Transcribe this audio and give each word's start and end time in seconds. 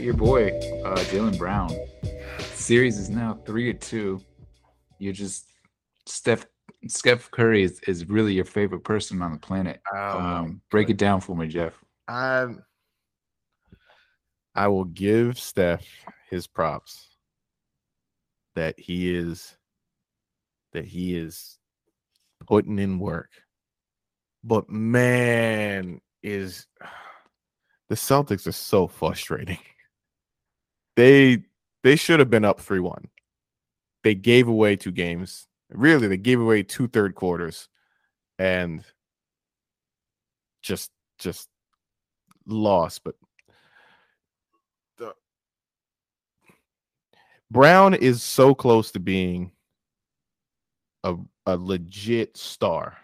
Let's 0.00 0.16
talk 0.16 0.24
about 0.24 0.52
your 0.54 0.60
boy, 0.62 0.82
uh, 0.88 0.96
Jaylen 1.10 1.36
Brown. 1.36 1.70
Series 2.54 2.96
is 2.96 3.10
now 3.10 3.38
three 3.44 3.70
to 3.70 3.78
two. 3.78 4.20
You're 4.98 5.12
just 5.12 5.46
Steph 6.06 6.46
Steph 6.86 7.30
Curry 7.30 7.64
is, 7.64 7.80
is 7.86 8.08
really 8.08 8.32
your 8.32 8.46
favorite 8.46 8.82
person 8.82 9.20
on 9.20 9.32
the 9.32 9.38
planet. 9.38 9.82
Um, 9.94 10.62
break 10.70 10.88
it 10.88 10.96
down 10.96 11.20
for 11.20 11.36
me, 11.36 11.48
Geoff. 11.48 11.74
I 12.08 12.46
I 14.54 14.68
will 14.68 14.84
give 14.84 15.38
Steph 15.38 15.86
his 16.30 16.46
props 16.46 17.16
that 18.54 18.80
he 18.80 19.14
is 19.14 19.54
that 20.72 20.86
he 20.86 21.14
is 21.14 21.58
putting 22.46 22.78
in 22.78 22.98
work. 22.98 23.30
But 24.42 24.70
man, 24.70 26.00
is 26.22 26.66
the 27.90 27.96
Celtics 27.96 28.46
are 28.46 28.52
so 28.52 28.86
frustrating. 28.86 29.58
They 30.96 31.44
they 31.82 31.96
should 31.96 32.18
have 32.20 32.30
been 32.30 32.44
up 32.44 32.60
3-1. 32.60 33.06
They 34.02 34.14
gave 34.14 34.48
away 34.48 34.76
two 34.76 34.90
games. 34.92 35.46
Really, 35.70 36.08
they 36.08 36.16
gave 36.16 36.40
away 36.40 36.62
two 36.62 36.88
third 36.88 37.14
quarters 37.14 37.68
and 38.38 38.82
just 40.62 40.90
just 41.18 41.48
lost, 42.46 43.04
but 43.04 43.14
the 44.98 45.14
Brown 47.50 47.94
is 47.94 48.22
so 48.22 48.54
close 48.54 48.90
to 48.92 49.00
being 49.00 49.52
a 51.04 51.16
a 51.46 51.56
legit 51.56 52.36
star, 52.36 52.96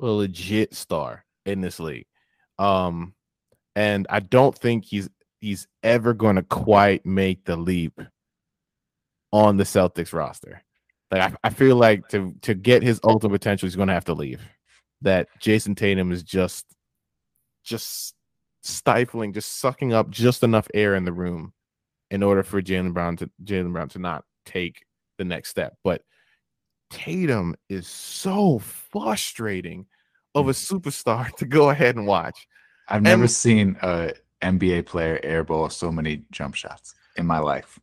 a 0.00 0.06
legit 0.06 0.74
star 0.74 1.24
in 1.46 1.60
this 1.60 1.78
league. 1.78 2.06
Um, 2.58 3.14
and 3.76 4.06
I 4.10 4.20
don't 4.20 4.56
think 4.56 4.84
he's 4.84 5.08
he's 5.44 5.68
ever 5.82 6.14
going 6.14 6.36
to 6.36 6.42
quite 6.42 7.04
make 7.04 7.44
the 7.44 7.54
leap 7.54 8.00
on 9.30 9.58
the 9.58 9.64
Celtics 9.64 10.14
roster. 10.14 10.62
Like 11.10 11.20
I, 11.20 11.48
I 11.48 11.50
feel 11.50 11.76
like 11.76 12.08
to 12.08 12.34
to 12.42 12.54
get 12.54 12.82
his 12.82 12.98
ultimate 13.04 13.34
potential, 13.34 13.66
he's 13.66 13.76
going 13.76 13.88
to 13.88 13.94
have 13.94 14.06
to 14.06 14.14
leave. 14.14 14.40
That 15.02 15.28
Jayson 15.40 15.76
Tatum 15.76 16.12
is 16.12 16.22
just 16.22 16.64
just 17.62 18.14
stifling, 18.62 19.34
just 19.34 19.58
sucking 19.58 19.92
up 19.92 20.08
just 20.08 20.42
enough 20.42 20.66
air 20.72 20.94
in 20.94 21.04
the 21.04 21.12
room 21.12 21.52
in 22.10 22.22
order 22.22 22.42
for 22.42 22.62
Jaylen 22.62 22.94
Brown 22.94 23.18
to 23.18 23.30
Jaylen 23.44 23.72
Brown 23.72 23.90
to 23.90 23.98
not 23.98 24.24
take 24.46 24.86
the 25.18 25.24
next 25.24 25.50
step. 25.50 25.76
But 25.84 26.00
Tatum 26.88 27.54
is 27.68 27.86
so 27.86 28.60
frustrating 28.60 29.84
of 30.34 30.48
a 30.48 30.52
mm. 30.52 30.80
superstar 30.80 31.30
to 31.36 31.44
go 31.44 31.68
ahead 31.68 31.96
and 31.96 32.06
watch. 32.06 32.48
I've 32.88 33.02
never 33.02 33.24
And- 33.24 33.30
seen 33.30 33.76
a 33.82 34.14
NBA 34.44 34.86
player 34.86 35.18
airball 35.24 35.72
so 35.72 35.90
many 35.90 36.24
jump 36.30 36.54
shots 36.54 36.94
in 37.16 37.26
my 37.26 37.38
life. 37.38 37.80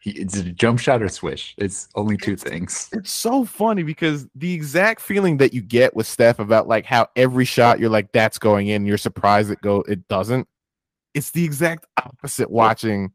He, 0.00 0.10
it's 0.10 0.36
a 0.36 0.42
jump 0.42 0.80
shot 0.80 1.00
or 1.00 1.08
swish. 1.08 1.54
It's 1.58 1.88
only 1.94 2.16
two 2.16 2.36
things. 2.36 2.88
It's 2.92 3.10
so 3.10 3.44
funny 3.44 3.84
because 3.84 4.26
the 4.34 4.52
exact 4.52 5.00
feeling 5.00 5.36
that 5.36 5.54
you 5.54 5.60
get 5.60 5.94
with 5.94 6.08
Steph 6.08 6.40
about 6.40 6.66
like 6.66 6.84
how 6.84 7.06
every 7.14 7.44
shot 7.44 7.78
you're 7.78 7.88
like 7.88 8.10
that's 8.12 8.38
going 8.38 8.68
in, 8.68 8.84
you're 8.84 8.98
surprised 8.98 9.50
it 9.50 9.60
go 9.60 9.82
it 9.82 10.08
doesn't. 10.08 10.48
It's 11.14 11.30
the 11.30 11.44
exact 11.44 11.86
opposite 11.96 12.50
watching 12.50 13.12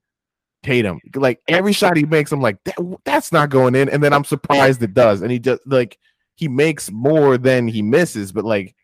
Tatum. 0.64 1.00
Like 1.16 1.42
every 1.48 1.74
shot 1.74 1.98
he 1.98 2.06
makes, 2.06 2.32
I'm 2.32 2.42
like 2.42 2.64
that, 2.64 2.76
that's 3.04 3.32
not 3.32 3.50
going 3.50 3.76
in, 3.76 3.90
and 3.90 4.02
then 4.02 4.14
I'm 4.14 4.24
surprised 4.24 4.82
it 4.82 4.94
does, 4.94 5.22
and 5.22 5.32
he 5.32 5.40
just 5.40 5.62
like 5.66 5.98
he 6.36 6.48
makes 6.48 6.90
more 6.92 7.38
than 7.38 7.68
he 7.68 7.82
misses, 7.82 8.32
but 8.32 8.46
like 8.46 8.76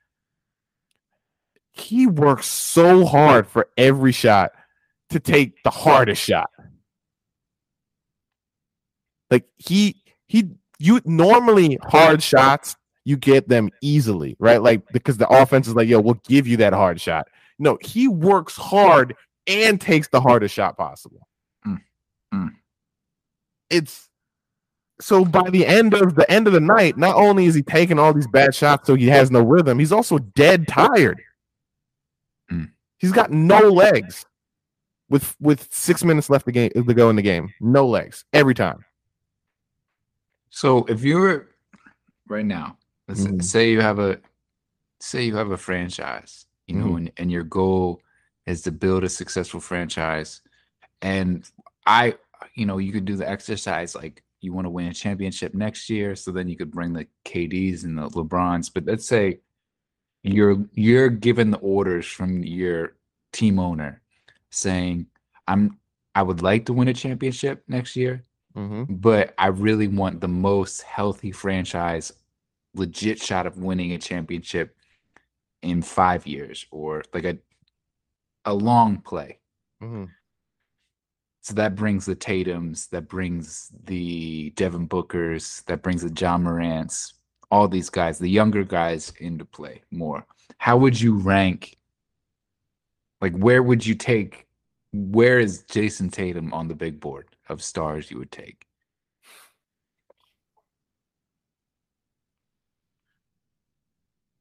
he 1.73 2.07
works 2.07 2.47
so 2.47 3.05
hard 3.05 3.47
for 3.47 3.67
every 3.77 4.11
shot 4.11 4.51
to 5.09 5.19
take 5.19 5.61
the 5.63 5.69
hardest 5.69 6.21
shot. 6.21 6.49
Like 9.29 9.45
he 9.57 10.01
he 10.27 10.49
you 10.79 11.01
normally 11.05 11.79
hard 11.83 12.21
shots 12.21 12.75
you 13.05 13.17
get 13.17 13.49
them 13.49 13.69
easily, 13.81 14.35
right? 14.39 14.61
Like 14.61 14.83
because 14.93 15.17
the 15.17 15.27
offense 15.27 15.67
is 15.67 15.75
like, 15.75 15.87
yo, 15.87 15.99
we'll 15.99 16.21
give 16.27 16.47
you 16.47 16.57
that 16.57 16.73
hard 16.73 17.01
shot. 17.01 17.27
No, 17.59 17.77
he 17.81 18.07
works 18.07 18.55
hard 18.55 19.15
and 19.47 19.81
takes 19.81 20.07
the 20.07 20.21
hardest 20.21 20.53
shot 20.53 20.77
possible. 20.77 21.27
Mm, 21.67 21.81
mm. 22.33 22.49
It's 23.69 24.09
so 25.01 25.25
by 25.25 25.49
the 25.49 25.65
end 25.65 25.93
of 25.93 26.15
the 26.15 26.29
end 26.31 26.47
of 26.47 26.53
the 26.53 26.59
night, 26.59 26.97
not 26.97 27.15
only 27.15 27.45
is 27.45 27.55
he 27.55 27.63
taking 27.63 27.97
all 27.97 28.13
these 28.13 28.27
bad 28.27 28.53
shots 28.53 28.87
so 28.87 28.95
he 28.95 29.07
has 29.07 29.31
no 29.31 29.41
rhythm, 29.41 29.79
he's 29.79 29.91
also 29.91 30.19
dead 30.19 30.67
tired. 30.67 31.19
Mm. 32.51 32.71
He's 32.97 33.11
got 33.11 33.31
no 33.31 33.69
legs 33.69 34.25
with 35.09 35.35
with 35.39 35.67
six 35.71 36.03
minutes 36.03 36.29
left 36.29 36.45
to 36.45 36.51
game 36.51 36.71
to 36.71 36.93
go 36.93 37.09
in 37.09 37.15
the 37.15 37.21
game. 37.21 37.53
No 37.59 37.87
legs 37.87 38.25
every 38.33 38.53
time. 38.53 38.85
So 40.49 40.85
if 40.85 41.03
you 41.03 41.17
were 41.17 41.49
right 42.27 42.45
now, 42.45 42.77
let's 43.07 43.21
Mhm. 43.21 43.43
say 43.43 43.71
you 43.71 43.81
have 43.81 43.99
a 43.99 44.19
say 44.99 45.25
you 45.25 45.35
have 45.35 45.51
a 45.51 45.57
franchise, 45.57 46.45
you 46.67 46.75
know, 46.75 46.91
Mhm. 46.91 46.97
and, 46.97 47.11
and 47.17 47.31
your 47.31 47.43
goal 47.43 48.01
is 48.45 48.61
to 48.61 48.71
build 48.71 49.03
a 49.03 49.09
successful 49.09 49.59
franchise. 49.59 50.41
And 51.01 51.49
I, 51.85 52.15
you 52.55 52.65
know, 52.65 52.77
you 52.77 52.93
could 52.93 53.03
do 53.05 53.17
the 53.17 53.29
exercise 53.29 53.95
like 53.95 54.23
you 54.39 54.53
want 54.53 54.65
to 54.65 54.69
win 54.69 54.87
a 54.87 54.93
championship 54.93 55.53
next 55.53 55.89
year, 55.89 56.15
so 56.15 56.31
then 56.31 56.47
you 56.47 56.55
could 56.55 56.71
bring 56.71 56.93
the 56.93 57.07
KDs 57.25 57.83
and 57.83 57.97
the 57.97 58.07
LeBrons. 58.09 58.73
But 58.73 58.85
let's 58.85 59.05
say 59.05 59.41
you're 60.23 60.65
you're 60.73 61.09
given 61.09 61.51
the 61.51 61.57
orders 61.59 62.05
from 62.05 62.43
your 62.43 62.95
team 63.31 63.59
owner 63.59 64.01
saying, 64.49 65.07
I'm 65.47 65.77
I 66.15 66.23
would 66.23 66.41
like 66.41 66.65
to 66.67 66.73
win 66.73 66.87
a 66.87 66.93
championship 66.93 67.63
next 67.67 67.95
year 67.95 68.23
Mm-hmm. 68.55 68.93
but 68.93 69.33
I 69.39 69.47
really 69.47 69.87
want 69.87 70.21
the 70.21 70.27
most 70.27 70.83
healthy 70.83 71.31
franchise, 71.31 72.11
legit 72.75 73.19
shot 73.19 73.47
of 73.47 73.57
winning 73.57 73.93
a 73.93 73.97
championship 73.97 74.75
in 75.63 75.81
five 75.81 76.27
years 76.27 76.67
or 76.69 77.03
like 77.15 77.25
a 77.25 77.39
a 78.45 78.53
long 78.53 78.97
play. 78.97 79.39
Mm-hmm. 79.81 80.05
So 81.41 81.55
that 81.55 81.73
brings 81.75 82.05
the 82.05 82.15
Tatums, 82.15 82.89
that 82.89 83.07
brings 83.09 83.71
the 83.85 84.51
Devin 84.51 84.87
Bookers, 84.87 85.65
that 85.65 85.81
brings 85.81 86.03
the 86.03 86.13
Ja 86.15 86.37
Morants, 86.37 87.15
all 87.53 87.67
these 87.67 87.91
guys, 87.91 88.17
the 88.17 88.27
younger 88.27 88.63
guys 88.63 89.13
into 89.19 89.45
play 89.45 89.83
more. 89.91 90.25
How 90.57 90.75
would 90.75 90.99
you 90.99 91.13
rank? 91.13 91.77
Like, 93.21 93.37
where 93.37 93.61
would 93.61 93.85
you 93.85 93.93
take? 93.93 94.47
Where 94.91 95.39
is 95.39 95.63
Jayson 95.69 96.09
Tatum 96.09 96.51
on 96.51 96.67
the 96.67 96.73
big 96.73 96.99
board 96.99 97.27
of 97.49 97.61
stars 97.61 98.09
you 98.09 98.17
would 98.17 98.31
take? 98.31 98.65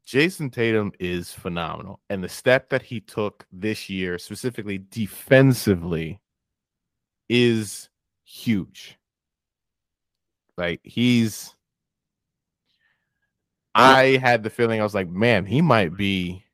Jayson 0.07 0.51
Tatum 0.51 0.93
is 0.99 1.35
phenomenal. 1.35 2.01
And 2.09 2.25
the 2.25 2.31
step 2.31 2.71
that 2.71 2.81
he 2.81 3.01
took 3.01 3.45
this 3.53 3.91
year, 3.91 4.19
specifically 4.19 4.79
defensively, 4.91 6.19
is 7.29 7.91
huge. 8.25 8.97
Like 10.57 10.81
he's 10.83 11.55
I 13.75 14.19
had 14.23 14.43
the 14.43 14.51
feeling 14.51 14.81
I 14.81 14.85
was 14.85 14.95
like, 14.95 15.09
man, 15.09 15.47
he 15.47 15.63
might 15.63 15.97
be 15.97 16.45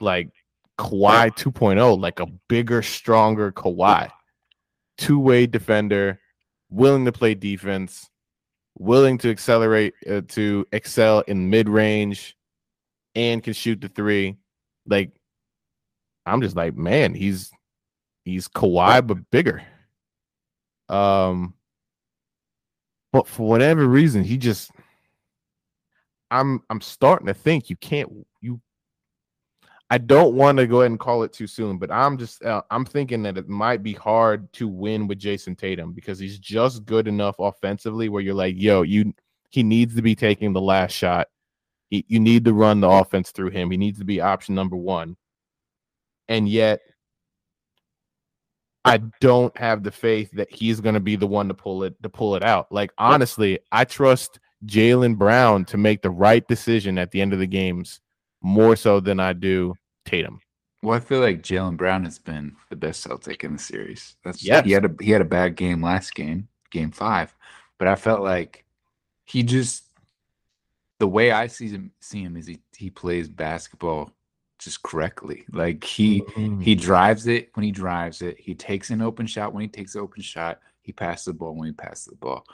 like 0.00 0.30
Kawhi 0.78 1.34
2.0, 1.34 1.98
like 1.98 2.20
a 2.20 2.26
bigger, 2.48 2.82
stronger 2.82 3.52
Kawhi. 3.52 4.10
Two-way 4.98 5.46
defender, 5.46 6.20
willing 6.70 7.04
to 7.04 7.12
play 7.12 7.34
defense, 7.34 8.08
willing 8.78 9.18
to 9.18 9.30
accelerate 9.30 9.94
uh, 10.10 10.22
to 10.28 10.66
excel 10.72 11.20
in 11.20 11.50
mid-range 11.50 12.36
and 13.14 13.42
can 13.42 13.52
shoot 13.52 13.80
the 13.80 13.88
three. 13.88 14.36
Like, 14.86 15.12
I'm 16.24 16.40
just 16.40 16.56
like, 16.56 16.76
man, 16.76 17.14
he's 17.14 17.50
he's 18.24 18.48
Kawhi 18.48 19.06
but 19.06 19.30
bigger. 19.30 19.62
Um, 20.88 21.54
but 23.12 23.26
for 23.26 23.48
whatever 23.48 23.86
reason, 23.86 24.24
he 24.24 24.36
just 24.36 24.70
I'm 26.30 26.62
I'm 26.70 26.80
starting 26.80 27.26
to 27.26 27.34
think 27.34 27.70
you 27.70 27.76
can't 27.76 28.10
you 28.40 28.60
I 29.88 29.98
don't 29.98 30.34
want 30.34 30.58
to 30.58 30.66
go 30.66 30.80
ahead 30.80 30.90
and 30.90 30.98
call 30.98 31.22
it 31.22 31.32
too 31.32 31.46
soon, 31.46 31.78
but 31.78 31.92
I'm 31.92 32.18
just 32.18 32.44
uh, 32.44 32.62
I'm 32.70 32.84
thinking 32.84 33.22
that 33.22 33.38
it 33.38 33.48
might 33.48 33.82
be 33.82 33.92
hard 33.92 34.52
to 34.54 34.66
win 34.66 35.06
with 35.06 35.20
Jayson 35.20 35.56
Tatum 35.56 35.92
because 35.92 36.18
he's 36.18 36.38
just 36.38 36.84
good 36.84 37.06
enough 37.06 37.36
offensively 37.38 38.08
where 38.08 38.22
you're 38.22 38.34
like, 38.34 38.56
yo, 38.58 38.82
you 38.82 39.14
he 39.50 39.62
needs 39.62 39.94
to 39.94 40.02
be 40.02 40.16
taking 40.16 40.52
the 40.52 40.60
last 40.60 40.92
shot. 40.92 41.28
He, 41.88 42.04
you 42.08 42.18
need 42.18 42.44
to 42.46 42.52
run 42.52 42.80
the 42.80 42.88
offense 42.88 43.30
through 43.30 43.50
him. 43.50 43.70
He 43.70 43.76
needs 43.76 44.00
to 44.00 44.04
be 44.04 44.20
option 44.20 44.56
number 44.56 44.76
1. 44.76 45.16
And 46.28 46.48
yet 46.48 46.80
I 48.84 48.98
don't 49.20 49.56
have 49.56 49.84
the 49.84 49.92
faith 49.92 50.30
that 50.32 50.52
he's 50.52 50.80
going 50.80 50.94
to 50.94 51.00
be 51.00 51.14
the 51.14 51.26
one 51.26 51.46
to 51.48 51.54
pull 51.54 51.84
it 51.84 52.00
to 52.02 52.08
pull 52.08 52.34
it 52.34 52.42
out. 52.42 52.70
Like 52.72 52.92
honestly, 52.98 53.60
I 53.70 53.84
trust 53.84 54.40
Jaylen 54.64 55.16
Brown 55.16 55.64
to 55.66 55.76
make 55.76 56.02
the 56.02 56.10
right 56.10 56.46
decision 56.46 56.98
at 56.98 57.10
the 57.10 57.20
end 57.20 57.32
of 57.32 57.38
the 57.38 57.46
games 57.46 58.00
more 58.42 58.76
so 58.76 59.00
than 59.00 59.20
I 59.20 59.32
do 59.32 59.74
Tatum. 60.04 60.40
Well, 60.82 60.96
I 60.96 61.00
feel 61.00 61.20
like 61.20 61.42
Jaylen 61.42 61.76
Brown 61.76 62.04
has 62.04 62.18
been 62.18 62.56
the 62.70 62.76
best 62.76 63.02
Celtic 63.02 63.44
in 63.44 63.54
the 63.54 63.58
series. 63.58 64.16
That's 64.24 64.44
yeah. 64.44 64.62
He 64.62 64.72
had 64.72 64.84
a 64.84 64.94
he 65.00 65.10
had 65.10 65.20
a 65.20 65.26
bad 65.26 65.56
game 65.56 65.82
last 65.82 66.14
game, 66.14 66.48
game 66.70 66.90
five, 66.90 67.34
but 67.78 67.88
I 67.88 67.96
felt 67.96 68.20
like 68.20 68.64
he 69.24 69.42
just 69.42 69.84
the 70.98 71.08
way 71.08 71.32
I 71.32 71.46
see 71.48 71.68
him 71.68 71.92
see 72.00 72.22
him 72.22 72.36
is 72.36 72.46
he 72.46 72.60
he 72.76 72.90
plays 72.90 73.28
basketball 73.28 74.12
just 74.58 74.82
correctly. 74.82 75.44
Like 75.52 75.82
he 75.84 76.22
mm-hmm. 76.22 76.60
he 76.60 76.74
drives 76.74 77.26
it 77.26 77.50
when 77.54 77.64
he 77.64 77.72
drives 77.72 78.22
it. 78.22 78.38
He 78.38 78.54
takes 78.54 78.90
an 78.90 79.02
open 79.02 79.26
shot 79.26 79.52
when 79.52 79.62
he 79.62 79.68
takes 79.68 79.94
an 79.94 80.02
open 80.02 80.22
shot. 80.22 80.60
He 80.82 80.92
passes 80.92 81.26
the 81.26 81.34
ball 81.34 81.54
when 81.54 81.66
he 81.66 81.72
passes 81.72 82.06
the 82.06 82.16
ball, 82.16 82.46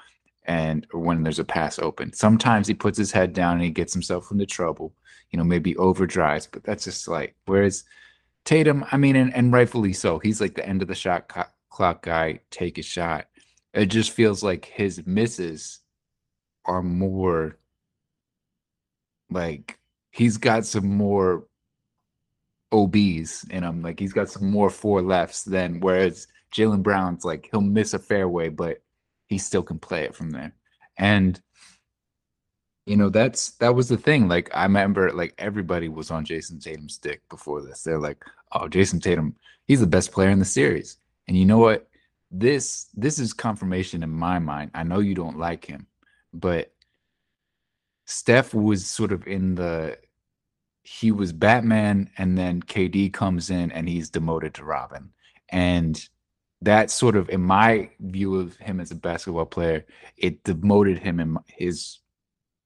and 0.45 0.87
when 0.93 1.23
there's 1.23 1.39
a 1.39 1.45
pass 1.45 1.79
open. 1.79 2.13
Sometimes 2.13 2.67
he 2.67 2.75
puts 2.75 2.99
his 2.99 3.13
head 3.13 3.33
down 3.33 3.55
and 3.55 3.63
he 3.63 3.71
gets 3.71 3.93
himself 3.93 4.31
into 4.31 4.47
trouble. 4.47 4.93
You 5.31 5.39
know, 5.39 5.45
maybe 5.45 5.75
overdrives, 5.75 6.49
but 6.51 6.63
that's 6.63 6.85
just 6.85 7.09
like 7.09 7.35
whereas 7.47 7.85
Tatum, 8.45 8.85
I 8.91 8.97
mean, 8.97 9.17
and, 9.17 9.35
and 9.35 9.53
rightfully 9.53 9.93
so. 9.93 10.19
He's 10.19 10.41
like 10.41 10.55
the 10.55 10.67
end 10.67 10.83
of 10.83 10.89
the 10.89 10.95
shot 10.95 11.29
co- 11.29 11.45
clock 11.71 12.03
guy. 12.03 12.41
Take 12.51 12.79
a 12.79 12.83
shot. 12.83 13.27
It 13.73 13.87
just 13.87 14.11
feels 14.11 14.43
like 14.43 14.67
his 14.67 15.07
misses 15.07 15.79
are 16.65 16.83
more 16.83 17.57
like 19.31 19.79
he's 20.11 20.37
got 20.37 20.67
some 20.67 20.97
more 20.97 21.47
OBs 22.73 23.45
in 23.51 23.63
him. 23.65 23.83
Like 23.83 23.99
he's 23.99 24.13
got 24.13 24.31
some 24.31 24.51
more 24.51 24.71
fore 24.71 25.03
lefts 25.03 25.45
than 25.45 25.81
whereas 25.81 26.27
Jaylen 26.55 26.83
Brown's 26.83 27.25
like 27.25 27.49
he'll 27.51 27.61
miss 27.61 27.95
a 27.95 27.99
fairway, 27.99 28.49
but 28.49 28.83
he 29.33 29.39
still 29.39 29.63
can 29.63 29.79
play 29.79 30.05
it 30.05 30.15
from 30.15 30.31
there. 30.31 30.55
And 30.99 31.41
you 32.85 32.97
know, 32.97 33.09
that's 33.11 33.53
that 33.59 33.75
was 33.75 33.89
the 33.89 33.97
thing. 33.97 34.29
Like 34.29 34.51
I 34.55 34.65
remember 34.65 35.13
like 35.13 35.35
everybody 35.39 35.89
was 35.89 36.11
on 36.11 36.25
Jayson 36.25 36.61
Tatum's 36.61 36.99
dick 36.99 37.23
before 37.29 37.63
this. 37.63 37.83
They're 37.83 37.99
like, 37.99 38.25
oh, 38.53 38.69
Jayson 38.69 39.01
Tatum, 39.01 39.37
he's 39.67 39.81
the 39.81 39.87
best 39.87 40.13
player 40.13 40.31
in 40.31 40.39
the 40.39 40.45
series. 40.45 40.99
And 41.29 41.37
you 41.37 41.45
know 41.45 41.59
what? 41.59 41.89
This 42.31 42.89
this 42.95 43.19
is 43.19 43.33
confirmation 43.33 44.03
in 44.03 44.11
my 44.11 44.39
mind. 44.39 44.73
I 44.75 44.83
know 44.83 44.99
you 44.99 45.15
don't 45.15 45.39
like 45.39 45.65
him, 45.65 45.87
but 46.33 46.73
Steph 48.07 48.53
was 48.53 48.87
sort 48.87 49.13
of 49.13 49.27
in 49.27 49.55
the 49.55 49.99
he 50.83 51.13
was 51.13 51.33
Batman, 51.33 52.11
and 52.19 52.37
then 52.37 52.63
KD 52.63 53.13
comes 53.13 53.51
in 53.51 53.71
and 53.71 53.89
he's 53.89 54.11
demoted 54.11 54.55
to 54.55 54.65
Robin. 54.65 55.13
And 55.49 55.97
that 56.63 56.91
sort 56.91 57.17
of, 57.17 57.29
in 57.29 57.43
my 57.43 57.91
view 58.01 58.37
of 58.37 58.57
him 58.57 58.81
as 58.81 58.91
a 58.91 58.97
basketball 58.97 59.47
player, 59.47 59.85
it 60.17 60.43
demoted 60.45 60.99
him 60.99 61.21
in 61.21 61.37
his, 61.47 61.99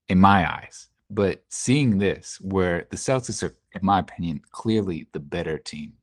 in 0.07 0.19
my 0.19 0.49
eyes. 0.49 0.87
But 1.09 1.43
seeing 1.49 1.97
this, 1.97 2.37
where 2.41 2.87
the 2.89 2.97
Celtics 2.97 3.43
are, 3.43 3.55
in 3.73 3.81
my 3.83 3.99
opinion, 3.99 4.41
clearly 4.51 5.07
the 5.13 5.19
better 5.19 5.57
team, 5.57 5.93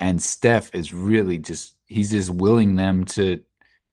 and 0.00 0.22
Steph 0.22 0.74
is 0.74 0.92
really 0.92 1.38
just 1.38 1.76
he's 1.86 2.10
just 2.10 2.30
willing 2.30 2.76
them 2.76 3.04
to 3.06 3.42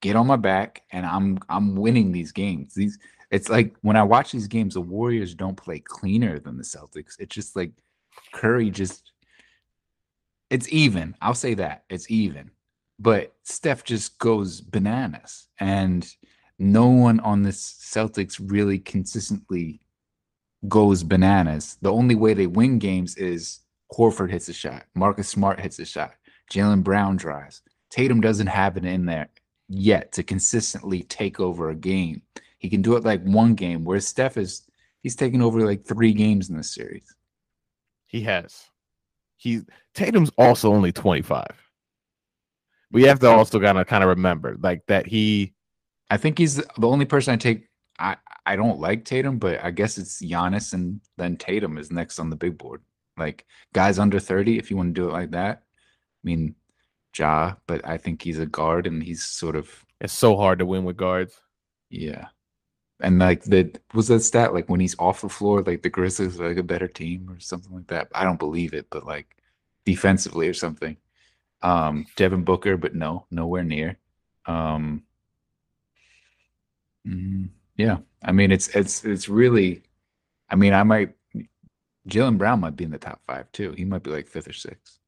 get 0.02 0.16
on 0.16 0.26
my 0.26 0.36
back, 0.36 0.82
and 0.90 1.06
I'm 1.06 1.38
I'm 1.48 1.74
winning 1.74 2.12
these 2.12 2.32
games. 2.32 2.74
These 2.74 2.98
it's 3.30 3.48
like 3.48 3.74
when 3.80 3.96
I 3.96 4.02
watch 4.02 4.30
these 4.30 4.46
games, 4.46 4.74
the 4.74 4.82
Warriors 4.82 5.34
don't 5.34 5.56
play 5.56 5.80
cleaner 5.80 6.38
than 6.38 6.58
the 6.58 6.62
Celtics. 6.62 7.18
It's 7.18 7.34
just 7.34 7.56
like 7.56 7.72
Curry 8.32 8.70
just 8.70 9.12
it's 10.50 10.70
even. 10.70 11.16
I'll 11.20 11.34
say 11.34 11.54
that. 11.54 11.84
It's 11.88 12.10
even. 12.10 12.50
But 12.98 13.34
Steph 13.42 13.84
just 13.84 14.18
goes 14.18 14.60
bananas. 14.60 15.48
And 15.58 16.06
no 16.58 16.86
one 16.88 17.20
on 17.20 17.42
this 17.42 17.60
Celtics 17.82 18.40
really 18.40 18.78
consistently 18.78 19.80
goes 20.68 21.02
bananas. 21.02 21.76
The 21.82 21.92
only 21.92 22.14
way 22.14 22.34
they 22.34 22.46
win 22.46 22.78
games 22.78 23.16
is 23.16 23.60
Horford 23.92 24.30
hits 24.30 24.48
a 24.48 24.52
shot, 24.52 24.84
Marcus 24.94 25.28
Smart 25.28 25.60
hits 25.60 25.78
a 25.78 25.84
shot, 25.84 26.14
Jaylen 26.50 26.82
Brown 26.82 27.16
drives. 27.16 27.62
Tatum 27.90 28.20
doesn't 28.20 28.46
have 28.46 28.76
it 28.76 28.84
in 28.84 29.06
there 29.06 29.28
yet 29.68 30.12
to 30.12 30.22
consistently 30.22 31.02
take 31.04 31.38
over 31.40 31.70
a 31.70 31.74
game. 31.74 32.22
He 32.58 32.68
can 32.68 32.82
do 32.82 32.96
it 32.96 33.04
like 33.04 33.22
one 33.22 33.54
game, 33.54 33.84
whereas 33.84 34.06
Steph 34.06 34.36
is 34.36 34.62
he's 35.02 35.16
taken 35.16 35.42
over 35.42 35.64
like 35.66 35.84
three 35.84 36.12
games 36.12 36.50
in 36.50 36.56
this 36.56 36.74
series. 36.74 37.14
He 38.06 38.22
has. 38.22 38.64
He 39.36 39.62
Tatum's 39.94 40.30
also 40.38 40.72
only 40.72 40.92
25. 40.92 41.46
We 42.94 43.02
have 43.02 43.18
to 43.20 43.28
also 43.28 43.58
gotta 43.58 43.84
kind 43.84 44.04
of 44.04 44.08
remember 44.08 44.56
like 44.60 44.86
that 44.86 45.06
he 45.06 45.52
I 46.10 46.16
think 46.16 46.38
he's 46.38 46.56
the 46.56 46.88
only 46.88 47.04
person 47.04 47.34
I 47.34 47.36
take 47.36 47.68
I 47.98 48.16
I 48.46 48.56
don't 48.56 48.78
like 48.78 49.04
Tatum, 49.04 49.38
but 49.38 49.62
I 49.64 49.72
guess 49.72 49.98
it's 49.98 50.22
Giannis 50.22 50.74
and 50.74 51.00
then 51.16 51.36
Tatum 51.36 51.76
is 51.76 51.90
next 51.90 52.18
on 52.20 52.30
the 52.30 52.36
big 52.36 52.56
board. 52.56 52.82
Like 53.16 53.46
guys 53.72 53.98
under 53.98 54.20
30, 54.20 54.58
if 54.58 54.70
you 54.70 54.76
want 54.76 54.94
to 54.94 55.00
do 55.00 55.08
it 55.08 55.12
like 55.12 55.32
that. 55.32 55.62
I 55.64 56.22
mean, 56.22 56.54
Ja, 57.16 57.54
but 57.66 57.86
I 57.86 57.98
think 57.98 58.22
he's 58.22 58.38
a 58.38 58.46
guard 58.46 58.86
and 58.86 59.02
he's 59.02 59.24
sort 59.24 59.56
of 59.56 59.84
it's 60.00 60.12
so 60.12 60.36
hard 60.36 60.60
to 60.60 60.66
win 60.66 60.84
with 60.84 60.96
guards. 60.96 61.40
Yeah. 61.90 62.28
And 63.00 63.18
like 63.18 63.42
the 63.42 63.72
was 63.92 64.08
that 64.08 64.20
stat 64.20 64.54
like 64.54 64.68
when 64.68 64.80
he's 64.80 64.96
off 65.00 65.22
the 65.22 65.28
floor, 65.28 65.62
like 65.62 65.82
the 65.82 65.90
Grizzlies 65.90 66.38
are 66.38 66.48
like 66.48 66.58
a 66.58 66.62
better 66.62 66.88
team 66.88 67.28
or 67.28 67.40
something 67.40 67.74
like 67.74 67.88
that. 67.88 68.08
I 68.14 68.22
don't 68.22 68.38
believe 68.38 68.72
it, 68.72 68.86
but 68.90 69.04
like 69.04 69.36
defensively 69.84 70.48
or 70.48 70.54
something. 70.54 70.96
Um, 71.62 72.06
Devin 72.16 72.44
Booker, 72.44 72.76
but 72.76 72.94
no, 72.94 73.26
nowhere 73.30 73.64
near. 73.64 73.96
Um, 74.46 75.04
mm, 77.06 77.48
yeah, 77.76 77.98
I 78.22 78.32
mean 78.32 78.52
it's 78.52 78.68
it's 78.68 79.04
it's 79.04 79.28
really. 79.28 79.82
I 80.50 80.56
mean, 80.56 80.74
I 80.74 80.82
might. 80.82 81.14
Jaylen 82.08 82.36
Brown 82.36 82.60
might 82.60 82.76
be 82.76 82.84
in 82.84 82.90
the 82.90 82.98
top 82.98 83.20
five 83.26 83.50
too. 83.52 83.72
He 83.72 83.84
might 83.84 84.02
be 84.02 84.10
like 84.10 84.28
fifth 84.28 84.48
or 84.48 84.52
sixth. 84.52 84.98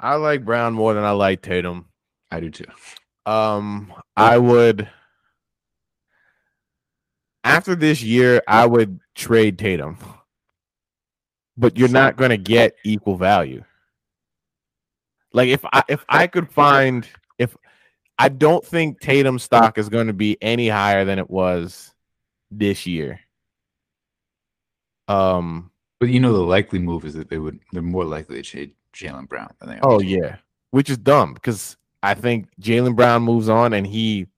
I 0.00 0.14
like 0.14 0.44
Brown 0.44 0.72
more 0.72 0.94
than 0.94 1.04
I 1.04 1.10
like 1.10 1.42
Tatum. 1.42 1.86
I 2.30 2.40
do 2.40 2.50
too. 2.50 2.64
Um, 3.26 3.92
I 4.16 4.38
would 4.38 4.88
after 7.46 7.76
this 7.76 8.02
year, 8.02 8.42
I 8.48 8.66
would 8.66 8.98
trade 9.14 9.56
Tatum, 9.56 9.98
but 11.56 11.78
you're 11.78 11.88
not 11.88 12.16
going 12.16 12.30
to 12.30 12.36
get 12.36 12.74
equal 12.84 13.16
value. 13.16 13.62
Like 15.36 15.50
if 15.50 15.62
I 15.70 15.82
if 15.86 16.02
I 16.08 16.26
could 16.28 16.50
find 16.50 17.06
if 17.36 17.54
I 18.18 18.30
don't 18.30 18.64
think 18.64 19.00
Tatum 19.00 19.38
stock 19.38 19.76
is 19.76 19.90
going 19.90 20.06
to 20.06 20.14
be 20.14 20.38
any 20.40 20.66
higher 20.66 21.04
than 21.04 21.18
it 21.18 21.28
was 21.28 21.92
this 22.50 22.86
year. 22.86 23.20
Um, 25.08 25.70
but 26.00 26.08
you 26.08 26.20
know 26.20 26.32
the 26.32 26.38
likely 26.38 26.78
move 26.78 27.04
is 27.04 27.12
that 27.14 27.28
they 27.28 27.36
would 27.36 27.60
they're 27.70 27.82
more 27.82 28.06
likely 28.06 28.36
to 28.36 28.42
trade 28.42 28.72
Jaylen 28.94 29.28
Brown 29.28 29.52
than 29.60 29.68
they 29.68 29.74
are. 29.76 29.82
Oh 29.82 30.00
yeah, 30.00 30.36
which 30.70 30.88
is 30.88 30.96
dumb 30.96 31.34
because 31.34 31.76
I 32.02 32.14
think 32.14 32.48
Jaylen 32.58 32.96
Brown 32.96 33.22
moves 33.22 33.50
on 33.50 33.74
and 33.74 33.86
he, 33.86 34.28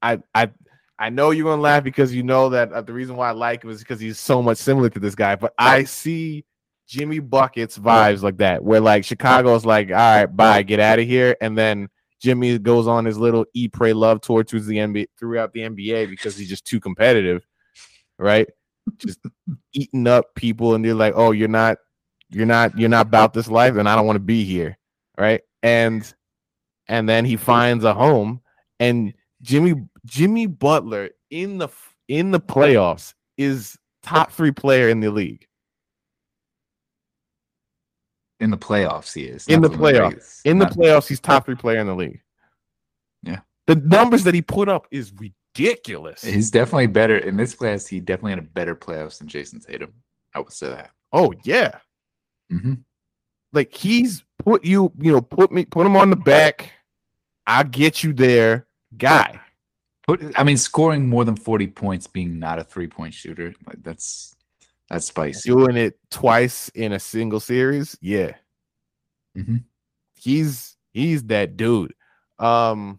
I 0.00 0.22
I 0.34 0.50
I 0.98 1.10
know 1.10 1.32
you're 1.32 1.44
gonna 1.44 1.60
laugh 1.60 1.84
because 1.84 2.14
you 2.14 2.22
know 2.22 2.48
that 2.48 2.72
uh, 2.72 2.80
the 2.80 2.94
reason 2.94 3.16
why 3.16 3.28
I 3.28 3.32
like 3.32 3.62
him 3.62 3.68
is 3.68 3.80
because 3.80 4.00
he's 4.00 4.18
so 4.18 4.40
much 4.40 4.56
similar 4.56 4.88
to 4.88 4.98
this 4.98 5.14
guy. 5.14 5.36
But 5.36 5.52
I 5.58 5.84
see 5.84 6.46
Jimmy 6.88 7.18
buckets 7.18 7.78
vibes 7.78 8.22
like 8.22 8.38
that, 8.38 8.64
where 8.64 8.80
like 8.80 9.04
Chicago's 9.04 9.66
like, 9.66 9.90
all 9.90 9.96
right, 9.96 10.26
bye, 10.26 10.62
get 10.62 10.80
out 10.80 10.98
of 10.98 11.06
here, 11.06 11.36
and 11.40 11.56
then 11.56 11.88
Jimmy 12.20 12.58
goes 12.58 12.86
on 12.86 13.04
his 13.04 13.18
little 13.18 13.44
E 13.54 13.68
pray, 13.68 13.92
love 13.92 14.22
tour 14.22 14.42
towards 14.42 14.66
the 14.66 14.76
NBA 14.76 15.06
throughout 15.18 15.52
the 15.52 15.60
NBA 15.60 16.08
because 16.08 16.36
he's 16.36 16.48
just 16.48 16.64
too 16.64 16.80
competitive, 16.80 17.46
right? 18.18 18.48
Just 18.96 19.20
eating 19.74 20.06
up 20.06 20.34
people, 20.34 20.74
and 20.74 20.84
they're 20.84 20.94
like, 20.94 21.12
oh, 21.14 21.32
you're 21.32 21.46
not, 21.46 21.76
you're 22.30 22.46
not, 22.46 22.76
you're 22.78 22.88
not 22.88 23.06
about 23.06 23.34
this 23.34 23.48
life, 23.48 23.76
and 23.76 23.86
I 23.88 23.94
don't 23.94 24.06
want 24.06 24.16
to 24.16 24.20
be 24.20 24.44
here, 24.44 24.78
right? 25.18 25.42
And 25.62 26.10
and 26.88 27.06
then 27.06 27.26
he 27.26 27.36
finds 27.36 27.84
a 27.84 27.92
home, 27.92 28.40
and 28.80 29.12
Jimmy 29.42 29.74
Jimmy 30.06 30.46
Butler 30.46 31.10
in 31.30 31.58
the 31.58 31.68
in 32.08 32.30
the 32.30 32.40
playoffs 32.40 33.12
is 33.36 33.76
top 34.02 34.32
three 34.32 34.52
player 34.52 34.88
in 34.88 35.00
the 35.00 35.10
league. 35.10 35.47
In 38.40 38.50
the 38.50 38.58
playoffs, 38.58 39.12
he 39.14 39.24
is. 39.24 39.46
In 39.48 39.60
the 39.60 39.68
playoffs. 39.68 40.40
In 40.44 40.58
the 40.58 40.66
playoffs, 40.66 41.08
he's 41.08 41.20
top 41.20 41.44
three 41.44 41.56
player 41.56 41.78
in 41.80 41.86
the 41.86 41.94
league. 41.94 42.20
Yeah. 43.22 43.40
The 43.66 43.74
numbers 43.76 44.24
that 44.24 44.34
he 44.34 44.42
put 44.42 44.68
up 44.68 44.86
is 44.90 45.12
ridiculous. 45.18 46.22
He's 46.22 46.50
definitely 46.50 46.86
better 46.86 47.18
in 47.18 47.36
this 47.36 47.54
class. 47.54 47.86
He 47.86 47.98
definitely 48.00 48.32
had 48.32 48.38
a 48.38 48.42
better 48.42 48.76
playoffs 48.76 49.18
than 49.18 49.28
Jayson 49.28 49.60
Tatum. 49.60 49.92
I 50.34 50.38
would 50.40 50.52
say 50.52 50.68
that. 50.68 50.90
oh 51.12 51.32
yeah. 51.42 51.78
hmm 52.50 52.74
Like 53.52 53.74
he's 53.74 54.24
put 54.44 54.64
you, 54.64 54.92
you 54.98 55.10
know, 55.12 55.20
put 55.20 55.50
me 55.50 55.64
put 55.64 55.86
him 55.86 55.96
on 55.96 56.10
the 56.10 56.16
back. 56.16 56.72
I'll 57.46 57.64
get 57.64 58.04
you 58.04 58.12
there, 58.12 58.66
guy. 58.96 59.40
But 60.06 60.20
I 60.38 60.44
mean, 60.44 60.56
scoring 60.58 61.08
more 61.08 61.24
than 61.24 61.36
forty 61.36 61.66
points, 61.66 62.06
being 62.06 62.38
not 62.38 62.58
a 62.58 62.64
three 62.64 62.86
point 62.86 63.14
shooter, 63.14 63.54
like 63.66 63.82
that's 63.82 64.36
that's 64.88 65.06
spicy. 65.06 65.50
Doing 65.50 65.76
it 65.76 65.98
twice 66.10 66.68
in 66.70 66.92
a 66.92 66.98
single 66.98 67.40
series. 67.40 67.96
Yeah. 68.00 68.34
Mhm. 69.36 69.64
He's 70.14 70.76
he's 70.92 71.24
that 71.24 71.56
dude. 71.56 71.94
Um 72.38 72.98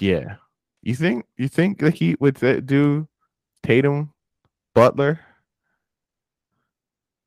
Yeah. 0.00 0.36
You 0.82 0.94
think 0.94 1.26
you 1.36 1.48
think 1.48 1.78
the 1.78 1.90
Heat 1.90 2.20
would 2.20 2.36
do 2.66 3.06
Tatum, 3.62 4.12
Butler? 4.74 5.20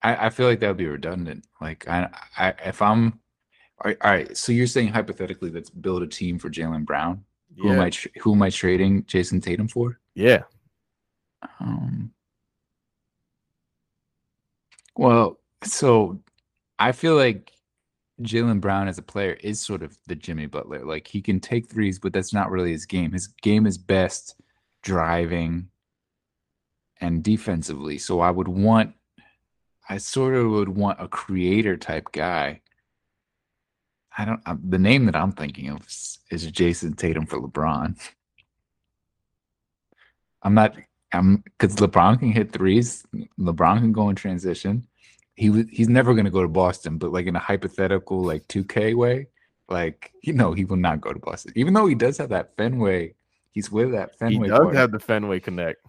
I, 0.02 0.28
I 0.28 0.30
feel 0.32 0.48
like 0.48 0.60
that 0.60 0.70
would 0.70 0.78
be 0.78 0.88
redundant. 0.88 1.46
Like 1.62 1.88
I, 1.88 2.10
I 2.38 2.50
if 2.66 2.82
I'm 2.82 3.20
all 3.84 3.90
right, 3.90 3.98
all 4.02 4.12
right, 4.12 4.36
so 4.38 4.52
you're 4.52 4.68
saying 4.68 4.90
hypothetically, 4.90 5.50
let's 5.52 5.70
build 5.70 6.04
a 6.04 6.08
team 6.08 6.40
for 6.40 6.50
Jaylen 6.50 6.86
Brown. 6.86 7.24
Who 7.58 7.72
am 7.72 7.80
I? 7.80 7.90
Tra- 7.90 8.12
who 8.22 8.34
am 8.34 8.42
I 8.42 8.50
trading 8.50 9.04
Jayson 9.04 9.42
Tatum 9.42 9.68
for? 9.68 10.00
yeah. 10.16 10.44
Um, 11.60 12.12
well, 14.96 15.40
so 15.64 16.20
I 16.80 16.92
feel 16.92 17.16
like 17.16 17.52
Jaylen 18.22 18.62
Brown 18.62 18.88
as 18.88 18.98
a 18.98 19.04
player 19.04 19.34
is 19.42 19.60
sort 19.60 19.84
of 19.84 19.98
the 20.08 20.16
Jimmy 20.16 20.46
Butler. 20.46 20.86
Like 20.86 21.08
he 21.08 21.22
can 21.22 21.40
take 21.40 21.70
threes, 21.70 22.00
but 22.00 22.14
that's 22.14 22.34
not 22.34 22.52
really 22.52 22.72
his 22.72 22.86
game. 22.86 23.12
His 23.12 23.28
game 23.28 23.66
is 23.66 23.78
best 23.78 24.36
driving 24.84 25.70
and 27.02 27.24
defensively. 27.24 27.98
So 27.98 28.20
I 28.20 28.32
would 28.32 28.48
want, 28.48 28.94
I 29.90 29.98
sort 29.98 30.36
of 30.36 30.50
would 30.52 30.70
want 30.70 31.02
a 31.02 31.08
creator 31.08 31.76
type 31.78 32.12
guy. 32.12 32.62
I 34.18 34.26
don't. 34.26 34.42
i 34.46 34.56
the 34.64 34.80
name 34.80 35.06
that 35.06 35.16
I'm 35.16 35.32
thinking 35.32 35.70
of 35.70 35.86
is, 35.88 36.20
is 36.30 36.52
Jayson 36.52 36.96
Tatum 36.96 37.26
for 37.26 37.40
LeBron. 37.40 38.00
I'm 40.42 40.54
not. 40.54 40.76
I'm 41.12 41.44
because 41.58 41.76
LeBron 41.78 42.20
can 42.20 42.32
hit 42.32 42.52
threes. 42.52 43.06
LeBron 43.40 43.80
can 43.80 43.92
go 43.92 44.10
in 44.10 44.16
transition. 44.16 44.88
He 45.36 45.50
was. 45.50 45.66
He's 45.72 45.90
never 45.90 46.14
going 46.14 46.26
to 46.26 46.32
go 46.32 46.42
to 46.42 46.48
Boston, 46.48 46.98
but 46.98 47.12
like 47.12 47.26
in 47.26 47.36
a 47.36 47.40
hypothetical, 47.40 48.24
like 48.24 48.48
2K 48.48 48.96
way, 48.96 49.28
like 49.70 50.12
you 50.22 50.34
know, 50.34 50.54
he 50.54 50.66
will 50.66 50.78
not 50.78 51.02
go 51.02 51.14
to 51.14 51.20
Boston, 51.20 51.54
even 51.56 51.74
though 51.74 51.88
he 51.88 51.96
does 51.96 52.18
have 52.18 52.30
that 52.30 52.56
Fenway. 52.58 53.16
He's 53.52 53.72
with 53.72 53.92
that 53.92 54.18
Fenway. 54.18 54.48
He 54.48 54.54
does 54.54 54.76
have 54.76 54.92
the 54.92 55.00
Fenway 55.00 55.40
Connect. 55.40 55.80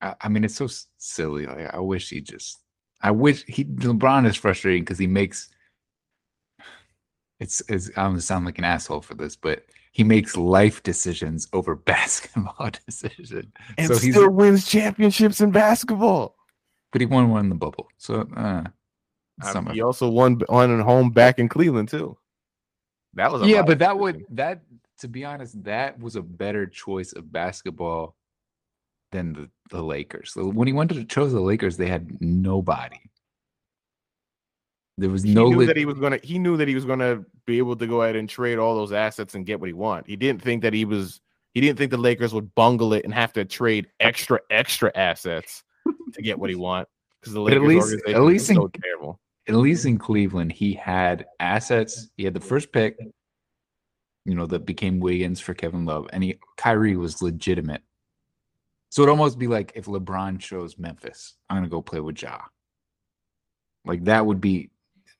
I, 0.00 0.14
I 0.20 0.28
mean, 0.28 0.44
it's 0.44 0.54
so 0.54 0.68
silly. 0.98 1.46
Like, 1.46 1.72
I 1.72 1.80
wish 1.80 2.10
he 2.10 2.20
just. 2.20 2.58
I 3.02 3.10
wish 3.10 3.44
he 3.46 3.64
LeBron 3.64 4.26
is 4.26 4.36
frustrating 4.36 4.82
because 4.82 4.98
he 4.98 5.06
makes. 5.06 5.50
It's, 7.40 7.62
it's 7.68 7.88
I'm 7.96 8.12
gonna 8.12 8.20
sound 8.20 8.46
like 8.46 8.58
an 8.58 8.64
asshole 8.64 9.00
for 9.00 9.14
this, 9.14 9.36
but 9.36 9.64
he 9.92 10.04
makes 10.04 10.36
life 10.36 10.82
decisions 10.82 11.48
over 11.52 11.74
basketball 11.74 12.70
decisions. 12.86 13.46
And 13.76 13.88
So 13.88 13.94
still 13.94 14.30
wins 14.30 14.66
championships 14.66 15.40
in 15.40 15.50
basketball. 15.50 16.36
But 16.92 17.00
he 17.00 17.06
won 17.06 17.30
one 17.30 17.40
in 17.40 17.48
the 17.48 17.56
bubble, 17.56 17.88
so 17.98 18.28
uh, 18.36 18.62
I 19.42 19.72
he 19.72 19.80
also 19.80 20.08
won 20.08 20.40
on 20.48 20.78
home 20.78 21.10
back 21.10 21.40
in 21.40 21.48
Cleveland 21.48 21.88
too. 21.88 22.16
That 23.14 23.32
was 23.32 23.42
a 23.42 23.46
yeah, 23.48 23.62
but 23.62 23.80
that 23.80 23.98
would 23.98 24.24
that 24.30 24.62
to 24.98 25.08
be 25.08 25.24
honest, 25.24 25.62
that 25.64 25.98
was 25.98 26.16
a 26.16 26.22
better 26.22 26.66
choice 26.66 27.12
of 27.12 27.32
basketball 27.32 28.16
than 29.12 29.32
the, 29.32 29.50
the 29.70 29.82
Lakers. 29.82 30.32
So 30.32 30.48
when 30.48 30.66
he 30.66 30.72
went 30.72 30.90
to 30.90 31.04
chose 31.04 31.32
the 31.32 31.40
Lakers, 31.40 31.76
they 31.76 31.88
had 31.88 32.20
nobody. 32.20 32.98
There 34.96 35.10
was 35.10 35.22
he 35.24 35.34
no 35.34 35.48
knew 35.48 35.56
lit- 35.58 35.66
that 35.68 35.76
he 35.76 35.86
was 35.86 35.98
gonna 35.98 36.18
he 36.22 36.38
knew 36.38 36.56
that 36.56 36.68
he 36.68 36.74
was 36.74 36.84
gonna 36.84 37.24
be 37.46 37.58
able 37.58 37.74
to 37.76 37.86
go 37.86 38.02
ahead 38.02 38.16
and 38.16 38.28
trade 38.28 38.58
all 38.58 38.76
those 38.76 38.92
assets 38.92 39.34
and 39.34 39.44
get 39.44 39.58
what 39.60 39.66
he 39.66 39.72
want. 39.72 40.06
He 40.06 40.16
didn't 40.16 40.40
think 40.42 40.62
that 40.62 40.72
he 40.72 40.84
was 40.84 41.20
he 41.52 41.60
didn't 41.60 41.78
think 41.78 41.90
the 41.90 41.96
Lakers 41.96 42.32
would 42.34 42.54
bungle 42.54 42.92
it 42.94 43.04
and 43.04 43.12
have 43.12 43.32
to 43.34 43.44
trade 43.44 43.88
extra 44.00 44.40
extra 44.50 44.92
assets 44.94 45.64
to 46.12 46.22
get 46.22 46.38
what 46.38 46.48
he 46.50 46.56
want 46.68 46.88
because 47.20 47.32
the 47.34 47.42
But 47.42 47.54
at 47.54 47.62
Lakers 47.62 47.92
least- 47.92 48.08
at 48.08 48.22
least 48.22 48.50
is 48.50 48.56
so 48.56 48.64
in- 48.66 48.70
terrible. 48.82 49.20
at 49.48 49.54
least 49.56 49.84
in 49.84 49.98
Cleveland, 49.98 50.52
he 50.52 50.72
had 50.74 51.26
assets. 51.40 52.08
He 52.16 52.24
had 52.24 52.34
the 52.34 52.40
first 52.40 52.70
pick, 52.72 52.96
you 54.24 54.34
know, 54.36 54.46
that 54.46 54.64
became 54.64 55.00
Wiggins 55.00 55.40
for 55.40 55.54
Kevin 55.54 55.84
Love, 55.84 56.08
and 56.12 56.22
he 56.22 56.38
Kyrie 56.56 56.96
was 56.96 57.20
legitimate. 57.20 57.82
So 58.90 59.02
it'd 59.02 59.10
almost 59.10 59.40
be 59.40 59.48
like 59.48 59.72
if 59.74 59.86
LeBron 59.86 60.38
chose 60.38 60.78
Memphis, 60.78 61.34
I'm 61.50 61.56
gonna 61.56 61.68
go 61.68 61.82
play 61.82 61.98
with 61.98 62.22
Ja. 62.22 62.42
Like 63.84 64.04
that 64.04 64.24
would 64.24 64.40
be 64.40 64.70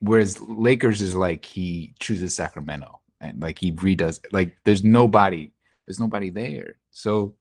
whereas 0.05 0.41
Lakers 0.41 1.03
is 1.03 1.15
like 1.15 1.45
he 1.45 1.95
chooses 1.99 2.35
Sacramento 2.35 3.01
and 3.21 3.41
like 3.41 3.59
he 3.59 3.73
redoes 3.73 4.21
like 4.33 4.57
there's 4.65 4.85
nobody, 4.85 5.53
there's 5.87 6.01
nobody 6.01 6.31
there. 6.31 6.77
So 6.91 7.35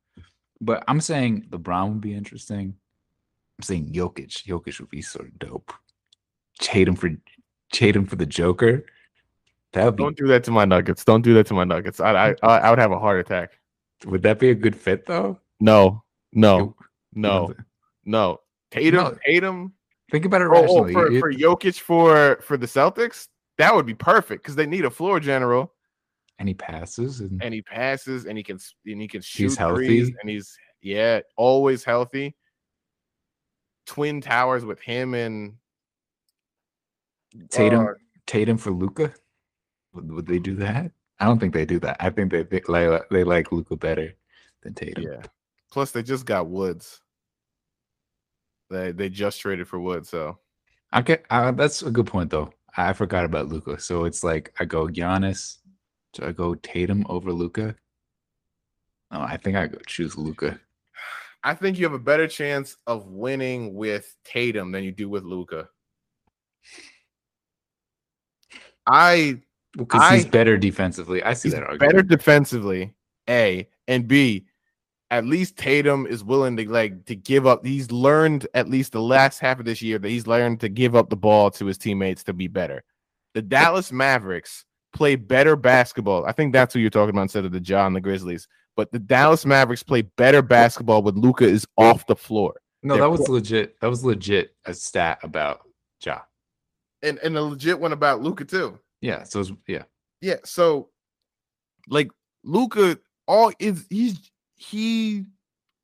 but 0.63 0.83
I'm 0.87 1.01
saying 1.01 1.47
LeBron 1.49 1.89
would 1.89 2.01
be 2.01 2.13
interesting. 2.13 2.75
I'm 3.59 3.63
saying 3.63 3.91
Jokic. 3.91 4.45
Jokic 4.45 4.79
would 4.79 4.89
be 4.89 5.01
sort 5.01 5.27
of 5.27 5.39
dope. 5.39 5.73
Tatum 6.59 6.95
for 6.95 7.11
Tatum 7.71 8.05
for 8.05 8.15
the 8.15 8.25
Joker. 8.25 8.85
That 9.73 9.85
would 9.85 9.95
be. 9.97 10.03
Don't 10.03 10.17
do 10.17 10.27
that 10.27 10.43
to 10.45 10.51
my 10.51 10.65
Nuggets. 10.65 11.03
Don't 11.03 11.21
do 11.21 11.33
that 11.33 11.47
to 11.47 11.53
my 11.53 11.65
Nuggets. 11.65 11.99
I 11.99 12.29
I 12.29 12.35
I 12.43 12.57
I 12.59 12.69
would 12.69 12.79
have 12.79 12.91
a 12.91 12.99
heart 12.99 13.19
attack. 13.19 13.59
Would 14.05 14.23
that 14.23 14.39
be 14.39 14.51
a 14.51 14.55
good 14.55 14.75
fit 14.75 15.05
though? 15.05 15.39
No, 15.59 16.03
no, 16.31 16.75
no, 17.13 17.53
no. 18.05 18.39
Tatum. 18.71 19.19
Tatum. 19.25 19.73
Think 20.13 20.25
about 20.25 20.41
it 20.43 20.47
Oh, 20.47 20.65
oh, 20.69 20.91
for, 20.93 21.11
It- 21.11 21.19
for 21.19 21.33
Jokic 21.33 21.79
for 21.79 22.37
for 22.43 22.55
the 22.55 22.67
Celtics, 22.67 23.27
that 23.57 23.73
would 23.73 23.87
be 23.87 23.95
perfect 23.95 24.43
because 24.43 24.55
they 24.55 24.67
need 24.67 24.85
a 24.85 24.89
floor 24.91 25.19
general. 25.19 25.73
and 26.39 26.47
he 26.47 26.53
passes, 26.53 27.19
and 27.19 27.43
and 27.43 27.51
he 27.53 27.61
passes 27.63 28.25
and 28.25 28.37
he 28.37 28.43
can 28.43 28.59
and 28.85 29.01
he 29.01 29.07
can 29.07 29.21
shoot 29.21 29.43
He's 29.45 29.57
healthy. 29.57 29.85
threes, 29.87 30.11
and 30.21 30.29
he's 30.29 30.55
yeah 30.81 31.21
always 31.35 31.83
healthy. 31.83 32.35
Twin 33.87 34.21
towers 34.21 34.63
with 34.63 34.79
him 34.79 35.15
and 35.15 35.55
Tatum, 37.49 37.87
uh, 37.87 37.93
Tatum 38.27 38.57
for 38.57 38.69
Luka. 38.71 39.11
Would, 39.93 40.11
would 40.11 40.27
they 40.27 40.39
do 40.39 40.55
that? 40.57 40.91
I 41.19 41.25
don't 41.25 41.39
think 41.39 41.53
they 41.55 41.65
do 41.65 41.79
that. 41.79 41.97
I 41.99 42.11
think 42.11 42.31
they 42.31 42.43
think 42.43 42.69
like 42.69 43.01
they 43.09 43.23
like 43.23 43.51
Luka 43.51 43.75
better 43.77 44.13
than 44.61 44.75
Tatum. 44.75 45.03
yeah. 45.05 45.21
Plus, 45.71 45.89
they 45.91 46.03
just 46.03 46.25
got 46.27 46.47
Woods. 46.47 47.01
They 48.73 48.91
they 48.91 49.09
just 49.09 49.39
traded 49.39 49.67
for 49.67 49.79
Wood, 49.79 50.05
so 50.05 50.39
I 50.91 51.01
get. 51.01 51.25
Uh, 51.29 51.51
that's 51.51 51.83
a 51.83 51.91
good 51.91 52.07
point 52.07 52.29
though. 52.29 52.51
I 52.75 52.93
forgot 52.93 53.23
about 53.23 53.47
Luka. 53.49 53.79
So 53.79 54.05
it's 54.05 54.23
like 54.23 54.53
I 54.59 54.65
go 54.65 54.87
Giannis. 54.87 55.59
Do 56.13 56.25
I 56.25 56.31
go 56.31 56.55
Tatum 56.55 57.05
over 57.07 57.31
Luka? 57.31 57.75
No, 59.11 59.21
I 59.21 59.37
think 59.37 59.55
I 59.55 59.67
go 59.67 59.77
choose 59.85 60.17
Luka. 60.17 60.59
I 61.43 61.53
think 61.53 61.77
you 61.77 61.85
have 61.85 61.93
a 61.93 61.99
better 61.99 62.27
chance 62.27 62.77
of 62.87 63.07
winning 63.07 63.73
with 63.75 64.15
Tatum 64.23 64.71
than 64.71 64.83
you 64.83 64.91
do 64.91 65.09
with 65.09 65.23
Luka. 65.23 65.69
I 68.87 69.39
Because 69.77 70.09
he's 70.09 70.25
better 70.25 70.57
defensively. 70.57 71.21
I 71.23 71.33
see 71.33 71.49
that 71.49 71.63
argument. 71.63 71.79
better 71.79 72.01
defensively, 72.01 72.93
A, 73.29 73.67
and 73.87 74.07
B, 74.07 74.45
at 75.13 75.25
least 75.25 75.57
Tatum 75.57 76.07
is 76.07 76.23
willing 76.23 76.57
to 76.57 76.69
like 76.69 77.05
to 77.05 77.15
give 77.15 77.45
up. 77.45 77.65
He's 77.65 77.91
learned 77.91 78.47
at 78.53 78.67
least 78.67 78.93
the 78.93 79.01
last 79.01 79.39
half 79.39 79.59
of 79.59 79.65
this 79.65 79.81
year 79.81 79.99
that 79.99 80.09
he's 80.09 80.25
learned 80.25 80.59
to 80.61 80.69
give 80.69 80.95
up 80.95 81.09
the 81.09 81.15
ball 81.15 81.51
to 81.51 81.65
his 81.65 81.77
teammates 81.77 82.23
to 82.23 82.33
be 82.33 82.47
better. 82.47 82.83
The 83.35 83.43
Dallas 83.43 83.91
Mavericks 83.91 84.65
play 84.91 85.15
better 85.15 85.55
basketball. 85.55 86.25
I 86.25 86.31
think 86.31 86.51
that's 86.51 86.73
who 86.73 86.79
you're 86.79 86.89
talking 86.89 87.11
about 87.11 87.23
instead 87.23 87.45
of 87.45 87.51
the 87.51 87.59
Ja 87.61 87.87
the 87.89 88.01
Grizzlies. 88.01 88.47
But 88.75 88.91
the 88.91 88.97
Dallas 88.97 89.45
Mavericks 89.45 89.83
play 89.83 90.01
better 90.01 90.41
basketball 90.41 91.03
when 91.03 91.15
Luka 91.15 91.45
is 91.45 91.67
off 91.77 92.07
the 92.07 92.15
floor. 92.15 92.55
No, 92.81 92.95
They're 92.95 93.03
that 93.03 93.09
was 93.09 93.21
poor. 93.21 93.35
legit. 93.35 93.79
That 93.81 93.89
was 93.89 94.03
legit 94.03 94.55
a 94.65 94.73
stat 94.73 95.19
about 95.21 95.61
Ja. 96.03 96.21
And 97.03 97.19
and 97.19 97.37
a 97.37 97.41
legit 97.43 97.79
one 97.79 97.93
about 97.93 98.21
Luka 98.23 98.45
too. 98.45 98.79
Yeah. 98.99 99.23
So 99.23 99.41
it's, 99.41 99.51
yeah. 99.67 99.83
Yeah, 100.21 100.37
so 100.43 100.89
like 101.87 102.09
Luka, 102.43 102.97
all 103.27 103.51
is 103.59 103.85
he's 103.89 104.31
he 104.69 105.25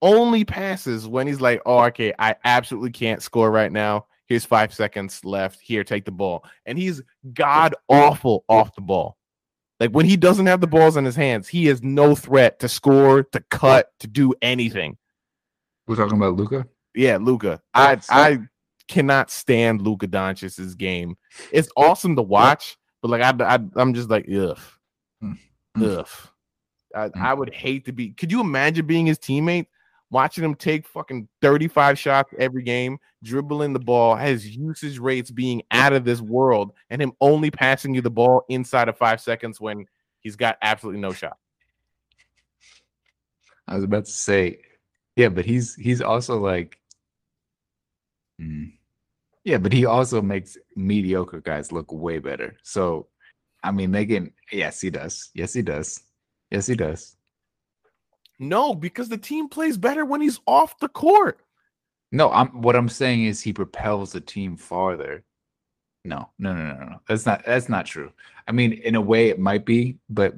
only 0.01 0.45
passes 0.45 1.07
when 1.07 1.27
he's 1.27 1.41
like, 1.41 1.61
oh, 1.65 1.85
okay, 1.85 2.13
I 2.17 2.35
absolutely 2.43 2.91
can't 2.91 3.21
score 3.21 3.51
right 3.51 3.71
now. 3.71 4.05
Here's 4.27 4.45
five 4.45 4.73
seconds 4.73 5.25
left. 5.25 5.59
Here, 5.59 5.83
take 5.83 6.05
the 6.05 6.11
ball. 6.11 6.45
And 6.65 6.77
he's 6.77 7.01
god 7.33 7.75
awful 7.89 8.45
off 8.47 8.75
the 8.75 8.81
ball. 8.81 9.17
Like 9.79 9.91
when 9.91 10.05
he 10.05 10.17
doesn't 10.17 10.45
have 10.45 10.61
the 10.61 10.67
balls 10.67 10.97
in 10.97 11.05
his 11.05 11.15
hands, 11.15 11.47
he 11.47 11.67
is 11.67 11.81
no 11.81 12.15
threat 12.15 12.59
to 12.59 12.69
score, 12.69 13.23
to 13.23 13.43
cut, 13.49 13.91
to 13.99 14.07
do 14.07 14.33
anything. 14.41 14.97
We're 15.87 15.95
talking 15.95 16.17
about 16.17 16.35
Luka. 16.35 16.67
Yeah, 16.93 17.17
Luka. 17.17 17.61
I 17.73 17.99
I 18.09 18.39
cannot 18.87 19.31
stand 19.31 19.81
Luka 19.81 20.07
Doncic's 20.07 20.75
game. 20.75 21.15
It's 21.51 21.69
awesome 21.77 22.15
to 22.17 22.21
watch, 22.21 22.77
but 23.01 23.09
like 23.09 23.21
I, 23.21 23.55
I 23.55 23.59
I'm 23.75 23.93
just 23.93 24.09
like 24.09 24.27
ugh, 24.29 24.59
mm. 25.23 25.37
ugh. 25.81 26.07
I, 26.95 27.09
mm. 27.09 27.21
I 27.21 27.33
would 27.33 27.53
hate 27.53 27.85
to 27.85 27.91
be. 27.91 28.11
Could 28.11 28.31
you 28.31 28.41
imagine 28.41 28.85
being 28.85 29.05
his 29.05 29.19
teammate? 29.19 29.67
watching 30.11 30.43
him 30.43 30.55
take 30.55 30.87
fucking 30.87 31.27
35 31.41 31.97
shots 31.97 32.33
every 32.37 32.63
game, 32.63 32.99
dribbling 33.23 33.73
the 33.73 33.79
ball, 33.79 34.15
his 34.15 34.55
usage 34.55 34.99
rates 34.99 35.31
being 35.31 35.61
out 35.71 35.93
of 35.93 36.03
this 36.03 36.21
world, 36.21 36.73
and 36.89 37.01
him 37.01 37.13
only 37.21 37.51
passing 37.51 37.93
you 37.93 38.01
the 38.01 38.09
ball 38.09 38.43
inside 38.49 38.89
of 38.89 38.97
five 38.97 39.21
seconds 39.21 39.61
when 39.61 39.85
he's 40.21 40.35
got 40.35 40.57
absolutely 40.61 41.01
no 41.01 41.13
shot. 41.13 41.37
I 43.67 43.75
was 43.75 43.83
about 43.83 44.05
to 44.05 44.11
say, 44.11 44.59
yeah, 45.15 45.29
but 45.29 45.45
he's 45.45 45.75
he's 45.75 46.01
also 46.01 46.39
like, 46.39 46.79
mm, 48.41 48.71
yeah, 49.43 49.57
but 49.57 49.73
he 49.73 49.85
also 49.85 50.21
makes 50.21 50.57
mediocre 50.75 51.41
guys 51.41 51.71
look 51.71 51.91
way 51.91 52.17
better. 52.17 52.57
So, 52.63 53.07
I 53.63 53.71
mean, 53.71 53.91
they 53.91 54.07
can. 54.07 54.33
Yes, 54.51 54.81
he 54.81 54.89
does. 54.89 55.29
Yes, 55.35 55.53
he 55.53 55.61
does. 55.61 56.01
Yes, 56.51 56.67
he 56.67 56.75
does. 56.75 57.15
No, 58.39 58.73
because 58.73 59.09
the 59.09 59.17
team 59.17 59.49
plays 59.49 59.77
better 59.77 60.05
when 60.05 60.21
he's 60.21 60.39
off 60.47 60.79
the 60.79 60.87
court. 60.87 61.41
No, 62.11 62.31
I'm 62.31 62.61
what 62.61 62.75
I'm 62.75 62.89
saying 62.89 63.25
is 63.25 63.41
he 63.41 63.53
propels 63.53 64.13
the 64.13 64.21
team 64.21 64.55
farther. 64.55 65.23
No, 66.05 66.29
no, 66.39 66.53
no, 66.53 66.73
no, 66.73 66.85
no. 66.85 67.01
That's 67.07 67.25
not 67.25 67.45
that's 67.45 67.69
not 67.69 67.85
true. 67.85 68.11
I 68.47 68.51
mean, 68.51 68.73
in 68.73 68.95
a 68.95 69.01
way 69.01 69.29
it 69.29 69.39
might 69.39 69.65
be, 69.65 69.97
but 70.09 70.33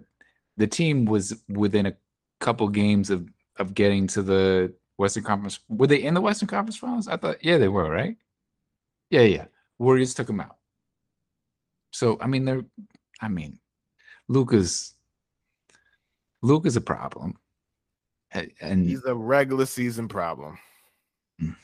the 0.57 0.67
team 0.67 1.05
was 1.05 1.41
within 1.47 1.85
a 1.85 1.95
couple 2.39 2.67
games 2.67 3.09
of 3.09 3.29
of 3.57 3.73
getting 3.73 4.07
to 4.07 4.21
the 4.21 4.73
Western 4.97 5.23
Conference. 5.23 5.59
Were 5.69 5.87
they 5.87 6.01
in 6.03 6.13
the 6.13 6.21
Western 6.21 6.47
Conference 6.47 6.77
Finals? 6.77 7.07
I 7.07 7.17
thought, 7.17 7.43
yeah, 7.43 7.57
they 7.57 7.67
were, 7.67 7.89
right? 7.89 8.17
Yeah, 9.11 9.21
yeah. 9.21 9.45
Warriors 9.77 10.13
took 10.13 10.27
them 10.27 10.41
out. 10.41 10.57
So 11.91 12.17
I 12.19 12.27
mean, 12.27 12.45
they're. 12.45 12.65
I 13.21 13.27
mean, 13.27 13.59
Luka's 16.41 16.73
is 16.73 16.77
a 16.77 16.81
problem 16.81 17.37
and 18.61 18.87
he's 18.87 19.03
a 19.05 19.15
regular 19.15 19.65
season 19.65 20.07
problem. 20.07 20.57
Mm. 21.41 21.55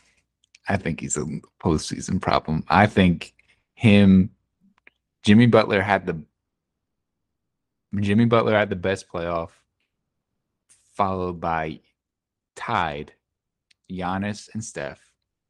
I 0.68 0.78
think 0.78 1.00
he's 1.00 1.18
a 1.18 1.26
postseason 1.62 2.22
problem. 2.22 2.64
I 2.68 2.88
think 2.88 3.34
him, 3.76 4.32
Jimmy 5.24 5.46
Butler 5.46 5.82
had 5.82 6.06
the 6.06 6.22
Jimmy 8.00 8.26
Butler 8.26 8.54
had 8.54 8.70
the 8.70 8.76
best 8.76 9.08
playoff, 9.08 9.52
followed 10.94 11.40
by 11.40 11.80
tied 12.56 13.14
Giannis 13.90 14.50
and 14.54 14.64
Steph, 14.64 15.00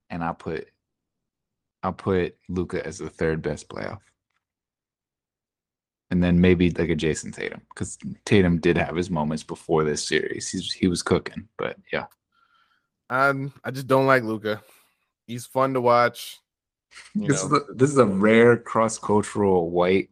and 0.10 0.24
I'll 0.24 0.36
put 0.36 0.68
I'll 1.84 1.94
put 1.94 2.36
Luka 2.48 2.86
as 2.86 3.00
the 3.00 3.10
third 3.10 3.42
best 3.42 3.68
playoff 3.70 4.02
and 6.10 6.24
then 6.24 6.40
maybe 6.40 6.72
like 6.72 6.90
a 6.90 6.96
Jayson 6.96 7.34
Tatum 7.34 7.62
because 7.70 7.98
Tatum 8.26 8.60
did 8.60 8.78
have 8.78 8.96
his 8.96 9.10
moments 9.10 9.44
before 9.44 9.84
this 9.84 10.08
series. 10.08 10.50
He's 10.50 10.72
he 10.72 10.88
was 10.88 11.04
cooking, 11.04 11.48
but 11.58 11.78
yeah. 11.92 12.06
Um, 13.10 13.54
I 13.64 13.72
just 13.72 13.88
don't 13.88 14.06
like 14.06 14.24
Luka. 14.24 14.62
He's 15.26 15.46
fun 15.46 15.74
to 15.74 15.82
watch. 15.82 16.40
This 17.14 17.44
is, 17.44 17.52
a, 17.52 17.60
this 17.74 17.90
is 17.90 17.98
a 17.98 18.06
rare 18.06 18.58
cross 18.58 18.98
cultural 18.98 19.70
white. 19.70 20.10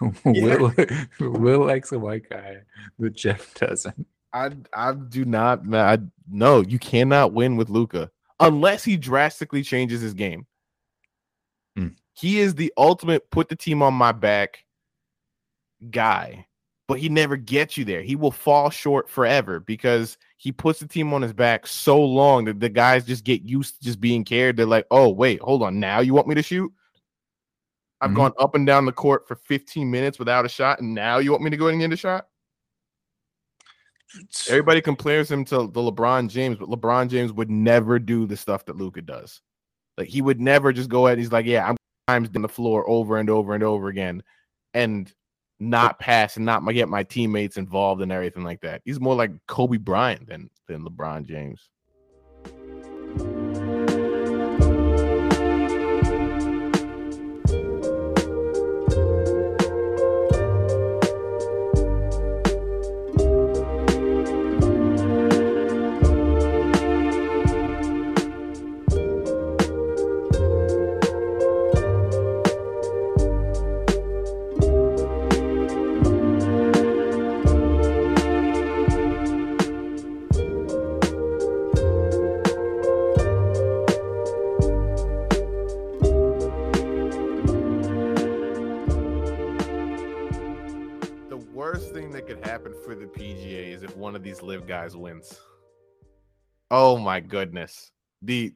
Wil 0.24 0.72
Wil 1.20 1.66
likes 1.66 1.92
a 1.92 1.98
white 1.98 2.28
guy, 2.28 2.62
but 2.98 3.12
Geoff 3.12 3.54
doesn't. 3.54 4.06
I 4.32 4.50
I 4.72 4.92
do 4.92 5.24
not. 5.24 5.62
I 5.72 5.98
no, 6.30 6.60
you 6.62 6.78
cannot 6.78 7.32
win 7.32 7.56
with 7.56 7.68
Luka 7.68 8.10
unless 8.40 8.84
he 8.84 8.96
drastically 8.96 9.62
changes 9.62 10.00
his 10.00 10.14
game. 10.14 10.46
Hmm. 11.76 11.88
He 12.14 12.40
is 12.40 12.54
the 12.54 12.72
ultimate 12.76 13.30
put 13.30 13.48
the 13.48 13.56
team 13.56 13.82
on 13.82 13.94
my 13.94 14.12
back 14.12 14.64
guy, 15.90 16.46
but 16.86 16.98
he 16.98 17.08
never 17.08 17.36
gets 17.36 17.76
you 17.76 17.84
there. 17.84 18.02
He 18.02 18.16
will 18.16 18.30
fall 18.30 18.70
short 18.70 19.08
forever 19.08 19.60
because 19.60 20.18
he 20.36 20.52
puts 20.52 20.80
the 20.80 20.86
team 20.86 21.12
on 21.12 21.22
his 21.22 21.32
back 21.32 21.66
so 21.66 22.02
long 22.02 22.44
that 22.46 22.60
the 22.60 22.68
guys 22.68 23.04
just 23.04 23.24
get 23.24 23.42
used 23.42 23.76
to 23.76 23.84
just 23.84 24.00
being 24.00 24.24
cared. 24.24 24.56
They're 24.56 24.66
like, 24.66 24.86
oh, 24.90 25.08
wait, 25.08 25.40
hold 25.40 25.62
on. 25.62 25.80
Now 25.80 26.00
you 26.00 26.14
want 26.14 26.28
me 26.28 26.34
to 26.34 26.42
shoot? 26.42 26.72
I've 28.00 28.08
mm-hmm. 28.08 28.16
gone 28.16 28.32
up 28.38 28.54
and 28.54 28.66
down 28.66 28.84
the 28.84 28.92
court 28.92 29.26
for 29.26 29.34
15 29.34 29.90
minutes 29.90 30.18
without 30.18 30.44
a 30.44 30.48
shot, 30.48 30.80
and 30.80 30.94
now 30.94 31.18
you 31.18 31.32
want 31.32 31.42
me 31.42 31.50
to 31.50 31.56
go 31.56 31.68
in 31.68 31.74
and 31.74 31.80
get 31.80 31.92
a 31.92 31.96
shot? 31.96 32.28
Everybody 34.48 34.80
compares 34.80 35.30
him 35.30 35.44
to 35.46 35.66
the 35.66 35.80
LeBron 35.80 36.28
James, 36.28 36.56
but 36.56 36.68
LeBron 36.68 37.08
James 37.08 37.32
would 37.32 37.50
never 37.50 37.98
do 37.98 38.26
the 38.26 38.36
stuff 38.36 38.64
that 38.66 38.76
Luka 38.76 39.02
does. 39.02 39.42
Like 39.98 40.08
he 40.08 40.22
would 40.22 40.40
never 40.40 40.72
just 40.72 40.88
go 40.88 41.06
ahead. 41.06 41.18
And 41.18 41.24
he's 41.24 41.32
like, 41.32 41.44
yeah, 41.44 41.68
I'm 41.68 41.76
times 42.06 42.30
in 42.34 42.40
the 42.40 42.48
floor 42.48 42.88
over 42.88 43.18
and 43.18 43.28
over 43.28 43.54
and 43.54 43.62
over 43.62 43.88
again, 43.88 44.22
and 44.72 45.12
not 45.60 45.98
pass 45.98 46.36
and 46.36 46.46
not 46.46 46.66
get 46.72 46.88
my 46.88 47.02
teammates 47.02 47.56
involved 47.56 48.02
and 48.02 48.12
everything 48.12 48.44
like 48.44 48.60
that. 48.60 48.82
He's 48.84 49.00
more 49.00 49.14
like 49.14 49.32
Kobe 49.46 49.78
Bryant 49.78 50.28
than 50.28 50.50
than 50.66 50.84
LeBron 50.84 51.26
James. 51.26 51.70
Guys 94.66 94.96
wins. 94.96 95.38
Oh 96.70 96.98
my 96.98 97.20
goodness. 97.20 97.90
The 98.22 98.54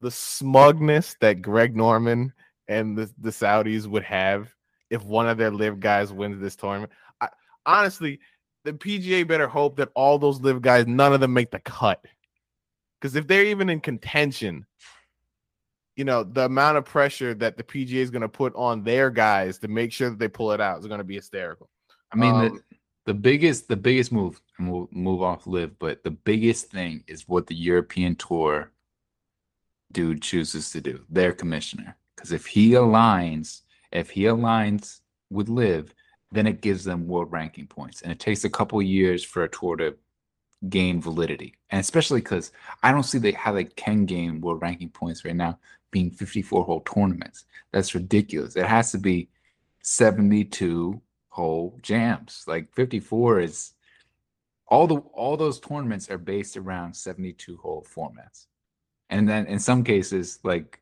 the 0.00 0.10
smugness 0.10 1.16
that 1.20 1.42
Greg 1.42 1.76
Norman 1.76 2.32
and 2.68 2.96
the, 2.96 3.10
the 3.18 3.30
Saudis 3.30 3.86
would 3.86 4.02
have 4.04 4.54
if 4.88 5.04
one 5.04 5.28
of 5.28 5.38
their 5.38 5.50
LIV 5.50 5.80
guys 5.80 6.12
wins 6.12 6.40
this 6.40 6.56
tournament. 6.56 6.92
I, 7.20 7.28
honestly, 7.66 8.20
the 8.64 8.72
PGA 8.72 9.26
better 9.26 9.46
hope 9.46 9.76
that 9.76 9.90
all 9.94 10.18
those 10.18 10.40
LIV 10.40 10.62
guys, 10.62 10.86
none 10.86 11.12
of 11.12 11.20
them 11.20 11.32
make 11.32 11.50
the 11.50 11.60
cut. 11.60 12.04
Because 13.00 13.16
if 13.16 13.26
they're 13.26 13.44
even 13.44 13.70
in 13.70 13.80
contention, 13.80 14.66
you 15.96 16.04
know, 16.04 16.24
the 16.24 16.44
amount 16.44 16.78
of 16.78 16.84
pressure 16.84 17.34
that 17.34 17.56
the 17.56 17.62
PGA 17.62 17.94
is 17.94 18.10
going 18.10 18.22
to 18.22 18.28
put 18.28 18.54
on 18.54 18.84
their 18.84 19.10
guys 19.10 19.58
to 19.58 19.68
make 19.68 19.92
sure 19.92 20.10
that 20.10 20.18
they 20.18 20.28
pull 20.28 20.52
it 20.52 20.60
out 20.60 20.78
is 20.78 20.86
going 20.86 20.98
to 20.98 21.04
be 21.04 21.16
hysterical. 21.16 21.68
I 22.12 22.16
mean, 22.16 22.34
um, 22.34 22.60
the, 22.69 22.69
the 23.10 23.14
biggest 23.14 23.66
the 23.66 23.76
biggest 23.76 24.12
move 24.12 24.40
and 24.56 24.70
we'll 24.70 24.88
move 24.92 25.20
off 25.20 25.44
LIV, 25.44 25.80
but 25.80 26.04
the 26.04 26.12
biggest 26.12 26.70
thing 26.70 27.02
is 27.08 27.26
what 27.26 27.48
the 27.48 27.56
european 27.56 28.14
tour 28.14 28.70
dude 29.90 30.22
chooses 30.22 30.70
to 30.70 30.80
do 30.80 31.04
their 31.10 31.32
commissioner. 31.32 31.96
Because 32.14 32.30
if 32.30 32.46
he 32.46 32.70
aligns 32.70 33.62
if 33.90 34.10
he 34.10 34.22
aligns 34.34 35.00
with 35.28 35.48
LIV, 35.48 35.92
then 36.30 36.46
it 36.46 36.60
gives 36.60 36.84
them 36.84 37.08
world 37.08 37.32
ranking 37.32 37.66
points. 37.66 38.00
And 38.02 38.12
it 38.12 38.20
takes 38.20 38.44
a 38.44 38.56
couple 38.58 38.80
years 38.80 39.24
for 39.24 39.42
a 39.42 39.48
tour 39.48 39.74
to 39.78 39.96
gain 40.68 41.02
validity. 41.02 41.56
And 41.70 41.80
especially 41.80 42.20
because 42.20 42.52
i 42.84 42.92
don't 42.92 43.02
see 43.02 43.18
they, 43.18 43.32
how 43.32 43.52
they 43.52 43.64
can 43.64 44.06
gain 44.06 44.40
world 44.40 44.62
ranking 44.62 44.90
points 44.90 45.24
right 45.24 45.34
now 45.34 45.58
being 45.90 46.12
54 46.12 46.62
hole 46.64 46.82
tournaments. 46.82 47.44
That's 47.72 47.92
ridiculous. 47.92 48.54
It 48.54 48.66
has 48.66 48.92
to 48.92 48.98
be 48.98 49.30
72 49.82 51.02
hole 51.30 51.78
jams. 51.80 52.44
Like 52.46 52.72
54 52.74 53.40
is 53.40 53.72
all 54.66 54.86
the 54.86 54.96
all 54.96 55.36
those 55.36 55.58
tournaments 55.58 56.10
are 56.10 56.18
based 56.18 56.56
around 56.56 56.94
72 56.94 57.56
hole 57.56 57.86
formats. 57.96 58.46
And 59.08 59.28
then 59.28 59.46
in 59.46 59.58
some 59.58 59.82
cases, 59.82 60.38
like 60.44 60.80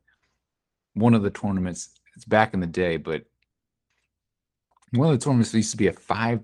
one 0.94 1.14
of 1.14 1.22
the 1.22 1.30
tournaments, 1.30 1.90
it's 2.16 2.24
back 2.24 2.52
in 2.52 2.60
the 2.60 2.66
day, 2.66 2.96
but 2.96 3.24
one 4.92 5.12
of 5.12 5.18
the 5.18 5.24
tournaments 5.24 5.54
used 5.54 5.70
to 5.70 5.76
be 5.76 5.86
a 5.86 5.92
five 5.92 6.42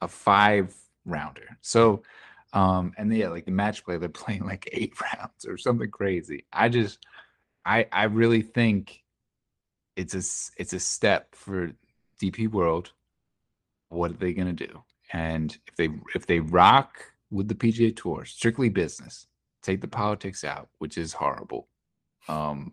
a 0.00 0.08
five 0.08 0.74
rounder. 1.04 1.58
So 1.60 2.02
um 2.52 2.92
and 2.96 3.14
yeah, 3.14 3.28
like 3.28 3.44
the 3.44 3.52
match 3.52 3.84
play, 3.84 3.98
they're 3.98 4.08
playing 4.24 4.44
like 4.44 4.68
eight 4.72 4.94
rounds 5.00 5.44
or 5.46 5.58
something 5.58 5.90
crazy. 5.90 6.46
I 6.52 6.68
just 6.68 7.04
I 7.64 7.86
I 7.92 8.04
really 8.04 8.42
think 8.42 9.02
it's 9.96 10.14
a 10.14 10.60
it's 10.60 10.72
a 10.72 10.80
step 10.80 11.34
for 11.34 11.72
DP 12.20 12.50
World 12.50 12.92
what 13.90 14.10
are 14.10 14.14
they 14.14 14.32
gonna 14.32 14.52
do? 14.52 14.82
And 15.12 15.56
if 15.66 15.76
they 15.76 15.90
if 16.14 16.26
they 16.26 16.40
rock 16.40 16.98
with 17.30 17.48
the 17.48 17.54
PGA 17.54 17.94
Tour, 17.94 18.24
strictly 18.24 18.68
business, 18.68 19.26
take 19.62 19.80
the 19.80 19.88
politics 19.88 20.42
out, 20.44 20.68
which 20.78 20.96
is 20.98 21.12
horrible. 21.12 21.68
Um, 22.28 22.72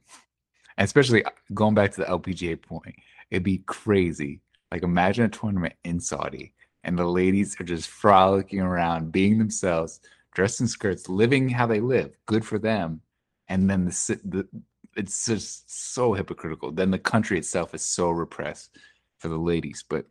especially 0.78 1.24
uh, 1.26 1.32
going 1.54 1.76
back 1.76 1.92
to 1.92 2.02
the 2.02 2.08
LPGA 2.08 2.62
point, 2.62 2.96
it'd 3.32 3.44
be 3.44 3.60
crazy. 3.60 4.42
Like 4.72 4.84
imagine 4.84 5.26
a 5.26 5.30
tournament 5.30 5.74
in 5.84 6.00
Saudi 6.00 6.54
and 6.84 6.98
the 6.98 7.06
ladies 7.06 7.60
are 7.60 7.66
just 7.66 7.90
frolicking 7.90 8.62
around, 8.62 9.12
being 9.12 9.38
themselves, 9.38 10.00
dressed 10.34 10.62
in 10.62 10.68
skirts, 10.68 11.10
living 11.10 11.50
how 11.50 11.66
they 11.68 11.82
live. 11.82 12.16
Good 12.26 12.46
for 12.46 12.58
them. 12.58 13.02
And 13.50 13.70
then 13.70 13.86
the, 13.86 14.20
the 14.24 14.48
it's 14.96 15.26
just 15.26 15.94
so 15.94 16.14
hypocritical. 16.14 16.72
Then 16.72 16.92
the 16.92 16.98
country 16.98 17.38
itself 17.38 17.76
is 17.76 17.84
so 17.84 18.10
repressed 18.10 18.78
for 19.20 19.28
the 19.28 19.38
ladies. 19.38 19.84
But 19.88 20.06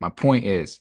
my 0.00 0.08
point 0.08 0.44
is, 0.44 0.80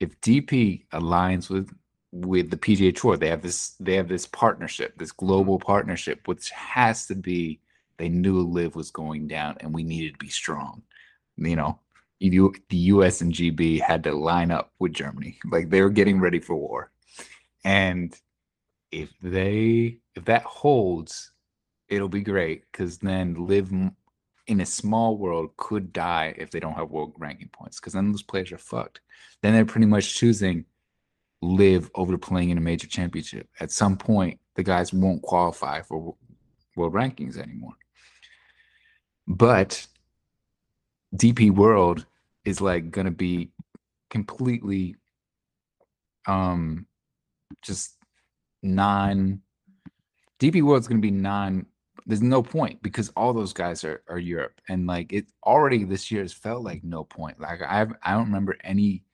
if 0.00 0.20
DP 0.20 0.86
aligns 0.92 1.50
with 1.50 1.70
with 2.10 2.50
the 2.50 2.56
PGA 2.56 2.94
Tour, 2.94 3.16
they 3.16 3.28
have 3.28 3.42
this 3.42 3.74
they 3.80 3.96
have 3.96 4.08
this 4.08 4.26
partnership, 4.26 4.96
this 4.98 5.12
global 5.12 5.58
partnership, 5.58 6.26
which 6.26 6.50
has 6.50 7.06
to 7.06 7.14
be. 7.14 7.60
They 7.96 8.08
knew 8.08 8.42
LIV 8.42 8.76
was 8.76 8.92
going 8.92 9.26
down, 9.26 9.56
and 9.58 9.74
we 9.74 9.82
needed 9.82 10.12
to 10.12 10.18
be 10.18 10.30
strong. 10.30 10.82
You 11.36 11.56
know, 11.56 11.80
you, 12.20 12.54
the 12.68 12.76
US 12.76 13.20
and 13.20 13.32
GB 13.32 13.80
had 13.80 14.04
to 14.04 14.12
line 14.12 14.50
up 14.50 14.72
with 14.78 14.92
Germany. 14.92 15.38
Like 15.50 15.70
they 15.70 15.82
were 15.82 15.90
getting 15.90 16.20
ready 16.20 16.40
for 16.40 16.56
war. 16.56 16.90
And 17.64 18.14
if 18.90 19.10
they 19.22 19.98
if 20.14 20.24
that 20.26 20.42
holds, 20.42 21.32
it'll 21.88 22.08
be 22.08 22.22
great 22.22 22.64
because 22.70 22.98
then 22.98 23.46
LIV 23.46 23.90
in 24.48 24.62
a 24.62 24.66
small 24.66 25.18
world 25.18 25.50
could 25.56 25.92
die 25.92 26.34
if 26.38 26.50
they 26.50 26.58
don't 26.58 26.72
have 26.72 26.90
world 26.90 27.12
ranking 27.18 27.50
points 27.52 27.78
because 27.78 27.92
then 27.92 28.10
those 28.10 28.22
players 28.22 28.50
are 28.50 28.58
fucked. 28.58 29.00
Then 29.42 29.52
they're 29.52 29.66
pretty 29.66 29.86
much 29.86 30.16
choosing 30.16 30.64
LIV 31.42 31.90
over 31.94 32.16
playing 32.18 32.50
in 32.50 32.58
a 32.58 32.62
major 32.62 32.88
championship. 32.88 33.46
At 33.60 33.70
some 33.70 33.96
point, 33.96 34.40
the 34.56 34.62
guys 34.62 34.92
won't 34.92 35.22
qualify 35.22 35.82
for 35.82 36.16
world 36.74 36.94
rankings 36.94 37.38
anymore. 37.38 37.74
But 39.26 39.86
DP 41.14 41.50
World 41.50 42.06
is 42.44 42.60
like 42.62 42.90
gonna 42.90 43.10
be 43.10 43.50
completely 44.08 44.96
um 46.26 46.86
just 47.62 47.96
non 48.62 49.42
DP 50.40 50.62
World's 50.62 50.88
gonna 50.88 51.00
be 51.00 51.10
non 51.10 51.66
there's 52.08 52.22
no 52.22 52.42
point 52.42 52.82
because 52.82 53.10
all 53.10 53.34
those 53.34 53.52
guys 53.52 53.84
are, 53.84 54.02
are 54.08 54.18
Europe 54.18 54.62
and 54.70 54.86
like 54.86 55.12
it 55.12 55.26
already 55.44 55.84
this 55.84 56.10
year 56.10 56.22
has 56.22 56.32
felt 56.32 56.64
like 56.64 56.82
no 56.82 57.04
point. 57.04 57.38
Like 57.38 57.62
I 57.62 57.86
I 58.02 58.12
don't 58.14 58.26
remember 58.26 58.56
any 58.64 59.04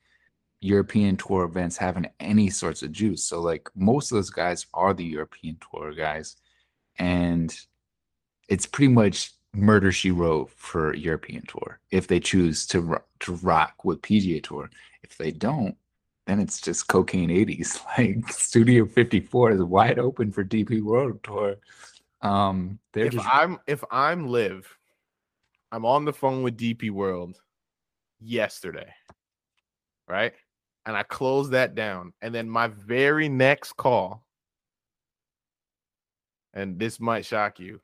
European 0.61 1.17
tour 1.17 1.43
events 1.43 1.75
having 1.75 2.07
any 2.21 2.49
sorts 2.49 2.83
of 2.83 2.93
juice. 2.93 3.23
So 3.25 3.41
like 3.41 3.69
most 3.75 4.11
of 4.11 4.15
those 4.15 4.29
guys 4.29 4.65
are 4.73 4.93
the 4.93 5.03
European 5.03 5.57
tour 5.69 5.93
guys, 5.93 6.37
and 6.97 7.53
it's 8.47 8.65
pretty 8.65 8.93
much 8.93 9.33
murder 9.53 9.91
she 9.91 10.11
wrote 10.11 10.51
for 10.51 10.93
European 10.95 11.43
tour 11.47 11.79
if 11.91 12.07
they 12.07 12.21
choose 12.21 12.65
to 12.67 12.97
to 13.19 13.33
rock 13.35 13.83
with 13.83 14.01
PGA 14.01 14.41
tour. 14.41 14.69
If 15.03 15.17
they 15.17 15.31
don't, 15.31 15.75
then 16.27 16.39
it's 16.39 16.61
just 16.61 16.87
cocaine 16.87 17.29
80s. 17.29 17.77
Like 17.97 18.29
Studio 18.31 18.85
54 18.85 19.51
is 19.51 19.63
wide 19.63 19.99
open 19.99 20.31
for 20.31 20.45
DP 20.45 20.81
World 20.81 21.21
Tour. 21.23 21.57
Um, 22.21 22.79
if 22.95 23.13
just... 23.13 23.27
I'm 23.27 23.59
if 23.67 23.83
I'm 23.91 24.27
LIV, 24.27 24.67
I'm 25.71 25.85
on 25.85 26.05
the 26.05 26.13
phone 26.13 26.43
with 26.43 26.57
DP 26.57 26.91
World 26.91 27.39
yesterday, 28.19 28.93
right? 30.07 30.33
And 30.85 30.95
I 30.95 31.03
close 31.03 31.49
that 31.49 31.75
down, 31.75 32.13
and 32.21 32.33
then 32.33 32.49
my 32.49 32.67
very 32.67 33.27
next 33.27 33.73
call, 33.73 34.25
and 36.53 36.79
this 36.79 36.99
might 36.99 37.25
shock 37.25 37.59
you, 37.59 37.79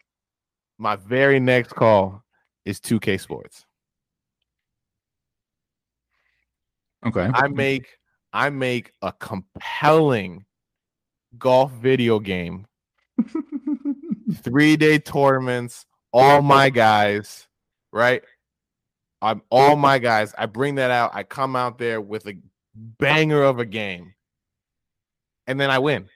my 0.77 0.95
very 0.95 1.39
next 1.39 1.73
call 1.73 2.23
is 2.65 2.79
2K 2.79 3.19
Sports. 3.19 3.65
Okay. 7.05 7.29
I 7.33 7.47
make 7.47 7.97
I 8.33 8.49
make 8.49 8.91
a 9.01 9.11
compelling 9.11 10.45
golf 11.37 11.71
video 11.71 12.19
game. 12.19 12.65
Three 14.33 14.77
day 14.77 14.99
tournaments, 14.99 15.85
all 16.11 16.41
my 16.41 16.69
guys, 16.69 17.47
right? 17.91 18.23
I'm 19.21 19.41
all 19.49 19.75
my 19.75 19.99
guys. 19.99 20.33
I 20.37 20.47
bring 20.47 20.75
that 20.75 20.91
out. 20.91 21.11
I 21.13 21.23
come 21.23 21.55
out 21.55 21.77
there 21.77 22.01
with 22.01 22.27
a 22.27 22.37
banger 22.75 23.43
of 23.43 23.59
a 23.59 23.65
game. 23.65 24.13
And 25.47 25.59
then 25.59 25.69
I 25.69 25.79
win. 25.79 26.07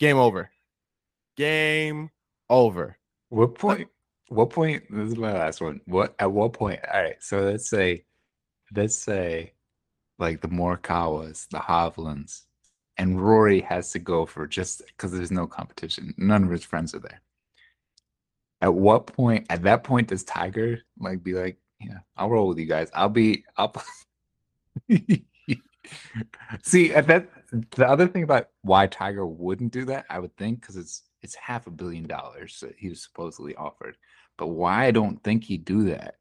Game 0.00 0.16
over. 0.16 0.50
Game 1.36 2.10
over. 2.50 2.96
What 3.28 3.54
point? 3.54 3.88
What 4.28 4.50
point? 4.50 4.84
This 4.90 5.10
is 5.10 5.16
my 5.16 5.32
last 5.32 5.60
one. 5.60 5.80
What 5.84 6.14
at 6.18 6.32
what 6.32 6.52
point? 6.52 6.80
All 6.92 7.02
right. 7.02 7.16
So 7.20 7.40
let's 7.40 7.68
say, 7.68 8.04
let's 8.74 8.96
say, 8.96 9.52
like 10.18 10.40
the 10.40 10.48
Morikawas, 10.48 11.48
the 11.48 11.58
Hovlands, 11.58 12.42
and 12.96 13.20
Rory 13.20 13.60
has 13.62 13.90
to 13.92 13.98
go 13.98 14.24
for 14.26 14.46
just 14.46 14.82
because 14.86 15.12
there's 15.12 15.30
no 15.30 15.46
competition. 15.46 16.14
None 16.16 16.44
of 16.44 16.50
his 16.50 16.64
friends 16.64 16.94
are 16.94 17.00
there. 17.00 17.20
At 18.64 18.72
what 18.72 19.06
point? 19.08 19.46
At 19.50 19.64
that 19.64 19.84
point, 19.84 20.08
does 20.08 20.24
Tiger 20.24 20.80
like 20.98 21.22
be 21.22 21.34
like, 21.34 21.58
yeah, 21.78 21.98
I'll 22.16 22.30
roll 22.30 22.48
with 22.48 22.58
you 22.58 22.64
guys. 22.64 22.90
I'll 22.94 23.10
be 23.10 23.44
up. 23.58 23.76
See, 26.62 26.94
at 26.94 27.06
that 27.08 27.28
the 27.76 27.86
other 27.86 28.08
thing 28.08 28.22
about 28.22 28.48
why 28.62 28.86
Tiger 28.86 29.26
wouldn't 29.26 29.70
do 29.70 29.84
that, 29.84 30.06
I 30.08 30.18
would 30.18 30.34
think, 30.38 30.62
because 30.62 30.76
it's 30.78 31.02
it's 31.20 31.34
half 31.34 31.66
a 31.66 31.70
billion 31.70 32.06
dollars 32.06 32.58
that 32.60 32.76
he 32.78 32.88
was 32.88 33.02
supposedly 33.02 33.54
offered. 33.54 33.98
But 34.38 34.46
why 34.46 34.86
I 34.86 34.92
don't 34.92 35.22
think 35.22 35.44
he'd 35.44 35.66
do 35.66 35.84
that 35.90 36.14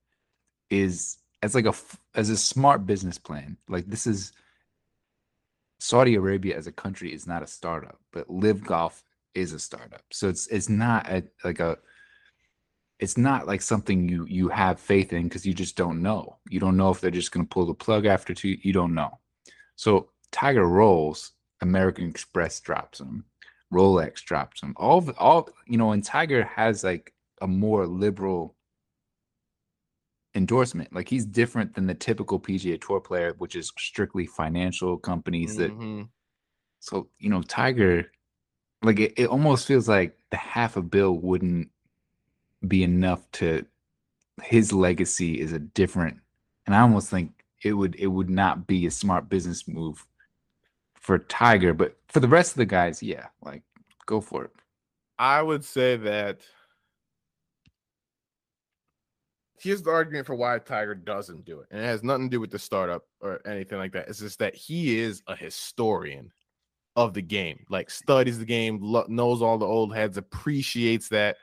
is 0.69 1.19
as 1.41 1.55
like 1.55 1.65
a 1.65 1.73
as 2.13 2.29
a 2.29 2.35
smart 2.35 2.85
business 2.85 3.17
plan. 3.17 3.55
Like 3.69 3.85
this 3.85 4.05
is 4.05 4.33
Saudi 5.79 6.15
Arabia 6.15 6.57
as 6.57 6.67
a 6.67 6.73
country 6.73 7.13
is 7.13 7.25
not 7.25 7.41
a 7.41 7.47
startup, 7.47 8.01
but 8.11 8.29
LIV 8.29 8.65
Golf 8.65 9.01
is 9.33 9.53
a 9.53 9.59
startup. 9.59 10.03
So 10.11 10.27
it's 10.27 10.47
it's 10.47 10.67
not 10.67 11.09
a, 11.09 11.23
like 11.45 11.61
a 11.61 11.77
it's 13.03 13.17
not 13.17 13.47
like 13.47 13.61
something 13.61 14.07
you 14.07 14.25
you 14.29 14.47
have 14.47 14.79
faith 14.79 15.11
in 15.11 15.23
because 15.23 15.45
you 15.45 15.53
just 15.53 15.75
don't 15.75 16.01
know. 16.01 16.37
You 16.49 16.61
don't 16.61 16.77
know 16.77 16.89
if 16.89 17.01
they're 17.01 17.11
just 17.11 17.33
going 17.33 17.45
to 17.45 17.49
pull 17.49 17.65
the 17.65 17.73
plug 17.73 18.05
after 18.05 18.33
two. 18.33 18.55
You 18.61 18.71
don't 18.71 18.93
know. 18.93 19.19
So 19.75 20.07
Tiger 20.31 20.65
rolls, 20.65 21.33
American 21.59 22.07
Express 22.07 22.61
drops 22.61 23.01
him. 23.01 23.25
Rolex 23.73 24.23
drops 24.23 24.63
him. 24.63 24.73
All 24.77 25.05
all 25.17 25.49
you 25.67 25.77
know, 25.77 25.91
and 25.91 26.01
Tiger 26.01 26.45
has 26.45 26.85
like 26.85 27.13
a 27.41 27.47
more 27.47 27.85
liberal 27.85 28.55
endorsement. 30.33 30.95
Like 30.95 31.09
he's 31.09 31.25
different 31.25 31.75
than 31.75 31.87
the 31.87 31.95
typical 31.95 32.39
PGA 32.39 32.79
Tour 32.79 33.01
player, 33.01 33.35
which 33.37 33.57
is 33.57 33.73
strictly 33.77 34.25
financial 34.25 34.97
companies 34.97 35.57
mm-hmm. 35.57 35.97
that. 35.97 36.07
So 36.79 37.09
you 37.19 37.29
know, 37.29 37.41
Tiger, 37.41 38.09
like 38.81 39.01
it, 39.01 39.13
it 39.17 39.27
almost 39.27 39.67
feels 39.67 39.89
like 39.89 40.17
the 40.31 40.37
half 40.37 40.77
a 40.77 40.81
bill 40.81 41.19
wouldn't 41.19 41.67
be 42.67 42.83
enough 42.83 43.29
to. 43.33 43.65
His 44.41 44.73
legacy 44.73 45.39
is 45.39 45.53
a 45.53 45.59
different, 45.59 46.17
and 46.65 46.75
I 46.75 46.79
almost 46.79 47.09
think 47.09 47.43
it 47.63 47.73
would 47.73 47.95
it 47.95 48.07
would 48.07 48.29
not 48.29 48.65
be 48.65 48.85
a 48.85 48.91
smart 48.91 49.29
business 49.29 49.67
move 49.67 50.05
for 50.95 51.19
Tiger, 51.19 51.73
but 51.73 51.97
for 52.07 52.19
the 52.19 52.27
rest 52.27 52.53
of 52.53 52.57
the 52.57 52.65
guys, 52.65 53.03
yeah, 53.03 53.27
like 53.43 53.61
go 54.05 54.21
for 54.21 54.45
it. 54.45 54.51
I 55.19 55.41
would 55.41 55.63
say 55.63 55.97
that 55.97 56.41
here's 59.63 59.81
the 59.81 59.91
argument 59.91 60.27
for 60.27 60.35
why 60.35 60.59
Tiger 60.59 60.93
doesn't 60.93 61.45
do 61.45 61.61
it. 61.61 61.67
And 61.71 61.79
it 61.81 61.85
has 61.85 62.03
nothing 62.03 62.29
to 62.29 62.35
do 62.35 62.41
with 62.41 62.51
the 62.51 62.59
startup 62.59 63.05
or 63.21 63.39
anything 63.47 63.77
like 63.77 63.93
that. 63.93 64.09
It's 64.09 64.19
just 64.19 64.39
that 64.39 64.55
he 64.55 64.99
is 64.99 65.23
a 65.27 65.35
historian 65.35 66.31
of 66.95 67.13
the 67.13 67.21
game, 67.21 67.65
like 67.69 67.89
studies 67.89 68.37
the 68.37 68.45
game, 68.45 68.79
knows 69.07 69.41
all 69.41 69.57
the 69.57 69.65
old 69.65 69.95
heads, 69.95 70.17
appreciates 70.17 71.07
that. 71.09 71.37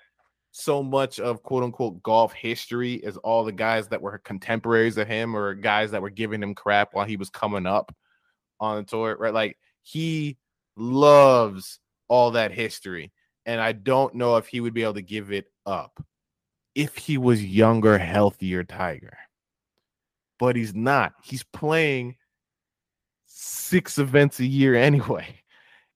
So 0.52 0.82
much 0.82 1.20
of 1.20 1.42
quote 1.42 1.62
unquote 1.62 2.02
golf 2.02 2.32
history 2.32 2.94
is 2.94 3.16
all 3.18 3.44
the 3.44 3.52
guys 3.52 3.88
that 3.88 4.02
were 4.02 4.18
contemporaries 4.18 4.98
of 4.98 5.06
him 5.06 5.36
or 5.36 5.54
guys 5.54 5.92
that 5.92 6.02
were 6.02 6.10
giving 6.10 6.42
him 6.42 6.54
crap 6.54 6.92
while 6.92 7.06
he 7.06 7.16
was 7.16 7.30
coming 7.30 7.66
up 7.66 7.94
on 8.58 8.76
the 8.76 8.82
tour, 8.82 9.16
right? 9.18 9.34
Like 9.34 9.58
he 9.82 10.36
loves 10.76 11.78
all 12.08 12.32
that 12.32 12.52
history. 12.52 13.12
And 13.46 13.60
I 13.60 13.72
don't 13.72 14.14
know 14.14 14.36
if 14.36 14.48
he 14.48 14.60
would 14.60 14.74
be 14.74 14.82
able 14.82 14.94
to 14.94 15.02
give 15.02 15.32
it 15.32 15.46
up 15.66 16.02
if 16.74 16.96
he 16.96 17.18
was 17.18 17.44
younger, 17.44 17.98
healthier 17.98 18.64
Tiger. 18.64 19.16
But 20.38 20.56
he's 20.56 20.74
not. 20.74 21.12
He's 21.22 21.42
playing 21.42 22.16
six 23.26 23.98
events 23.98 24.40
a 24.40 24.46
year 24.46 24.74
anyway. 24.76 25.36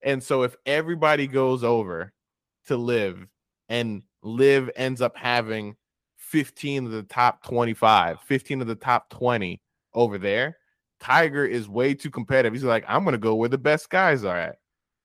And 0.01 0.21
so 0.21 0.43
if 0.43 0.55
everybody 0.65 1.27
goes 1.27 1.63
over 1.63 2.13
to 2.67 2.77
LIV 2.77 3.27
and 3.69 4.03
LIV 4.25 4.71
ends 4.75 5.01
up 5.01 5.15
having 5.15 5.75
15 6.17 6.87
of 6.87 6.91
the 6.91 7.03
top 7.03 7.43
25, 7.43 8.19
15 8.21 8.61
of 8.61 8.67
the 8.67 8.75
top 8.75 9.09
20 9.09 9.61
over 9.93 10.17
there, 10.17 10.57
Tiger 10.99 11.45
is 11.45 11.69
way 11.69 11.93
too 11.93 12.09
competitive. 12.09 12.53
He's 12.53 12.63
like, 12.63 12.83
I'm 12.87 13.05
gonna 13.05 13.17
go 13.17 13.35
where 13.35 13.49
the 13.49 13.57
best 13.57 13.89
guys 13.89 14.23
are 14.23 14.37
at. 14.37 14.55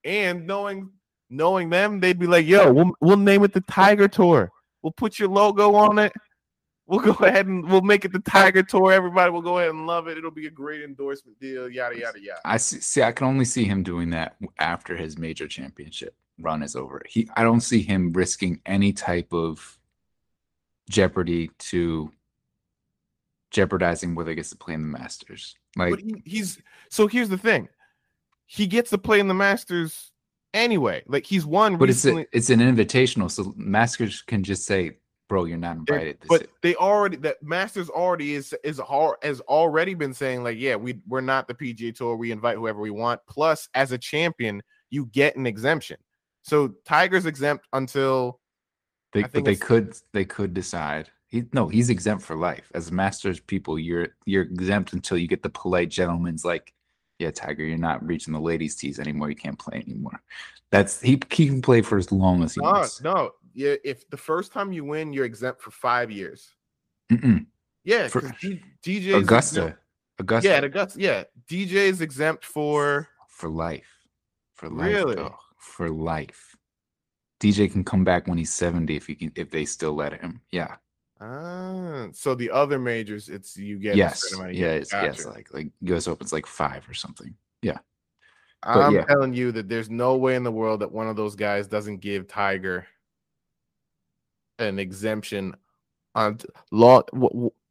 And 0.04 0.46
knowing 0.46 0.90
knowing 1.28 1.68
them, 1.70 2.00
they'd 2.00 2.18
be 2.18 2.26
like, 2.26 2.46
yo, 2.46 2.72
we'll 2.72 2.90
we'll 3.00 3.16
name 3.16 3.44
it 3.44 3.52
the 3.52 3.60
Tiger 3.62 4.08
Tour. 4.08 4.50
We'll 4.82 4.92
put 4.92 5.18
your 5.18 5.28
logo 5.28 5.74
on 5.74 5.98
it. 5.98 6.12
We'll 6.86 7.00
go 7.00 7.12
ahead 7.24 7.46
and 7.46 7.68
we'll 7.70 7.82
make 7.82 8.04
it 8.04 8.12
the 8.12 8.20
Tiger 8.20 8.62
Tour. 8.62 8.92
Everybody 8.92 9.30
will 9.30 9.42
go 9.42 9.58
ahead 9.58 9.70
and 9.70 9.86
love 9.86 10.08
it. 10.08 10.18
It'll 10.18 10.30
be 10.30 10.46
a 10.46 10.50
great 10.50 10.82
endorsement 10.82 11.38
deal. 11.38 11.68
Yada 11.68 11.98
yada 11.98 12.20
yada. 12.20 12.40
I 12.44 12.56
see, 12.56 12.80
see. 12.80 13.02
I 13.02 13.12
can 13.12 13.26
only 13.26 13.44
see 13.44 13.64
him 13.64 13.82
doing 13.82 14.10
that 14.10 14.36
after 14.58 14.96
his 14.96 15.18
major 15.18 15.46
championship 15.46 16.16
run 16.42 16.62
is 16.62 16.76
over. 16.76 17.02
He. 17.08 17.28
I 17.36 17.42
don't 17.42 17.60
see 17.60 17.82
him 17.82 18.12
risking 18.12 18.60
any 18.66 18.92
type 18.92 19.32
of 19.32 19.78
jeopardy 20.88 21.50
to 21.58 22.10
jeopardizing 23.50 24.14
whether 24.14 24.30
he 24.30 24.36
gets 24.36 24.50
to 24.50 24.56
play 24.56 24.74
in 24.74 24.82
the 24.82 24.98
Masters. 24.98 25.56
Like 25.76 26.00
he, 26.00 26.22
he's 26.24 26.60
so 26.90 27.06
here's 27.06 27.28
the 27.28 27.38
thing. 27.38 27.68
He 28.46 28.66
gets 28.66 28.90
to 28.90 28.98
play 28.98 29.20
in 29.20 29.28
the 29.28 29.34
Masters 29.34 30.10
anyway. 30.54 31.02
Like 31.06 31.24
he's 31.24 31.46
won 31.46 31.76
But 31.76 31.90
it's 31.90 32.04
a, 32.04 32.26
it's 32.32 32.50
an 32.50 32.60
invitational, 32.60 33.30
so 33.30 33.52
Masters 33.56 34.22
can 34.22 34.42
just 34.42 34.64
say, 34.64 34.98
"Bro, 35.28 35.44
you're 35.44 35.58
not 35.58 35.76
invited." 35.76 36.20
This 36.20 36.28
but 36.28 36.40
year." 36.42 36.50
they 36.62 36.74
already 36.74 37.16
that 37.18 37.42
Masters 37.42 37.88
already 37.88 38.34
is 38.34 38.54
is 38.64 38.78
hard 38.78 39.16
has 39.22 39.40
already 39.42 39.94
been 39.94 40.14
saying 40.14 40.42
like 40.42 40.58
yeah 40.58 40.76
we 40.76 41.00
we're 41.06 41.20
not 41.20 41.48
the 41.48 41.54
PGA 41.54 41.94
Tour 41.94 42.16
we 42.16 42.32
invite 42.32 42.56
whoever 42.56 42.80
we 42.80 42.90
want 42.90 43.20
plus 43.28 43.68
as 43.74 43.92
a 43.92 43.98
champion 43.98 44.62
you 44.90 45.06
get 45.06 45.36
an 45.36 45.46
exemption 45.46 45.96
so 46.42 46.68
Tiger's 46.84 47.26
exempt 47.26 47.66
until 47.72 48.40
they, 49.12 49.22
but 49.22 49.44
they 49.44 49.56
could 49.56 49.94
they 50.12 50.24
could 50.24 50.54
decide. 50.54 51.10
He 51.28 51.44
no, 51.52 51.68
he's 51.68 51.90
exempt 51.90 52.24
for 52.24 52.36
life. 52.36 52.70
As 52.74 52.90
Masters 52.90 53.40
people, 53.40 53.78
you're 53.78 54.08
you're 54.26 54.42
exempt 54.42 54.92
until 54.92 55.16
you 55.18 55.28
get 55.28 55.42
the 55.42 55.50
polite 55.50 55.88
gentleman's 55.88 56.44
like, 56.44 56.72
"Yeah, 57.18 57.30
Tiger, 57.30 57.64
you're 57.64 57.78
not 57.78 58.04
reaching 58.06 58.32
the 58.32 58.40
ladies' 58.40 58.74
tees 58.76 58.98
anymore. 58.98 59.30
You 59.30 59.36
can't 59.36 59.58
play 59.58 59.76
anymore." 59.86 60.20
That's 60.70 61.00
he, 61.00 61.20
he 61.30 61.46
can 61.48 61.62
play 61.62 61.82
for 61.82 61.98
as 61.98 62.10
long 62.12 62.42
as 62.42 62.54
he 62.54 62.60
no 62.60 62.70
wants. 62.70 63.00
no 63.02 63.32
yeah 63.54 63.74
if 63.84 64.08
the 64.10 64.16
first 64.16 64.52
time 64.52 64.72
you 64.72 64.84
win 64.84 65.12
you're 65.12 65.24
exempt 65.24 65.60
for 65.60 65.72
five 65.72 66.08
years 66.12 66.54
Mm-mm. 67.10 67.44
yeah 67.82 68.06
For- 68.06 68.32
D- 68.40 69.12
Augusta, 69.12 69.60
exempt- 69.62 69.78
Augusta, 70.20 70.48
yeah 70.48 70.58
Augusta 70.64 71.00
yeah 71.00 71.24
DJ 71.48 71.72
is 71.90 72.00
exempt 72.00 72.44
for 72.44 73.08
for 73.28 73.48
life, 73.48 73.88
for 74.54 74.68
life, 74.68 74.86
Really? 74.94 75.16
though. 75.16 75.34
For 75.60 75.90
life. 75.90 76.56
DJ 77.40 77.70
can 77.70 77.84
come 77.84 78.04
back 78.04 78.26
when 78.26 78.38
he's 78.38 78.52
seventy 78.52 78.96
if 78.96 79.06
he 79.06 79.14
can, 79.14 79.32
if 79.36 79.50
they 79.50 79.64
still 79.64 79.94
let 79.94 80.20
him. 80.20 80.40
Yeah. 80.50 80.76
ah 81.20 82.08
so 82.12 82.34
the 82.34 82.50
other 82.50 82.78
majors 82.78 83.28
it's 83.28 83.56
you 83.56 83.78
get 83.78 83.96
yes. 83.96 84.22
certain 84.22 84.38
amount 84.38 84.50
of 84.52 84.56
Yeah. 84.56 84.72
It's, 84.72 84.92
yes. 84.92 85.24
Gotcha. 85.24 85.34
Like 85.34 85.54
like 85.54 85.68
U.S. 85.82 86.08
Open's 86.08 86.32
like 86.32 86.46
five 86.46 86.88
or 86.88 86.94
something. 86.94 87.34
Yeah. 87.62 87.78
I'm 88.62 88.94
yeah. 88.94 89.04
telling 89.04 89.32
you 89.32 89.52
that 89.52 89.68
there's 89.68 89.88
no 89.88 90.16
way 90.16 90.34
in 90.34 90.42
the 90.42 90.52
world 90.52 90.80
that 90.80 90.92
one 90.92 91.08
of 91.08 91.16
those 91.16 91.34
guys 91.34 91.66
doesn't 91.66 91.98
give 91.98 92.28
Tiger 92.28 92.86
an 94.58 94.78
exemption 94.78 95.56
on 96.14 96.38
law. 96.70 97.02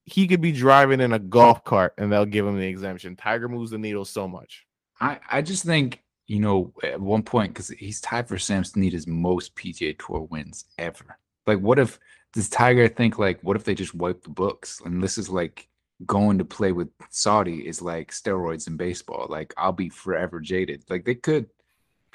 He 0.05 0.27
could 0.27 0.41
be 0.41 0.51
driving 0.51 0.99
in 0.99 1.13
a 1.13 1.19
golf 1.19 1.63
cart 1.63 1.93
and 1.99 2.11
they'll 2.11 2.25
give 2.25 2.45
him 2.47 2.57
the 2.57 2.65
exemption. 2.65 3.15
Tiger 3.15 3.47
moves 3.47 3.69
the 3.69 3.77
needle 3.77 4.05
so 4.05 4.27
much. 4.27 4.65
I, 4.99 5.19
I 5.29 5.41
just 5.43 5.63
think, 5.63 6.01
you 6.29 6.39
know, 6.39 6.71
at 6.83 7.01
one 7.01 7.23
point, 7.23 7.53
because 7.53 7.69
he's 7.69 7.99
tied 7.99 8.27
for 8.27 8.37
Sam 8.37 8.63
Sneada's 8.63 9.07
most 9.07 9.55
PGA 9.55 9.97
Tour 9.97 10.27
wins 10.29 10.65
ever. 10.77 11.17
Like, 11.47 11.57
what 11.57 11.79
if, 11.79 11.99
does 12.33 12.49
Tiger 12.49 12.87
think, 12.87 13.17
like, 13.17 13.41
what 13.41 13.55
if 13.55 13.63
they 13.63 13.73
just 13.73 13.95
wipe 13.95 14.21
the 14.21 14.29
books? 14.29 14.79
And 14.85 15.01
this 15.01 15.17
is 15.17 15.27
like 15.27 15.67
going 16.05 16.37
to 16.37 16.45
play 16.45 16.71
with 16.71 16.89
Saudi 17.09 17.67
is 17.67 17.81
like 17.81 18.11
steroids 18.11 18.67
in 18.67 18.77
baseball. 18.77 19.25
Like, 19.27 19.55
I'll 19.57 19.71
be 19.71 19.89
forever 19.89 20.39
jaded. 20.39 20.83
Like, 20.87 21.03
they 21.03 21.15
could, 21.15 21.47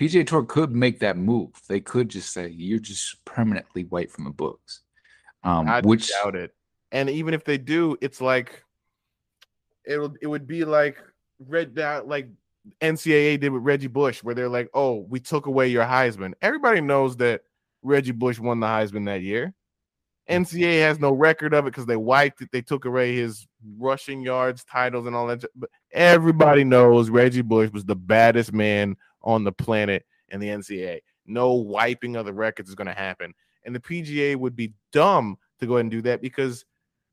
PGA 0.01 0.25
Tour 0.25 0.45
could 0.45 0.71
make 0.71 1.01
that 1.01 1.17
move. 1.17 1.51
They 1.69 1.81
could 1.81 2.09
just 2.09 2.33
say, 2.33 2.47
you're 2.49 2.79
just 2.79 3.25
permanently 3.25 3.83
wiped 3.83 4.13
from 4.13 4.27
the 4.27 4.31
books. 4.31 4.83
Um, 5.43 5.67
I 5.67 5.81
which, 5.81 6.09
doubt 6.23 6.37
it. 6.37 6.55
And 6.93 7.11
even 7.11 7.35
if 7.35 7.43
they 7.43 7.59
do, 7.59 7.97
it's 8.01 8.21
like 8.21 8.63
it'll 9.85 10.15
it 10.23 10.29
would 10.29 10.47
be 10.47 10.65
like 10.65 10.99
red 11.41 11.75
that 11.75 12.07
like 12.07 12.29
NCAA 12.81 13.41
did 13.41 13.51
with 13.51 13.63
Reggie 13.63 13.89
Bush, 13.89 14.23
where 14.23 14.35
they're 14.35 14.49
like, 14.49 14.71
"Oh, 14.75 15.07
we 15.09 15.21
took 15.21 15.47
away 15.47 15.69
your 15.69 15.85
Heisman." 15.85 16.33
Everybody 16.41 16.81
knows 16.81 17.17
that 17.19 17.43
Reggie 17.83 18.13
Bush 18.13 18.39
won 18.39 18.61
the 18.61 18.67
Heisman 18.67 19.07
that 19.07 19.23
year. 19.23 19.55
Mm-hmm. 20.29 20.43
NCAA 20.43 20.81
has 20.81 20.99
no 20.99 21.13
record 21.13 21.55
of 21.55 21.67
it 21.67 21.71
because 21.71 21.87
they 21.87 21.97
wiped 21.97 22.41
it. 22.41 22.49
They 22.51 22.63
took 22.63 22.85
away 22.85 23.17
his 23.17 23.47
rushing 23.79 24.23
yards 24.23 24.65
titles 24.65 25.07
and 25.07 25.15
all 25.15 25.27
that. 25.27 25.45
But 25.55 25.71
everybody 25.93 26.65
knows 26.65 27.11
Reggie 27.11 27.43
Bush 27.43 27.71
was 27.73 27.85
the 27.85 27.97
baddest 27.97 28.53
man 28.53 28.97
on 29.23 29.45
the 29.45 29.53
planet 29.53 30.05
in 30.31 30.41
the 30.41 30.49
NCAA. 30.49 31.01
No 31.27 31.55
wiping 31.55 32.17
of 32.17 32.27
the 32.27 32.33
records 32.33 32.69
is 32.69 32.75
going 32.75 32.87
to 32.87 32.95
happen. 32.95 33.35
And 33.65 33.75
the 33.75 33.81
PGA 33.81 34.37
would 34.37 34.57
be 34.57 34.73
dumb 34.93 35.39
to 35.61 35.67
go 35.67 35.75
ahead 35.75 35.83
and 35.83 35.91
do 35.91 36.03
that 36.03 36.21
because 36.21 36.65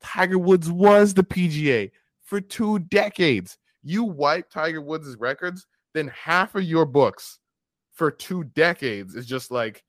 Tiger 0.02 0.38
Woods 0.38 0.70
was 0.70 1.14
the 1.14 1.24
PGA 1.24 1.92
for 2.24 2.42
two 2.42 2.80
decades. 2.80 3.58
You 3.84 4.04
wipe 4.04 4.50
Tiger 4.50 4.82
Woods' 4.82 5.16
records, 5.18 5.66
then 5.94 6.08
half 6.10 6.56
of 6.56 6.64
your 6.64 6.86
books 6.86 7.40
for 7.94 8.12
two 8.12 8.44
decades 8.44 9.16
is 9.16 9.26
just 9.26 9.52
like, 9.52 9.84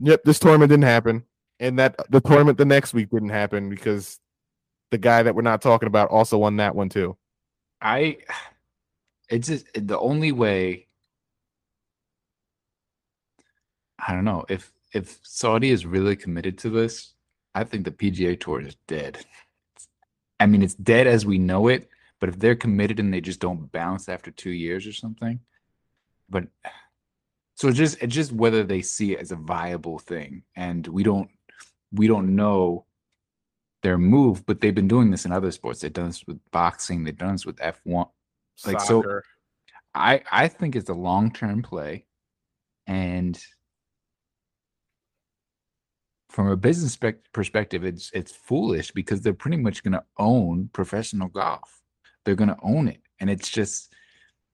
yep, 0.00 0.22
this 0.24 0.38
tournament 0.38 0.70
didn't 0.70 0.84
happen. 0.84 1.24
And 1.60 1.78
that 1.78 1.96
the 2.10 2.20
tournament 2.20 2.58
the 2.58 2.64
next 2.64 2.94
week 2.94 3.10
didn't 3.10 3.28
happen 3.28 3.70
because 3.70 4.18
the 4.90 4.98
guy 4.98 5.22
that 5.22 5.34
we're 5.34 5.42
not 5.42 5.62
talking 5.62 5.86
about 5.86 6.10
also 6.10 6.38
won 6.38 6.56
that 6.56 6.74
one 6.74 6.88
too. 6.88 7.16
I 7.80 8.18
it's 9.28 9.48
just 9.48 9.66
the 9.74 9.98
only 9.98 10.32
way 10.32 10.86
I 13.98 14.12
don't 14.12 14.24
know 14.24 14.44
if 14.48 14.72
if 14.92 15.18
Saudi 15.22 15.70
is 15.70 15.86
really 15.86 16.16
committed 16.16 16.58
to 16.58 16.70
this, 16.70 17.14
I 17.54 17.64
think 17.64 17.84
the 17.84 17.90
PGA 17.90 18.38
Tour 18.38 18.60
is 18.60 18.76
dead. 18.86 19.24
I 20.38 20.46
mean, 20.46 20.62
it's 20.62 20.74
dead 20.74 21.06
as 21.06 21.26
we 21.26 21.38
know 21.38 21.68
it, 21.68 21.88
but 22.24 22.30
if 22.30 22.38
they're 22.38 22.56
committed 22.56 23.00
and 23.00 23.12
they 23.12 23.20
just 23.20 23.38
don't 23.38 23.70
bounce 23.70 24.08
after 24.08 24.30
2 24.30 24.48
years 24.48 24.86
or 24.86 24.94
something, 24.94 25.40
but 26.30 26.44
so 27.54 27.68
it's 27.68 27.76
just 27.76 28.02
it's 28.02 28.14
just 28.14 28.32
whether 28.32 28.64
they 28.64 28.80
see 28.80 29.12
it 29.12 29.20
as 29.20 29.30
a 29.30 29.36
viable 29.36 29.98
thing 29.98 30.42
and 30.56 30.86
we 30.86 31.02
don't 31.02 31.28
we 31.92 32.06
don't 32.06 32.34
know 32.34 32.86
their 33.82 33.98
move, 33.98 34.46
but 34.46 34.62
they've 34.62 34.74
been 34.74 34.88
doing 34.88 35.10
this 35.10 35.26
in 35.26 35.32
other 35.32 35.50
sports. 35.50 35.80
They've 35.80 35.92
done 35.92 36.06
this 36.06 36.26
with 36.26 36.40
boxing, 36.50 37.04
they've 37.04 37.14
done 37.14 37.32
this 37.32 37.44
with 37.44 37.56
F1. 37.56 38.08
Like, 38.64 38.80
so- 38.80 39.02
I 39.94 40.22
I 40.32 40.48
think 40.48 40.76
it's 40.76 40.88
a 40.88 40.94
long 40.94 41.30
term 41.30 41.60
play, 41.60 42.06
and 42.86 43.38
from 46.30 46.48
a 46.48 46.56
business 46.56 46.96
perspective, 47.34 47.84
it's 47.84 48.10
it's 48.14 48.32
foolish 48.32 48.92
because 48.92 49.20
they're 49.20 49.34
pretty 49.34 49.58
much 49.58 49.82
going 49.82 49.92
to 49.92 50.04
own 50.16 50.70
professional 50.72 51.28
golf. 51.28 51.83
They're 52.24 52.34
going 52.34 52.48
to 52.48 52.58
own 52.62 52.88
it, 52.88 53.00
and 53.20 53.30
it's 53.30 53.50
just 53.50 53.92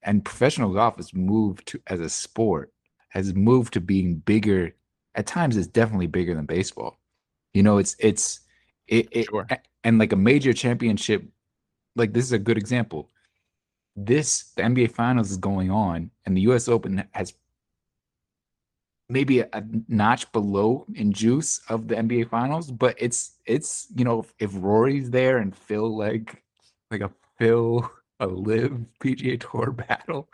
and 0.03 0.25
professional 0.25 0.73
golf 0.73 0.97
has 0.97 1.13
moved 1.13 1.67
to 1.67 1.81
as 1.87 1.99
a 1.99 2.09
sport 2.09 2.73
has 3.09 3.33
moved 3.33 3.73
to 3.73 3.81
being 3.81 4.15
bigger. 4.15 4.75
At 5.15 5.27
times, 5.27 5.57
it's 5.57 5.67
definitely 5.67 6.07
bigger 6.07 6.33
than 6.33 6.45
baseball. 6.45 6.99
You 7.53 7.63
know, 7.63 7.77
it's 7.77 7.95
it's 7.99 8.41
it, 8.87 9.07
it 9.11 9.25
Sure. 9.25 9.47
and 9.83 9.99
like 9.99 10.13
a 10.13 10.17
major 10.17 10.53
championship. 10.53 11.23
Like 11.95 12.13
this 12.13 12.25
is 12.25 12.31
a 12.31 12.39
good 12.39 12.57
example 12.57 13.09
this 13.95 14.51
the 14.55 14.63
NBA 14.63 14.91
Finals 14.91 15.31
is 15.31 15.37
going 15.37 15.71
on, 15.71 16.11
and 16.25 16.35
the 16.35 16.41
U.S. 16.41 16.67
Open 16.67 17.03
has 17.11 17.33
maybe 19.09 19.39
a, 19.39 19.49
a 19.53 19.63
notch 19.87 20.31
below 20.31 20.85
in 20.95 21.11
juice 21.11 21.59
of 21.69 21.87
the 21.87 21.95
NBA 21.95 22.29
Finals, 22.29 22.71
but 22.71 22.95
it's 22.97 23.33
it's 23.45 23.87
you 23.95 24.05
know 24.05 24.25
if 24.39 24.51
Rory's 24.53 25.09
there 25.09 25.37
and 25.39 25.55
Phil 25.55 25.95
like 25.95 26.43
like 26.89 27.01
a 27.01 27.11
Phil 27.41 27.91
a 28.19 28.27
LIV 28.27 28.85
PGA 29.03 29.39
Tour 29.39 29.71
battle 29.87 30.29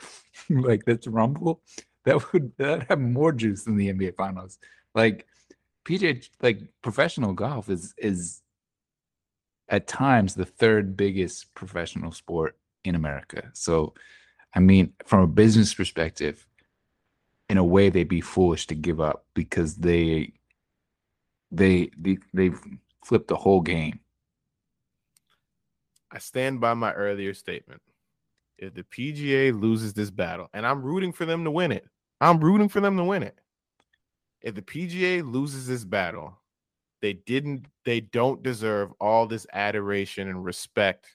like 0.50 0.84
this 0.84 1.08
Rumble, 1.08 1.62
that 2.04 2.34
would 2.34 2.52
that 2.58 2.90
have 2.90 3.00
more 3.00 3.32
juice 3.32 3.64
than 3.64 3.78
the 3.78 3.92
NBA 3.94 4.16
Finals. 4.18 4.60
Like 4.94 5.26
PGA 5.88 6.28
like 6.42 6.60
professional 6.84 7.34
golf 7.34 7.70
is 7.70 7.94
is 7.98 8.42
at 9.70 9.88
times 9.88 10.36
the 10.36 10.46
third 10.46 10.98
biggest 10.98 11.54
professional 11.56 12.12
sport 12.12 12.58
in 12.84 12.96
America. 12.96 13.52
So, 13.54 13.94
I 14.54 14.60
mean, 14.60 14.94
from 15.06 15.22
a 15.22 15.28
business 15.28 15.74
perspective, 15.74 16.46
in 17.50 17.58
a 17.58 17.64
way, 17.64 17.90
they'd 17.90 18.08
be 18.10 18.22
foolish 18.22 18.68
to 18.68 18.76
give 18.76 19.00
up 19.00 19.26
because 19.34 19.76
they 19.76 20.34
they 21.52 21.90
they 21.98 22.18
they've 22.34 22.60
flipped 23.06 23.30
the 23.30 23.38
whole 23.38 23.62
game. 23.62 24.02
I 26.12 26.20
stand 26.20 26.62
by 26.62 26.74
my 26.74 26.94
earlier 26.94 27.34
statement. 27.34 27.82
If 28.58 28.74
the 28.74 28.84
PGA 28.84 29.60
loses 29.60 29.94
this 29.94 30.10
battle, 30.10 30.50
and 30.54 30.66
I'm 30.66 30.82
rooting 30.82 31.12
for 31.12 31.26
them 31.26 31.44
to 31.44 31.52
win 31.52 31.72
it, 31.72 31.86
I'm 32.22 32.40
rooting 32.40 32.70
for 32.70 32.82
them 32.82 32.98
to 32.98 33.04
win 33.04 33.24
it. 33.24 33.38
If 34.42 34.56
the 34.56 34.62
PGA 34.62 35.30
loses 35.30 35.68
this 35.68 35.84
battle, 35.84 36.38
they 37.02 37.14
didn't, 37.14 37.68
they 37.86 38.00
don't 38.00 38.42
deserve 38.42 38.92
all 39.00 39.28
this 39.28 39.46
adoration 39.54 40.28
and 40.28 40.44
respect 40.44 41.08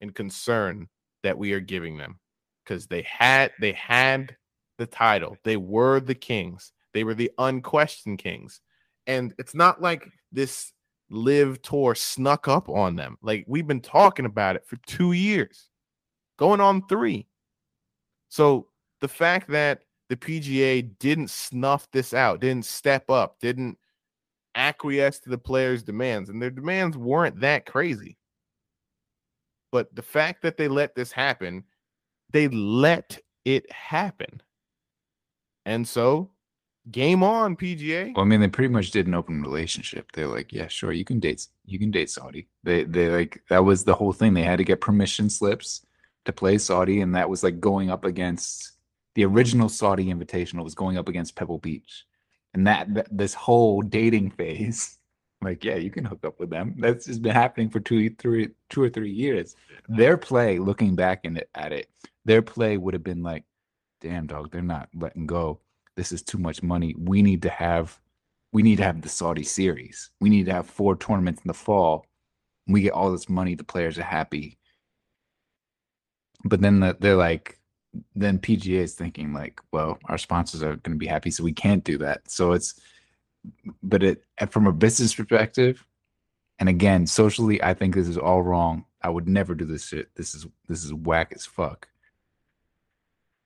and 0.00 0.14
concern 0.14 0.88
that 1.22 1.36
we 1.36 1.52
are 1.52 1.60
giving 1.60 1.96
them 1.98 2.18
because 2.64 2.86
they 2.86 3.02
had 3.02 3.52
they 3.60 3.72
had 3.72 4.36
the 4.78 4.86
title. 4.86 5.36
They 5.44 5.56
were 5.56 6.00
the 6.00 6.14
kings. 6.14 6.72
They 6.94 7.04
were 7.04 7.14
the 7.14 7.30
unquestioned 7.38 8.18
kings. 8.18 8.60
And 9.06 9.34
it's 9.38 9.54
not 9.54 9.82
like 9.82 10.08
this 10.30 10.72
LIV 11.12 11.62
tour 11.62 11.94
snuck 11.94 12.48
up 12.48 12.68
on 12.68 12.96
them. 12.96 13.16
Like 13.22 13.44
we've 13.46 13.66
been 13.66 13.80
talking 13.80 14.26
about 14.26 14.56
it 14.56 14.66
for 14.66 14.76
2 14.86 15.12
years. 15.12 15.68
Going 16.38 16.60
on 16.60 16.86
3. 16.88 17.26
So 18.28 18.68
the 19.00 19.08
fact 19.08 19.48
that 19.50 19.82
the 20.08 20.16
PGA 20.16 20.90
didn't 20.98 21.30
snuff 21.30 21.88
this 21.92 22.12
out, 22.12 22.40
didn't 22.40 22.64
step 22.64 23.10
up, 23.10 23.38
didn't 23.40 23.78
acquiesce 24.54 25.20
to 25.20 25.30
the 25.30 25.38
players' 25.38 25.82
demands, 25.82 26.28
and 26.28 26.40
their 26.42 26.50
demands 26.50 26.96
weren't 26.96 27.40
that 27.40 27.66
crazy. 27.66 28.18
But 29.70 29.94
the 29.94 30.02
fact 30.02 30.42
that 30.42 30.56
they 30.56 30.68
let 30.68 30.94
this 30.94 31.12
happen, 31.12 31.64
they 32.30 32.48
let 32.48 33.18
it 33.44 33.70
happen. 33.72 34.42
And 35.64 35.86
so, 35.86 36.30
game 36.90 37.22
on, 37.22 37.56
PGA. 37.56 38.14
Well, 38.14 38.24
I 38.24 38.28
mean, 38.28 38.40
they 38.40 38.48
pretty 38.48 38.72
much 38.72 38.90
did 38.90 39.06
an 39.06 39.14
open 39.14 39.42
relationship. 39.42 40.10
They're 40.12 40.26
like, 40.26 40.52
yeah, 40.52 40.68
sure, 40.68 40.92
you 40.92 41.04
can 41.04 41.20
date, 41.20 41.46
you 41.64 41.78
can 41.78 41.90
date 41.90 42.10
Saudi. 42.10 42.48
They, 42.64 42.84
they 42.84 43.08
like 43.08 43.42
that 43.48 43.64
was 43.64 43.84
the 43.84 43.94
whole 43.94 44.12
thing. 44.12 44.34
They 44.34 44.42
had 44.42 44.58
to 44.58 44.64
get 44.64 44.80
permission 44.80 45.30
slips 45.30 45.86
to 46.24 46.32
play 46.32 46.58
Saudi, 46.58 47.00
and 47.00 47.14
that 47.14 47.28
was 47.30 47.42
like 47.42 47.60
going 47.60 47.90
up 47.90 48.04
against 48.04 48.72
the 49.14 49.24
original 49.24 49.68
Saudi 49.68 50.06
Invitational 50.06 50.64
was 50.64 50.74
going 50.74 50.96
up 50.96 51.08
against 51.08 51.36
Pebble 51.36 51.58
Beach, 51.58 52.04
and 52.54 52.66
that, 52.66 52.92
that 52.94 53.06
this 53.10 53.34
whole 53.34 53.82
dating 53.82 54.30
phase, 54.30 54.98
like 55.42 55.64
yeah, 55.64 55.76
you 55.76 55.90
can 55.90 56.04
hook 56.04 56.24
up 56.24 56.40
with 56.40 56.50
them. 56.50 56.74
That's 56.78 57.06
just 57.06 57.22
been 57.22 57.32
happening 57.32 57.70
for 57.70 57.80
two, 57.80 58.10
three, 58.18 58.50
two 58.70 58.82
or 58.82 58.90
three 58.90 59.12
years. 59.12 59.56
Their 59.88 60.16
play, 60.16 60.58
looking 60.58 60.96
back 60.96 61.24
in 61.24 61.40
at 61.54 61.72
it, 61.72 61.88
their 62.24 62.42
play 62.42 62.76
would 62.76 62.94
have 62.94 63.04
been 63.04 63.22
like, 63.22 63.44
damn 64.00 64.26
dog, 64.26 64.50
they're 64.50 64.62
not 64.62 64.88
letting 64.94 65.26
go. 65.26 65.60
This 65.96 66.12
is 66.12 66.22
too 66.22 66.38
much 66.38 66.62
money. 66.62 66.94
We 66.98 67.22
need 67.22 67.42
to 67.42 67.50
have, 67.50 67.98
we 68.52 68.62
need 68.62 68.76
to 68.76 68.84
have 68.84 69.02
the 69.02 69.08
Saudi 69.08 69.44
series. 69.44 70.10
We 70.20 70.30
need 70.30 70.46
to 70.46 70.52
have 70.52 70.66
four 70.66 70.96
tournaments 70.96 71.42
in 71.42 71.48
the 71.48 71.54
fall. 71.54 72.06
We 72.66 72.82
get 72.82 72.92
all 72.92 73.12
this 73.12 73.28
money. 73.28 73.54
The 73.54 73.64
players 73.64 73.98
are 73.98 74.02
happy. 74.02 74.58
But 76.44 76.60
then 76.60 76.80
the, 76.80 76.96
they're 76.98 77.16
like, 77.16 77.58
then 78.14 78.38
PGA 78.38 78.78
is 78.78 78.94
thinking 78.94 79.32
like, 79.32 79.60
well, 79.70 79.98
our 80.06 80.18
sponsors 80.18 80.62
are 80.62 80.76
going 80.76 80.96
to 80.96 80.98
be 80.98 81.06
happy, 81.06 81.30
so 81.30 81.44
we 81.44 81.52
can't 81.52 81.84
do 81.84 81.98
that. 81.98 82.30
So 82.30 82.52
it's, 82.52 82.80
but 83.82 84.02
it 84.02 84.22
from 84.50 84.66
a 84.66 84.72
business 84.72 85.14
perspective, 85.14 85.84
and 86.58 86.68
again, 86.68 87.06
socially, 87.06 87.62
I 87.62 87.74
think 87.74 87.94
this 87.94 88.08
is 88.08 88.18
all 88.18 88.42
wrong. 88.42 88.84
I 89.02 89.08
would 89.08 89.28
never 89.28 89.54
do 89.54 89.64
this 89.64 89.88
shit. 89.88 90.14
This 90.14 90.34
is 90.34 90.46
this 90.68 90.84
is 90.84 90.94
whack 90.94 91.32
as 91.34 91.44
fuck. 91.44 91.88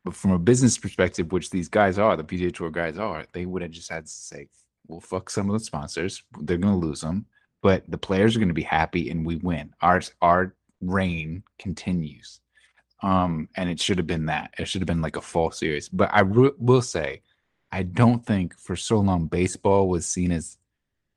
But 0.07 0.15
from 0.15 0.31
a 0.31 0.39
business 0.39 0.79
perspective, 0.79 1.33
which 1.33 1.51
these 1.51 1.69
guys 1.69 1.99
are, 1.99 2.17
the 2.17 2.23
PGA 2.23 2.55
Tour 2.55 2.71
guys 2.71 2.97
are, 2.97 3.25
they 3.33 3.45
would 3.45 3.61
have 3.61 3.73
just 3.73 3.91
had 3.91 4.07
to 4.07 4.13
say, 4.13 4.47
"Well, 4.87 5.01
fuck 5.01 5.29
some 5.29 5.51
of 5.51 5.55
the 5.55 5.65
sponsors. 5.65 6.23
They're 6.43 6.59
going 6.59 6.81
to 6.81 6.87
lose 6.87 7.01
them, 7.01 7.27
but 7.61 7.83
the 7.91 7.99
players 7.99 8.37
are 8.37 8.39
going 8.39 8.47
to 8.47 8.55
be 8.55 8.63
happy, 8.63 9.11
and 9.11 9.27
we 9.27 9.35
win. 9.35 9.75
Our 9.83 10.01
our 10.23 10.55
reign 10.81 11.43
continues." 11.59 12.41
Um, 13.03 13.49
and 13.57 13.69
it 13.69 13.81
should 13.81 13.99
have 13.99 14.07
been 14.07 14.27
that. 14.27 14.55
It 14.61 14.69
should 14.69 14.81
have 14.81 14.87
been 14.87 15.03
like 15.03 15.17
a 15.17 15.21
fall 15.21 15.51
series. 15.51 15.89
But 15.89 16.11
I 16.13 16.21
re- 16.21 16.53
will 16.57 16.83
say, 16.83 17.23
I 17.73 17.83
don't 17.83 18.25
think 18.25 18.57
for 18.57 18.77
so 18.77 19.01
long 19.01 19.27
baseball 19.27 19.89
was 19.89 20.07
seen 20.07 20.31
as 20.31 20.57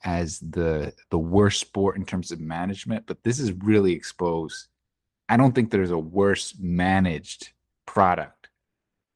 as 0.03 0.39
the 0.39 0.95
the 1.11 1.19
worst 1.19 1.61
sport 1.61 1.95
in 1.95 2.05
terms 2.05 2.31
of 2.31 2.39
management. 2.39 3.05
But 3.05 3.23
this 3.23 3.37
is 3.39 3.51
really 3.51 3.93
exposed. 3.93 4.65
I 5.29 5.37
don't 5.37 5.53
think 5.53 5.69
there's 5.69 5.91
a 5.91 5.99
worse 5.99 6.55
managed 6.57 7.51
product 7.85 8.38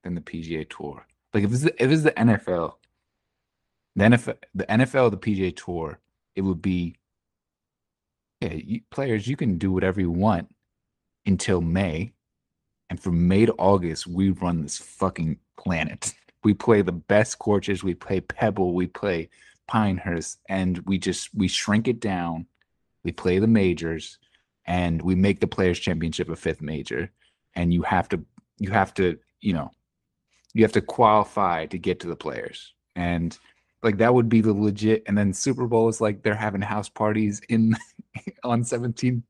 than 0.04 0.16
the 0.16 0.22
PGA 0.22 0.70
Tour. 0.70 1.06
Like 1.34 1.44
if 1.44 1.52
it's 1.52 1.64
the, 1.64 1.84
if 1.84 1.92
it's 1.92 2.04
the 2.04 2.12
NFL, 2.12 2.74
the 3.96 4.04
NFL, 4.04 4.38
the 4.54 4.66
NFL, 4.66 5.12
the 5.12 5.18
PGA 5.18 5.56
Tour, 5.56 6.00
it 6.36 6.42
would 6.42 6.62
be 6.62 6.96
yeah, 8.42 8.54
you, 8.54 8.82
players. 8.92 9.28
You 9.28 9.36
can 9.36 9.58
do 9.58 9.72
whatever 9.72 10.02
you 10.02 10.12
want 10.12 10.54
until 11.26 11.62
May 11.62 12.14
and 12.94 13.02
from 13.02 13.28
May 13.28 13.48
to 13.48 13.54
August, 13.54 14.06
we 14.06 14.30
run 14.30 14.62
this 14.62 14.78
fucking 14.78 15.40
planet. 15.58 16.14
We 16.44 16.54
play 16.54 16.84
the 16.84 16.92
best 16.92 17.40
courses. 17.40 17.84
We 17.84 17.96
play 17.96 18.20
Pebble. 18.20 18.76
We 18.76 18.86
play 18.86 19.30
Pinehurst, 19.68 20.38
and 20.48 20.78
we 20.86 21.00
just 21.00 21.34
we 21.34 21.48
shrink 21.48 21.88
it 21.88 22.00
down. 22.00 22.46
We 23.04 23.12
play 23.12 23.40
the 23.40 23.48
majors, 23.48 24.20
and 24.66 25.02
we 25.02 25.16
make 25.16 25.40
the 25.40 25.48
Players 25.48 25.80
Championship 25.80 26.30
a 26.30 26.36
fifth 26.36 26.62
major. 26.62 27.12
And 27.56 27.74
you 27.74 27.82
have 27.82 28.10
to 28.10 28.24
you 28.60 28.70
have 28.70 28.94
to 28.96 29.18
you 29.42 29.54
know 29.54 29.72
you 30.54 30.64
have 30.64 30.72
to 30.72 30.82
qualify 30.82 31.66
to 31.66 31.78
get 31.78 32.00
to 32.00 32.08
the 32.08 32.16
players 32.16 32.74
and 32.96 33.38
like 33.82 33.98
that 33.98 34.14
would 34.14 34.30
be 34.30 34.42
the 34.42 34.54
legit 34.54 35.04
and 35.08 35.18
then 35.18 35.34
super 35.34 35.68
bowl 35.68 35.90
is 35.90 36.00
like 36.00 36.24
they're 36.24 36.36
having 36.36 36.62
house 36.62 36.90
parties 36.90 37.42
in 37.50 37.76
on 38.44 38.64
17 38.64 39.24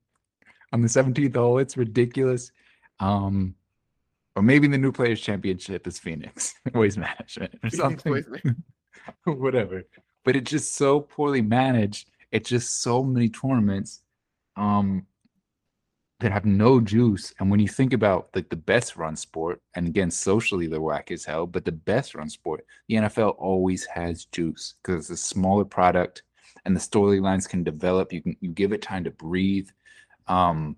on 0.71 0.81
the 0.81 0.87
17th 0.87 1.35
hole 1.35 1.59
it's 1.59 1.77
ridiculous 1.77 2.51
um, 2.99 3.55
or 4.35 4.41
maybe 4.41 4.67
the 4.67 4.77
new 4.77 4.91
players 4.91 5.21
championship 5.21 5.87
is 5.87 5.99
Phoenix 5.99 6.55
waste 6.73 6.97
management 6.97 7.59
or 7.63 7.69
something. 7.69 8.23
Whatever. 9.25 9.83
But 10.23 10.35
it's 10.35 10.49
just 10.49 10.75
so 10.75 11.01
poorly 11.01 11.41
managed. 11.41 12.09
It's 12.31 12.49
just 12.49 12.81
so 12.81 13.03
many 13.03 13.29
tournaments 13.29 14.01
um 14.55 15.07
that 16.23 16.31
have 16.31 16.45
no 16.45 16.81
juice. 16.81 17.33
And 17.39 17.51
when 17.51 17.59
you 17.59 17.67
think 17.67 17.93
about 17.93 18.29
like 18.35 18.49
the 18.49 18.55
best 18.55 18.95
run 18.97 19.15
sport, 19.15 19.61
and 19.75 19.87
again, 19.87 20.11
socially 20.11 20.67
the 20.67 20.81
whack 20.81 21.11
is 21.11 21.25
hell, 21.25 21.45
but 21.45 21.65
the 21.65 21.71
best 21.71 22.15
run 22.15 22.29
sport, 22.29 22.65
the 22.87 22.95
NFL 22.95 23.35
always 23.37 23.85
has 23.85 24.25
juice 24.25 24.75
because 24.81 25.09
it's 25.09 25.21
a 25.21 25.23
smaller 25.23 25.65
product 25.65 26.23
and 26.65 26.75
the 26.75 26.79
storylines 26.79 27.47
can 27.47 27.63
develop. 27.63 28.11
You 28.11 28.21
can 28.21 28.35
you 28.39 28.49
give 28.49 28.73
it 28.73 28.81
time 28.81 29.03
to 29.03 29.11
breathe. 29.11 29.69
Um, 30.27 30.77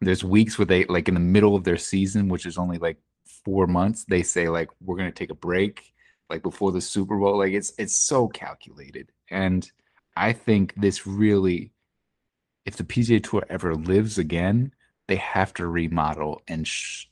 there's 0.00 0.24
weeks 0.24 0.58
where 0.58 0.66
they 0.66 0.84
like 0.84 1.08
in 1.08 1.14
the 1.14 1.20
middle 1.20 1.54
of 1.54 1.64
their 1.64 1.76
season, 1.76 2.28
which 2.28 2.46
is 2.46 2.58
only 2.58 2.78
like 2.78 2.98
four 3.44 3.66
months, 3.66 4.04
they 4.04 4.22
say 4.22 4.48
like 4.48 4.68
we're 4.80 4.96
gonna 4.96 5.12
take 5.12 5.30
a 5.30 5.34
break, 5.34 5.92
like 6.30 6.42
before 6.42 6.72
the 6.72 6.80
Super 6.80 7.16
Bowl. 7.18 7.38
Like 7.38 7.52
it's 7.52 7.72
it's 7.78 7.96
so 7.96 8.28
calculated, 8.28 9.10
and 9.30 9.70
I 10.16 10.32
think 10.32 10.74
this 10.76 11.06
really, 11.06 11.72
if 12.64 12.76
the 12.76 12.84
PGA 12.84 13.22
Tour 13.22 13.44
ever 13.48 13.74
lives 13.74 14.18
again, 14.18 14.72
they 15.08 15.16
have 15.16 15.52
to 15.54 15.66
remodel 15.66 16.42
and 16.48 16.66
sh- 16.66 17.06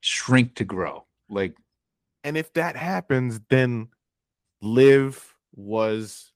shrink 0.00 0.54
to 0.56 0.64
grow. 0.64 1.04
Like, 1.28 1.56
and 2.24 2.36
if 2.36 2.52
that 2.54 2.76
happens, 2.76 3.40
then 3.48 3.88
LIV 4.60 5.34
was 5.54 6.32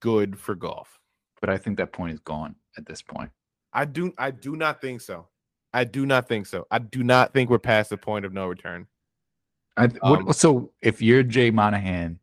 good 0.00 0.38
for 0.38 0.54
golf. 0.54 0.98
But 1.40 1.50
I 1.50 1.58
think 1.58 1.76
that 1.78 1.92
point 1.92 2.14
is 2.14 2.20
gone 2.20 2.56
at 2.78 2.86
this 2.86 3.02
point. 3.02 3.30
I 3.72 3.84
do 3.84 4.14
I 4.16 4.30
do 4.30 4.56
not 4.56 4.80
think 4.80 5.02
so. 5.02 5.28
I 5.72 5.84
do 5.84 6.06
not 6.06 6.28
think 6.28 6.46
so. 6.46 6.66
I 6.70 6.78
do 6.78 7.04
not 7.04 7.34
think 7.34 7.50
we're 7.50 7.58
past 7.58 7.90
the 7.90 7.98
point 7.98 8.24
of 8.24 8.32
no 8.32 8.46
return. 8.46 8.86
I, 9.76 9.90
um, 10.02 10.32
so 10.32 10.72
if 10.80 11.02
you're 11.02 11.22
Jay 11.22 11.50
Monahan 11.50 12.18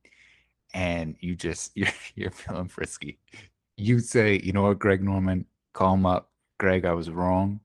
and 0.74 1.16
you 1.20 1.36
just 1.36 1.72
you're 1.76 1.90
you're 2.16 2.32
feeling 2.32 2.68
frisky, 2.68 3.20
you 3.78 4.00
say, 4.00 4.40
you 4.44 4.54
know 4.54 4.64
what, 4.64 4.80
Greg 4.80 5.04
Norman, 5.04 5.46
call 5.74 5.96
him 5.96 6.06
up. 6.06 6.30
Greg, 6.60 6.86
I 6.86 6.94
was 6.94 7.10
wrong. 7.10 7.60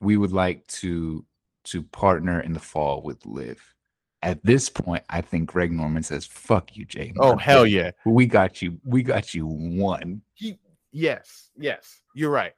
We 0.00 0.16
would 0.16 0.32
like 0.32 0.66
to 0.68 1.24
to 1.64 1.82
partner 1.82 2.40
in 2.40 2.52
the 2.52 2.60
fall 2.60 3.02
with 3.02 3.24
LIV. 3.26 3.74
At 4.22 4.44
this 4.44 4.68
point, 4.68 5.02
I 5.10 5.20
think 5.20 5.50
Greg 5.50 5.72
Norman 5.72 6.02
says, 6.02 6.26
"Fuck 6.26 6.76
you, 6.76 6.84
Jay." 6.84 7.12
Oh 7.18 7.36
hell 7.36 7.66
yeah, 7.66 7.92
we 8.04 8.26
got 8.26 8.60
you. 8.60 8.78
We 8.84 9.02
got 9.02 9.34
you 9.34 9.46
one. 9.46 10.22
He, 10.34 10.58
yes, 10.92 11.50
yes, 11.56 12.00
you're 12.14 12.30
right. 12.30 12.52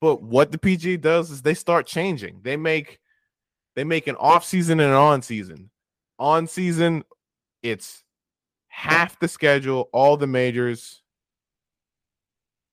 But 0.00 0.22
what 0.22 0.50
the 0.50 0.58
PG 0.58 0.98
does 0.98 1.30
is 1.30 1.42
they 1.42 1.54
start 1.54 1.86
changing. 1.86 2.40
They 2.42 2.56
make 2.56 2.98
they 3.76 3.84
make 3.84 4.06
an 4.06 4.16
off 4.16 4.44
season 4.44 4.80
and 4.80 4.90
an 4.90 4.96
on 4.96 5.22
season. 5.22 5.70
On 6.18 6.46
season, 6.46 7.04
it's 7.62 8.02
half 8.68 9.18
the 9.18 9.28
schedule, 9.28 9.88
all 9.92 10.16
the 10.16 10.26
majors, 10.26 11.01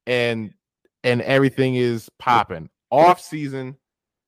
and 0.07 0.53
and 1.03 1.21
everything 1.21 1.75
is 1.75 2.09
popping. 2.19 2.69
Off 2.91 3.21
season, 3.21 3.77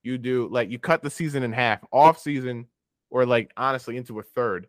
you 0.03 0.17
do 0.17 0.47
like 0.49 0.69
you 0.69 0.79
cut 0.79 1.01
the 1.01 1.09
season 1.09 1.43
in 1.43 1.51
half. 1.51 1.79
Off 1.91 2.19
season, 2.19 2.67
or 3.09 3.25
like 3.25 3.51
honestly 3.57 3.97
into 3.97 4.19
a 4.19 4.23
third. 4.23 4.67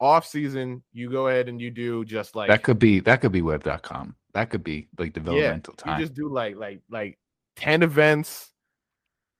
Off 0.00 0.26
season, 0.26 0.82
you 0.92 1.10
go 1.10 1.28
ahead 1.28 1.48
and 1.48 1.60
you 1.60 1.70
do 1.70 2.04
just 2.04 2.34
like 2.34 2.48
that 2.48 2.62
could 2.62 2.78
be 2.78 3.00
that 3.00 3.20
could 3.20 3.32
be 3.32 3.42
web.com. 3.42 4.14
That 4.34 4.50
could 4.50 4.64
be 4.64 4.88
like 4.98 5.12
developmental 5.12 5.74
yeah, 5.78 5.84
time. 5.84 6.00
You 6.00 6.06
just 6.06 6.14
do 6.14 6.28
like 6.28 6.56
like 6.56 6.80
like 6.90 7.18
10 7.56 7.84
events, 7.84 8.50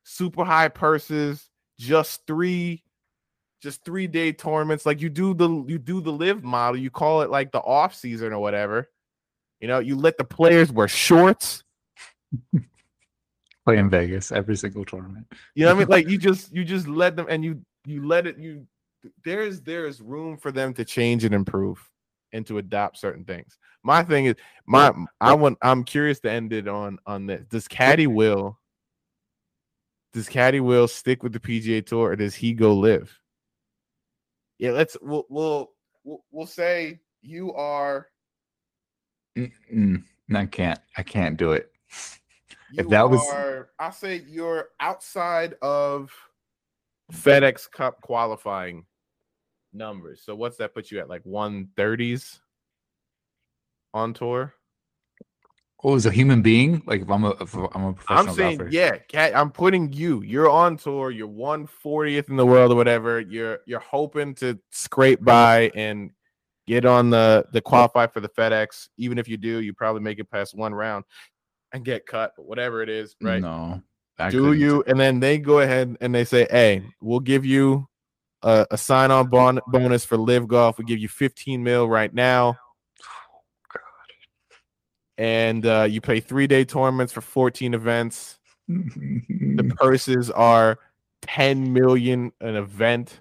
super 0.04 0.44
high 0.44 0.68
purses, 0.68 1.50
just 1.78 2.26
three 2.26 2.84
just 3.60 3.82
three 3.82 4.06
day 4.06 4.30
tournaments 4.30 4.84
like 4.84 5.00
you 5.00 5.08
do 5.08 5.32
the 5.32 5.48
you 5.66 5.78
do 5.78 6.02
the 6.02 6.12
LIV 6.12 6.44
model 6.44 6.78
you 6.78 6.90
call 6.90 7.22
it 7.22 7.30
like 7.30 7.50
the 7.50 7.60
off 7.60 7.94
season 7.94 8.30
or 8.30 8.38
whatever 8.38 8.90
you 9.64 9.68
know 9.68 9.78
you 9.78 9.96
let 9.96 10.18
the 10.18 10.24
players 10.24 10.70
wear 10.70 10.86
shorts 10.86 11.64
play 13.64 13.78
in 13.78 13.88
Vegas 13.88 14.30
every 14.30 14.56
single 14.56 14.84
tournament. 14.84 15.26
You 15.54 15.64
know 15.64 15.70
what 15.70 15.76
I 15.76 15.78
mean? 15.78 15.88
Like 15.88 16.06
you 16.06 16.18
just 16.28 16.52
you 16.52 16.64
just 16.66 16.86
let 16.86 17.16
them 17.16 17.24
and 17.30 17.42
you 17.42 17.62
you 17.86 18.06
let 18.06 18.26
it 18.26 18.36
you 18.36 18.66
there's 19.24 19.62
there's 19.62 20.02
room 20.02 20.36
for 20.36 20.52
them 20.52 20.74
to 20.74 20.84
change 20.84 21.24
and 21.24 21.34
improve 21.34 21.78
and 22.34 22.46
to 22.46 22.58
adopt 22.58 22.98
certain 22.98 23.24
things. 23.24 23.56
My 23.82 24.02
thing 24.02 24.26
is 24.26 24.34
my 24.66 24.92
I 25.18 25.32
want 25.32 25.56
I'm 25.62 25.82
curious 25.82 26.20
to 26.20 26.30
end 26.30 26.52
it 26.52 26.68
on 26.68 26.98
on 27.06 27.24
this. 27.24 27.46
Does 27.46 27.66
Caddy 27.66 28.06
Wil 28.06 28.60
does 30.12 30.28
Caddy 30.28 30.60
Wil 30.60 30.88
stick 30.88 31.22
with 31.22 31.32
the 31.32 31.40
PGA 31.40 31.86
Tour 31.86 32.10
or 32.10 32.16
does 32.16 32.34
he 32.34 32.52
go 32.52 32.74
LIV? 32.74 33.18
Yeah, 34.58 34.72
let's 34.72 34.94
we'll 35.00 35.24
we'll 35.30 35.70
we'll, 36.04 36.22
we'll 36.30 36.46
say 36.46 37.00
you 37.22 37.54
are 37.54 38.08
Mm-mm, 39.36 40.04
I 40.34 40.46
can't. 40.46 40.80
I 40.96 41.02
can't 41.02 41.36
do 41.36 41.52
it. 41.52 41.70
if 42.74 42.88
that 42.88 43.08
was 43.08 43.20
I 43.78 43.90
say 43.90 44.22
you're 44.26 44.68
outside 44.80 45.54
of 45.62 46.12
FedEx 47.12 47.70
Cup 47.70 48.00
qualifying 48.00 48.86
numbers. 49.72 50.22
So 50.24 50.34
what's 50.34 50.56
that 50.58 50.74
put 50.74 50.90
you 50.90 51.00
at? 51.00 51.08
Like 51.08 51.24
130s 51.24 52.40
on 53.92 54.14
tour? 54.14 54.54
Oh, 55.86 55.96
as 55.96 56.06
a 56.06 56.10
human 56.10 56.40
being, 56.40 56.82
like 56.86 57.02
if 57.02 57.10
I'm 57.10 57.24
a, 57.24 57.30
if 57.42 57.54
I'm 57.54 57.84
a 57.84 57.92
professional 57.92 58.30
I'm 58.30 58.34
saying, 58.34 58.58
golfer. 58.58 58.72
yeah, 58.72 58.96
Cat, 58.96 59.36
I'm 59.36 59.50
putting 59.50 59.92
you. 59.92 60.22
You're 60.22 60.48
on 60.48 60.78
tour. 60.78 61.10
You're 61.10 61.28
140th 61.28 62.30
in 62.30 62.36
the 62.36 62.46
world 62.46 62.72
or 62.72 62.76
whatever. 62.76 63.20
You're 63.20 63.58
you're 63.66 63.80
hoping 63.80 64.34
to 64.36 64.58
scrape 64.70 65.22
by 65.22 65.70
and 65.74 66.10
get 66.66 66.84
on 66.84 67.10
the 67.10 67.44
the 67.52 67.60
qualify 67.60 68.06
for 68.06 68.20
the 68.20 68.28
FedEx. 68.28 68.88
Even 68.96 69.18
if 69.18 69.28
you 69.28 69.36
do, 69.36 69.60
you 69.60 69.72
probably 69.72 70.02
make 70.02 70.18
it 70.18 70.30
past 70.30 70.54
one 70.54 70.74
round 70.74 71.04
and 71.72 71.84
get 71.84 72.06
cut. 72.06 72.32
But 72.36 72.46
whatever 72.46 72.82
it 72.82 72.88
is, 72.88 73.16
right? 73.20 73.40
No. 73.42 73.82
I 74.18 74.30
do 74.30 74.42
couldn't. 74.42 74.60
you? 74.60 74.84
And 74.86 74.98
then 74.98 75.18
they 75.18 75.38
go 75.38 75.58
ahead 75.60 75.96
and 76.00 76.14
they 76.14 76.24
say, 76.24 76.46
"Hey, 76.48 76.84
we'll 77.00 77.20
give 77.20 77.44
you 77.44 77.88
a, 78.44 78.66
a 78.70 78.78
sign-on 78.78 79.28
bon- 79.28 79.60
bonus 79.66 80.04
for 80.04 80.16
LIV 80.16 80.46
Golf. 80.48 80.78
We 80.78 80.84
give 80.84 80.98
you 80.98 81.08
15 81.08 81.62
mil 81.64 81.88
right 81.88 82.12
now, 82.12 82.56
and 85.18 85.66
uh, 85.66 85.86
you 85.90 86.00
play 86.00 86.20
three-day 86.20 86.66
tournaments 86.66 87.12
for 87.12 87.20
14 87.20 87.74
events. 87.74 88.38
The 89.56 89.72
purses 89.76 90.32
are 90.32 90.80
10 91.22 91.72
million 91.72 92.32
an 92.40 92.56
event, 92.56 93.20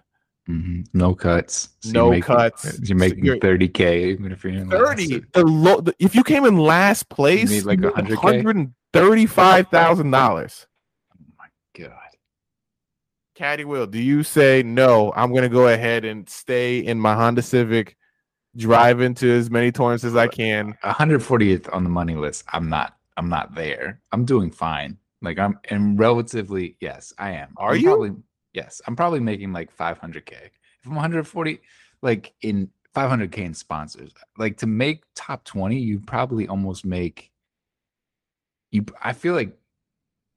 Mhm. 0.50 0.86
No 0.94 1.16
cuts. 1.16 1.70
So 1.82 1.92
no 1.92 2.04
you're 2.06 2.12
making, 2.12 2.24
cuts. 2.24 2.80
You're 2.90 2.98
making 2.98 3.26
you're- 3.26 3.40
30k 3.40 4.08
even 4.12 4.32
if 4.32 4.44
you're 4.44 4.54
in 4.54 4.70
last. 4.70 4.98
30. 4.98 5.20
The 5.34 5.44
low. 5.46 5.80
The, 5.82 5.96
if 6.00 6.16
you 6.16 6.24
came 6.24 6.46
in 6.46 6.58
last 6.58 7.08
place, 7.10 7.50
need 7.50 7.64
like 7.64 7.80
100K? 7.80 8.44
135 8.44 9.68
thousand 9.70 10.12
dollars. 10.12 10.68
Oh 11.16 11.24
my 11.40 11.46
god. 11.82 11.92
Caddy 13.36 13.66
Wil, 13.66 13.88
do 13.88 14.00
you 14.00 14.22
say 14.24 14.62
no? 14.64 15.12
I'm 15.16 15.34
gonna 15.34 15.50
go 15.50 15.68
ahead 15.68 16.06
and 16.06 16.28
stay 16.30 16.80
in 16.80 17.00
my 17.00 17.16
Honda 17.16 17.42
Civic, 17.42 17.96
drive 18.56 19.02
into 19.02 19.32
as 19.32 19.50
many 19.50 19.72
tournaments 19.72 20.04
as 20.04 20.16
I 20.16 20.28
can. 20.28 20.78
140th 20.84 21.74
on 21.74 21.84
the 21.84 21.90
money 21.90 22.16
list. 22.16 22.44
I'm 22.54 22.70
not. 22.70 22.96
I'm 23.18 23.30
not 23.30 23.56
there. 23.56 24.02
I'm 24.12 24.26
doing 24.26 24.52
fine. 24.52 24.98
Like 25.22 25.40
I'm, 25.40 25.58
and 25.70 25.98
relatively, 25.98 26.76
yes, 26.82 27.14
I 27.18 27.32
am. 27.32 27.54
Are 27.58 27.72
I'm 27.74 27.80
you? 27.80 27.88
Probably, 27.88 28.12
yes, 28.54 28.82
I'm 28.88 28.96
probably 28.96 29.20
making 29.20 29.52
like 29.52 29.76
500k. 29.76 30.32
If 30.32 30.88
I'm 30.88 30.96
140, 30.96 31.60
like 32.02 32.34
in 32.42 32.70
500k 32.96 33.38
in 33.40 33.54
sponsors, 33.54 34.12
like 34.38 34.58
to 34.58 34.68
make 34.68 35.04
top 35.16 35.44
20, 35.44 35.78
you 35.78 36.00
probably 36.00 36.48
almost 36.48 36.86
make. 36.86 37.32
You, 38.72 38.86
I 39.04 39.14
feel 39.14 39.34
like 39.34 39.58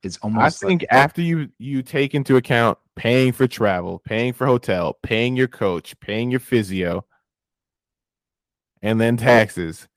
it's 0.03 0.19
almost. 0.19 0.63
I 0.63 0.67
think 0.67 0.83
like, 0.83 0.93
after 0.93 1.23
you 1.23 1.49
you 1.59 1.83
take 1.83 2.15
into 2.15 2.37
account 2.37 2.79
paying 2.95 3.33
for 3.33 3.47
travel, 3.47 4.01
paying 4.05 4.33
for 4.33 4.47
hotel, 4.47 4.99
paying 5.03 5.37
your 5.37 5.49
coach, 5.49 5.99
paying 6.01 6.31
your 6.31 6.41
physio, 6.41 7.05
and 8.83 9.01
then 9.01 9.17
taxes, 9.17 9.89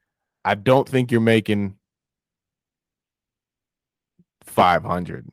I 0.46 0.56
don't 0.56 0.88
think 0.88 1.12
you're 1.12 1.22
making 1.22 1.76
five 4.42 4.84
hundred. 4.84 5.30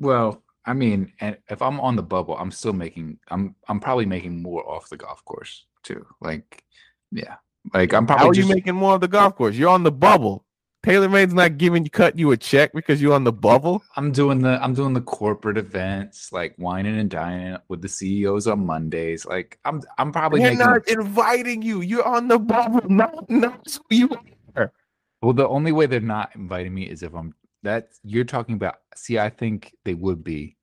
Well, 0.00 0.42
I 0.66 0.72
mean, 0.72 1.12
and 1.20 1.36
if 1.48 1.62
I'm 1.62 1.80
on 1.80 1.96
the 1.96 2.02
bubble, 2.02 2.36
I'm 2.36 2.50
still 2.50 2.72
making. 2.72 3.18
I'm. 3.28 3.54
I'm 3.68 3.80
probably 3.80 4.06
making 4.06 4.42
more 4.42 4.68
off 4.68 4.88
the 4.88 4.96
golf 4.96 5.24
course 5.24 5.66
too. 5.82 6.04
Like, 6.20 6.64
yeah. 7.12 7.36
Like 7.74 7.92
I'm 7.92 8.06
probably 8.06 8.24
How 8.24 8.30
are 8.30 8.34
just, 8.34 8.48
you 8.48 8.54
making 8.54 8.74
more 8.74 8.94
of 8.94 9.00
the 9.00 9.08
golf 9.08 9.36
course? 9.36 9.54
You're 9.54 9.68
on 9.68 9.82
the 9.82 9.92
bubble. 9.92 10.44
TaylorMade's 10.82 11.34
not 11.34 11.58
giving 11.58 11.84
you 11.84 11.90
cutting 11.90 12.18
you 12.18 12.30
a 12.30 12.36
check 12.36 12.72
because 12.72 13.02
you're 13.02 13.12
on 13.12 13.24
the 13.24 13.32
bubble. 13.32 13.82
I'm 13.96 14.12
doing 14.12 14.40
the 14.40 14.62
I'm 14.62 14.72
doing 14.72 14.94
the 14.94 15.02
corporate 15.02 15.58
events 15.58 16.32
like 16.32 16.56
whining 16.56 16.98
and 16.98 17.10
dining 17.10 17.58
with 17.68 17.82
the 17.82 17.88
CEOs 17.88 18.46
on 18.46 18.64
Mondays. 18.64 19.26
Like 19.26 19.58
I'm 19.66 19.82
I'm 19.98 20.10
probably 20.10 20.40
They're 20.40 20.54
not 20.54 20.88
inviting 20.88 21.60
you. 21.60 21.82
You're 21.82 22.06
on 22.06 22.28
the 22.28 22.38
bubble. 22.38 22.80
Not 22.88 23.28
not 23.28 23.78
who 23.90 23.96
you 23.96 24.10
are. 24.56 24.72
well 25.20 25.34
the 25.34 25.46
only 25.46 25.72
way 25.72 25.84
they're 25.84 26.00
not 26.00 26.34
inviting 26.34 26.72
me 26.72 26.84
is 26.84 27.02
if 27.02 27.14
I'm 27.14 27.34
that 27.62 27.90
you're 28.02 28.24
talking 28.24 28.54
about 28.54 28.79
see 28.96 29.18
I 29.18 29.30
think 29.30 29.74
they 29.84 29.94
would 29.94 30.24
be 30.24 30.56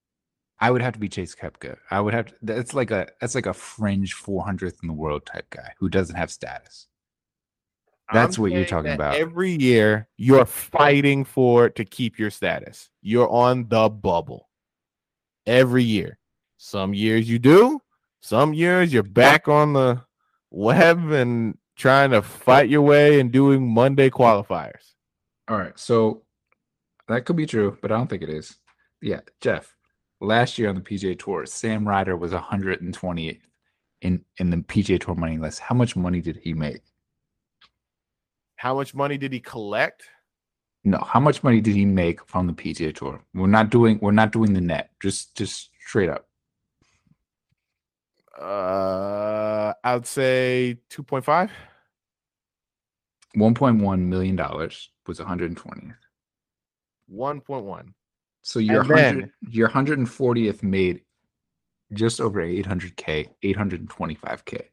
I 0.60 0.72
would 0.72 0.82
have 0.82 0.94
to 0.94 1.00
be 1.00 1.10
Chase 1.10 1.36
Koepka. 1.36 1.78
I 1.92 2.02
would 2.02 2.14
have 2.14 2.28
to 2.28 2.34
that's 2.42 2.74
like 2.74 2.92
a 2.92 3.08
that's 3.22 3.36
like 3.36 3.46
a 3.46 3.54
fringe 3.54 4.16
400th 4.16 4.78
in 4.82 4.88
the 4.88 4.94
world 4.94 5.26
type 5.26 5.50
guy 5.50 5.74
who 5.78 5.90
doesn't 5.90 6.16
have 6.16 6.32
status. 6.32 6.88
That's 8.12 8.38
I'm 8.38 8.42
what 8.42 8.52
you're 8.54 8.66
talking 8.66 8.94
about. 8.94 9.16
Every 9.16 9.52
year, 9.52 10.08
you're 10.16 10.46
fighting 10.46 11.26
for 11.26 11.70
to 11.70 11.84
keep 11.84 12.18
your 12.18 12.30
status. 12.32 12.90
You're 13.02 13.30
on 13.30 13.68
the 13.68 13.90
bubble. 13.90 14.48
Every 15.46 15.84
year. 15.84 16.18
Some 16.58 16.94
years 16.94 17.30
you 17.30 17.38
do. 17.38 17.82
Some 18.22 18.54
years 18.54 18.94
you're 18.94 19.04
back 19.04 19.48
on 19.48 19.74
the 19.74 20.02
web 20.52 21.12
and 21.12 21.58
trying 21.76 22.12
to 22.12 22.22
fight 22.22 22.70
your 22.70 22.82
way 22.82 23.20
and 23.20 23.32
doing 23.32 23.68
Monday 23.68 24.10
qualifiers. 24.10 24.94
All 25.50 25.58
right. 25.58 25.78
So 25.78 26.24
that 27.08 27.26
could 27.26 27.36
be 27.36 27.46
true, 27.46 27.78
but 27.82 27.92
I 27.92 27.98
don't 27.98 28.08
think 28.08 28.24
it 28.24 28.30
is. 28.30 28.56
Yeah, 29.02 29.22
Geoff. 29.42 29.76
Last 30.20 30.58
year 30.58 30.70
on 30.70 30.76
the 30.76 30.82
PGA 30.82 31.18
Tour, 31.18 31.46
Sam 31.46 31.88
Ryder 31.88 32.18
was 32.18 32.32
128th 32.32 33.40
in 34.02 34.24
in 34.38 34.50
the 34.50 34.58
PGA 34.58 35.00
Tour 35.00 35.16
money 35.16 35.38
list. 35.38 35.60
How 35.60 35.76
much 35.76 35.96
money 35.96 36.22
did 36.22 36.38
he 36.38 36.54
make? 36.54 36.82
How 38.56 38.74
much 38.74 38.96
money 38.96 39.18
did 39.18 39.32
he 39.32 39.40
collect? 39.40 40.04
No, 40.84 40.98
how 41.00 41.20
much 41.20 41.44
money 41.44 41.62
did 41.62 41.76
he 41.76 41.86
make 41.86 42.26
from 42.28 42.48
the 42.48 42.54
PGA 42.54 42.96
Tour? 42.96 43.22
We're 43.34 43.48
not 43.48 43.70
doing 43.70 44.00
we're 44.02 44.12
not 44.12 44.32
doing 44.32 44.54
the 44.54 44.62
net. 44.62 44.90
Just 45.00 45.36
just 45.36 45.70
straight 45.86 46.10
up. 46.10 46.28
Uh, 48.40 49.74
I'd 49.84 50.06
say 50.06 50.78
2.5. 50.92 51.50
1.1 53.36 54.00
million 54.00 54.36
dollars 54.36 54.90
was 55.06 55.20
120th. 55.20 55.94
1.1. 57.14 57.94
So 58.42 58.60
your 58.60 58.82
And 58.82 58.90
then- 58.90 59.16
100 59.16 59.32
your 59.50 59.70
140th 59.70 60.64
made 60.64 61.02
just 61.94 62.20
over 62.20 62.42
800k, 62.42 63.30
825k. 63.44 64.70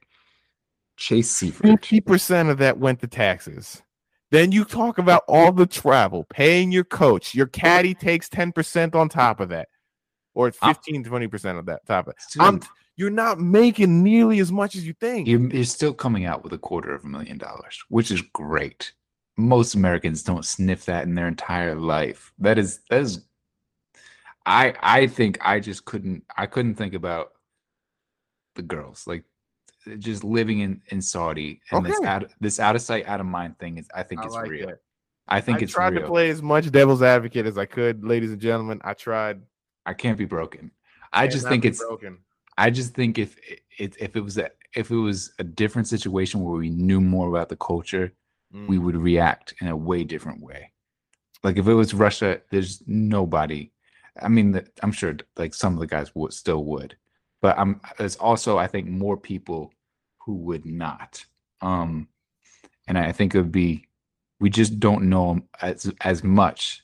Chase 0.97 1.33
Seiffert. 1.33 1.81
50% 1.81 2.51
of 2.51 2.59
that 2.59 2.79
went 2.79 3.01
to 3.01 3.07
taxes. 3.07 3.83
Then 4.31 4.53
you 4.53 4.65
talk 4.65 4.99
about 4.99 5.23
all 5.29 5.53
the 5.53 5.67
travel, 5.67 6.25
paying 6.29 6.73
your 6.73 6.85
coach. 6.85 7.35
Your 7.35 7.47
caddy 7.47 7.95
takes 7.95 8.29
10% 8.29 8.95
on 8.95 9.09
top 9.09 9.41
of 9.41 9.49
that, 9.51 9.69
or 10.35 10.49
it's 10.49 10.59
ah. 10.63 10.73
15, 10.73 11.05
20% 11.05 11.59
of 11.59 11.67
that 11.67 11.87
top 11.87 12.09
of 12.09 12.15
it. 12.15 12.41
I'm, 12.41 12.61
you're 12.97 13.11
not 13.11 13.41
making 13.41 14.03
nearly 14.03 14.41
as 14.41 14.51
much 14.51 14.77
as 14.77 14.87
you 14.87 14.93
think. 14.95 15.29
You're, 15.29 15.49
you're 15.49 15.65
still 15.65 15.95
coming 15.95 16.25
out 16.25 16.43
with 16.43 16.53
a 16.53 16.59
quarter 16.59 16.95
of 16.95 17.05
a 17.05 17.09
million 17.09 17.39
dollars, 17.39 17.83
which 17.89 18.11
is 18.11 18.23
great. 18.33 18.93
Most 19.37 19.75
Americans 19.75 20.23
don't 20.23 20.45
sniff 20.45 20.85
that 20.87 21.05
in 21.05 21.15
their 21.15 21.29
entire 21.29 21.75
life. 21.75 22.33
That 22.39 22.59
is 22.59 22.81
that 22.91 23.01
is. 23.01 23.25
I 24.47 24.75
I 24.81 25.07
think 25.07 25.39
I 25.41 25.61
just 25.61 25.85
couldn't 25.85 26.25
I 26.37 26.47
couldn't 26.47 26.75
think 26.75 26.95
about 26.95 27.33
the 28.55 28.63
girls 28.63 29.07
like 29.07 29.25
just 29.99 30.25
living 30.25 30.61
in 30.61 30.81
in 30.89 31.03
Saudi 31.03 31.61
and 31.71 31.85
this 31.85 32.01
out 32.03 32.31
this 32.41 32.61
out 32.61 32.77
of 32.77 32.83
sight 32.83 33.07
out 33.07 33.21
of 33.21 33.27
mind 33.27 33.59
thing 33.59 33.79
is 33.79 33.89
I 33.95 34.03
think 34.03 34.21
I 34.21 34.25
it's 34.25 34.35
like 34.35 34.51
real. 34.51 34.67
that. 34.69 34.79
I 35.29 35.41
think 35.41 35.57
it's 35.57 35.63
I 35.63 35.65
it's 35.65 35.73
tried 35.73 35.93
real. 35.95 36.03
to 36.03 36.09
play 36.09 36.31
as 36.31 36.43
much 36.43 36.71
devil's 36.71 37.03
advocate 37.03 37.47
as 37.47 37.57
I 37.57 37.65
could, 37.67 38.05
ladies 38.05 38.31
and 38.31 38.41
gentlemen. 38.41 38.81
I 38.85 38.95
tried. 38.95 39.41
I 39.87 39.95
can't 39.95 40.19
be 40.19 40.27
broken. 40.27 40.71
I 41.13 41.27
just 41.27 41.49
think 41.49 41.65
it's 41.65 41.83
broken. 41.83 42.19
I 42.57 42.71
just 42.71 42.95
think 42.95 43.19
if 43.19 43.37
it 43.79 43.97
if 43.99 44.17
it 44.17 44.21
was 44.21 44.39
a 44.39 44.51
if 44.75 44.91
it 44.91 44.97
was 44.97 45.33
a 45.39 45.45
different 45.45 45.89
situation 45.89 46.41
where 46.41 46.55
we 46.55 46.71
knew 46.71 47.01
more 47.01 47.29
about 47.29 47.49
the 47.49 47.57
culture, 47.57 48.13
we 48.55 48.77
Mm. 48.79 48.83
would 48.83 48.97
react 48.97 49.55
in 49.61 49.69
a 49.69 49.77
way 49.77 50.05
different 50.05 50.41
way. 50.41 50.71
Like 51.43 51.59
if 51.59 51.67
it 51.67 51.75
was 51.75 51.93
Russia, 51.93 52.41
there's 52.51 52.83
nobody. 52.87 53.73
I 54.23 54.29
mean, 54.29 54.53
the, 54.53 54.67
I'm 54.83 54.93
sure 54.93 55.17
like 55.37 55.55
some 55.55 55.75
of 55.75 55.81
the 55.81 55.87
guys 55.87 56.15
would 56.15 56.33
still 56.33 56.65
would, 56.65 56.97
but 57.43 57.59
I'm 57.59 57.81
there's 57.99 58.17
also 58.17 58.57
I 58.59 58.69
think 58.69 58.89
more 58.89 59.17
people 59.17 59.73
who 60.25 60.35
would 60.37 60.65
not. 60.65 61.25
Um, 61.61 62.09
and 62.87 62.97
I 62.97 63.13
think 63.13 63.35
it 63.35 63.39
would 63.39 63.53
be 63.53 63.89
we 64.41 64.51
just 64.51 64.79
don't 64.79 65.09
know 65.09 65.41
as 65.61 65.93
as 66.03 66.23
much 66.23 66.83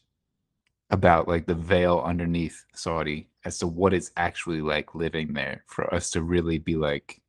about 0.91 1.29
like 1.29 1.47
the 1.47 1.55
veil 1.55 2.03
underneath 2.05 2.64
Saudi 2.75 3.29
as 3.45 3.59
to 3.59 3.66
what 3.68 3.95
it's 3.95 4.11
actually 4.16 4.61
like 4.61 4.95
living 4.95 5.33
there 5.33 5.64
for 5.66 5.93
us 5.95 6.11
to 6.11 6.23
really 6.23 6.59
be 6.59 6.75
like 6.75 7.23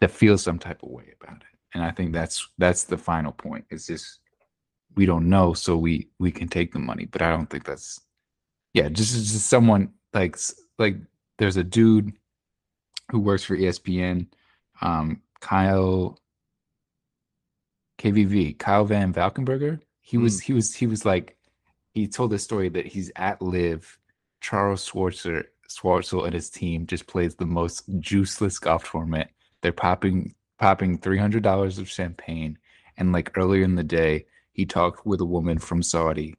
to 0.00 0.08
feel 0.08 0.38
some 0.38 0.58
type 0.58 0.82
of 0.82 0.90
way 0.90 1.14
about 1.20 1.38
it. 1.38 1.55
And 1.76 1.84
I 1.84 1.90
think 1.90 2.14
that's 2.14 2.48
that's 2.56 2.84
the 2.84 2.96
final 2.96 3.32
point. 3.32 3.66
It's 3.68 3.86
just 3.86 4.20
we 4.96 5.04
don't 5.04 5.28
know, 5.28 5.52
so 5.52 5.76
we 5.76 6.08
we 6.18 6.32
can 6.32 6.48
take 6.48 6.72
the 6.72 6.78
money, 6.78 7.04
but 7.04 7.20
I 7.20 7.30
don't 7.30 7.50
think 7.50 7.66
that's 7.66 8.00
yeah, 8.72 8.88
just 8.88 9.12
just 9.12 9.46
someone 9.46 9.92
like 10.14 10.38
like 10.78 10.96
there's 11.36 11.58
a 11.58 11.64
dude 11.64 12.14
who 13.10 13.20
works 13.20 13.44
for 13.44 13.58
ESPN, 13.58 14.26
um, 14.80 15.20
Kyle 15.40 16.18
KVV, 17.98 18.58
Kyle 18.58 18.86
Van 18.86 19.12
Valkenburger. 19.12 19.78
He 20.00 20.16
was 20.16 20.40
mm. 20.40 20.44
he 20.44 20.52
was 20.54 20.74
he 20.74 20.86
was 20.86 21.04
like 21.04 21.36
he 21.92 22.08
told 22.08 22.30
the 22.30 22.38
story 22.38 22.70
that 22.70 22.86
he's 22.86 23.12
at 23.16 23.42
LIV 23.42 23.98
Charles 24.40 24.90
schwarzer 24.90 25.44
Schwartzel 25.68 26.24
and 26.24 26.32
his 26.32 26.48
team 26.48 26.86
just 26.86 27.06
plays 27.06 27.34
the 27.34 27.44
most 27.44 27.86
juiceless 28.00 28.58
golf 28.58 28.90
tournament. 28.90 29.28
They're 29.60 29.72
popping 29.72 30.34
popping 30.58 30.98
three 30.98 31.18
hundred 31.18 31.42
dollars 31.42 31.78
of 31.78 31.88
champagne, 31.88 32.58
and 32.96 33.12
like 33.12 33.36
earlier 33.36 33.64
in 33.64 33.74
the 33.74 33.84
day, 33.84 34.26
he 34.52 34.64
talked 34.66 35.06
with 35.06 35.20
a 35.20 35.26
woman 35.26 35.58
from 35.58 35.82
Saudi 35.82 36.34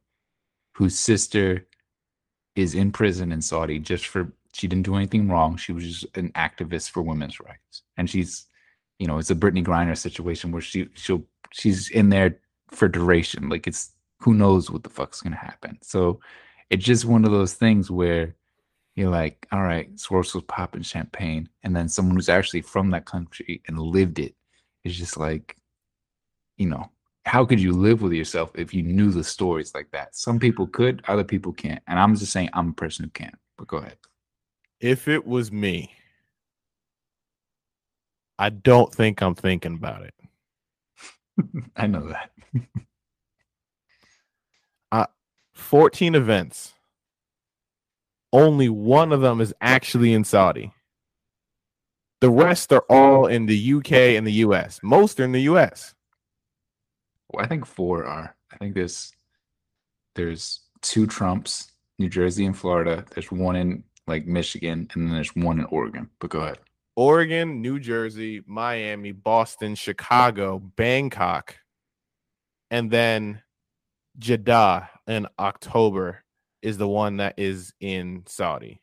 whose 0.74 0.98
sister 0.98 1.68
is 2.56 2.76
in 2.76 2.92
prison 2.92 3.32
in 3.32 3.42
Saudi 3.42 3.80
just 3.80 4.08
for 4.08 4.32
she 4.54 4.68
didn't 4.68 4.86
do 4.86 4.96
anything 4.96 5.28
wrong. 5.30 5.56
She 5.58 5.72
was 5.72 5.84
just 5.84 6.18
an 6.18 6.32
activist 6.32 6.90
for 6.90 7.02
women's 7.04 7.40
rights, 7.40 7.84
and 7.98 8.10
she's, 8.10 8.48
you 9.00 9.08
know, 9.08 9.20
it's 9.20 9.30
a 9.30 9.36
Brittney 9.36 9.64
Griner 9.64 9.98
situation 9.98 10.52
where 10.52 10.62
she 10.62 10.88
she'll 10.96 11.24
she's 11.52 11.90
in 11.92 12.10
there 12.10 12.40
for 12.72 12.88
duration. 12.88 13.50
Like 13.50 13.68
it's 13.68 13.92
who 14.20 14.34
knows 14.34 14.72
what 14.72 14.84
the 14.84 14.90
fuck's 14.90 15.22
gonna 15.22 15.36
happen. 15.36 15.78
So 15.82 16.20
it's 16.70 16.86
just 16.86 17.06
one 17.06 17.24
of 17.26 17.32
those 17.32 17.54
things 17.54 17.92
where 17.92 18.36
you're 18.98 19.12
like, 19.12 19.46
all 19.52 19.62
right, 19.62 19.96
Schwartzel's 19.96 20.44
popping 20.48 20.82
champagne, 20.82 21.48
and 21.62 21.76
then 21.76 21.88
someone 21.88 22.16
who's 22.16 22.30
actually 22.30 22.62
from 22.62 22.90
that 22.90 23.06
country 23.06 23.62
and 23.68 23.80
lived 23.80 24.18
it 24.18 24.34
is 24.84 24.98
just 24.98 25.18
like, 25.18 25.56
you 26.58 26.68
know, 26.68 26.90
how 27.24 27.46
could 27.46 27.60
you 27.60 27.74
live 27.74 28.02
with 28.02 28.14
yourself 28.14 28.50
if 28.56 28.74
you 28.74 28.82
knew 28.82 29.12
the 29.12 29.24
stories 29.24 29.76
like 29.76 29.92
that? 29.92 30.16
Some 30.16 30.40
people 30.40 30.66
could, 30.66 31.04
other 31.08 31.24
people 31.24 31.54
can't. 31.54 31.84
And 31.88 32.00
I'm 32.00 32.16
just 32.16 32.32
saying 32.32 32.50
I'm 32.54 32.70
a 32.70 32.74
person 32.74 33.06
who 33.06 33.12
can't. 33.12 33.36
But 33.56 33.68
go 33.68 33.78
ahead. 33.78 33.98
If 34.80 35.08
it 35.08 35.28
was 35.28 35.52
me, 35.52 35.92
I 38.40 38.50
don't 38.50 38.92
think 38.92 39.22
I'm 39.22 39.36
thinking 39.36 39.76
about 39.76 40.04
it. 40.04 40.14
I 41.76 41.86
know 41.86 42.08
that. 42.08 42.32
uh, 44.92 45.08
14 45.54 46.16
events. 46.16 46.74
Only 48.34 48.70
one 48.70 49.12
of 49.12 49.22
them 49.22 49.42
is 49.42 49.54
actually 49.62 50.14
in 50.14 50.24
Saudi. 50.24 50.72
The 52.20 52.30
rest 52.30 52.74
are 52.74 52.84
all 52.90 53.28
in 53.28 53.46
the 53.46 53.74
UK 53.74 53.92
and 53.92 54.26
the 54.26 54.34
US. 54.34 54.80
Most 54.84 55.20
are 55.20 55.24
in 55.24 55.32
the 55.32 55.44
US. 55.44 55.94
Well, 57.30 57.46
I 57.46 57.48
think 57.48 57.66
four 57.66 58.06
are. 58.06 58.36
I 58.52 58.58
think 58.58 58.74
there's 58.74 59.14
there's 60.16 60.62
two 60.82 61.06
Trumps, 61.06 61.72
New 62.00 62.10
Jersey 62.10 62.46
and 62.46 62.58
Florida. 62.58 63.06
There's 63.14 63.32
one 63.32 63.56
in 63.56 63.84
like 64.08 64.26
Michigan, 64.26 64.90
and 64.94 65.08
then 65.08 65.14
there's 65.14 65.36
one 65.36 65.60
in 65.60 65.66
Oregon. 65.66 66.10
But 66.20 66.32
go 66.32 66.40
ahead. 66.40 66.60
Oregon, 66.96 67.62
New 67.62 67.80
Jersey, 67.80 68.42
Miami, 68.48 69.12
Boston, 69.12 69.76
Chicago, 69.76 70.58
Bangkok, 70.58 71.58
and 72.72 72.90
then 72.90 73.44
Jeddah 74.18 74.90
in 75.06 75.28
October 75.38 76.24
is 76.68 76.78
the 76.78 76.88
one 76.88 77.18
that 77.18 77.34
is 77.38 77.74
in 77.80 78.24
Saudi. 78.28 78.82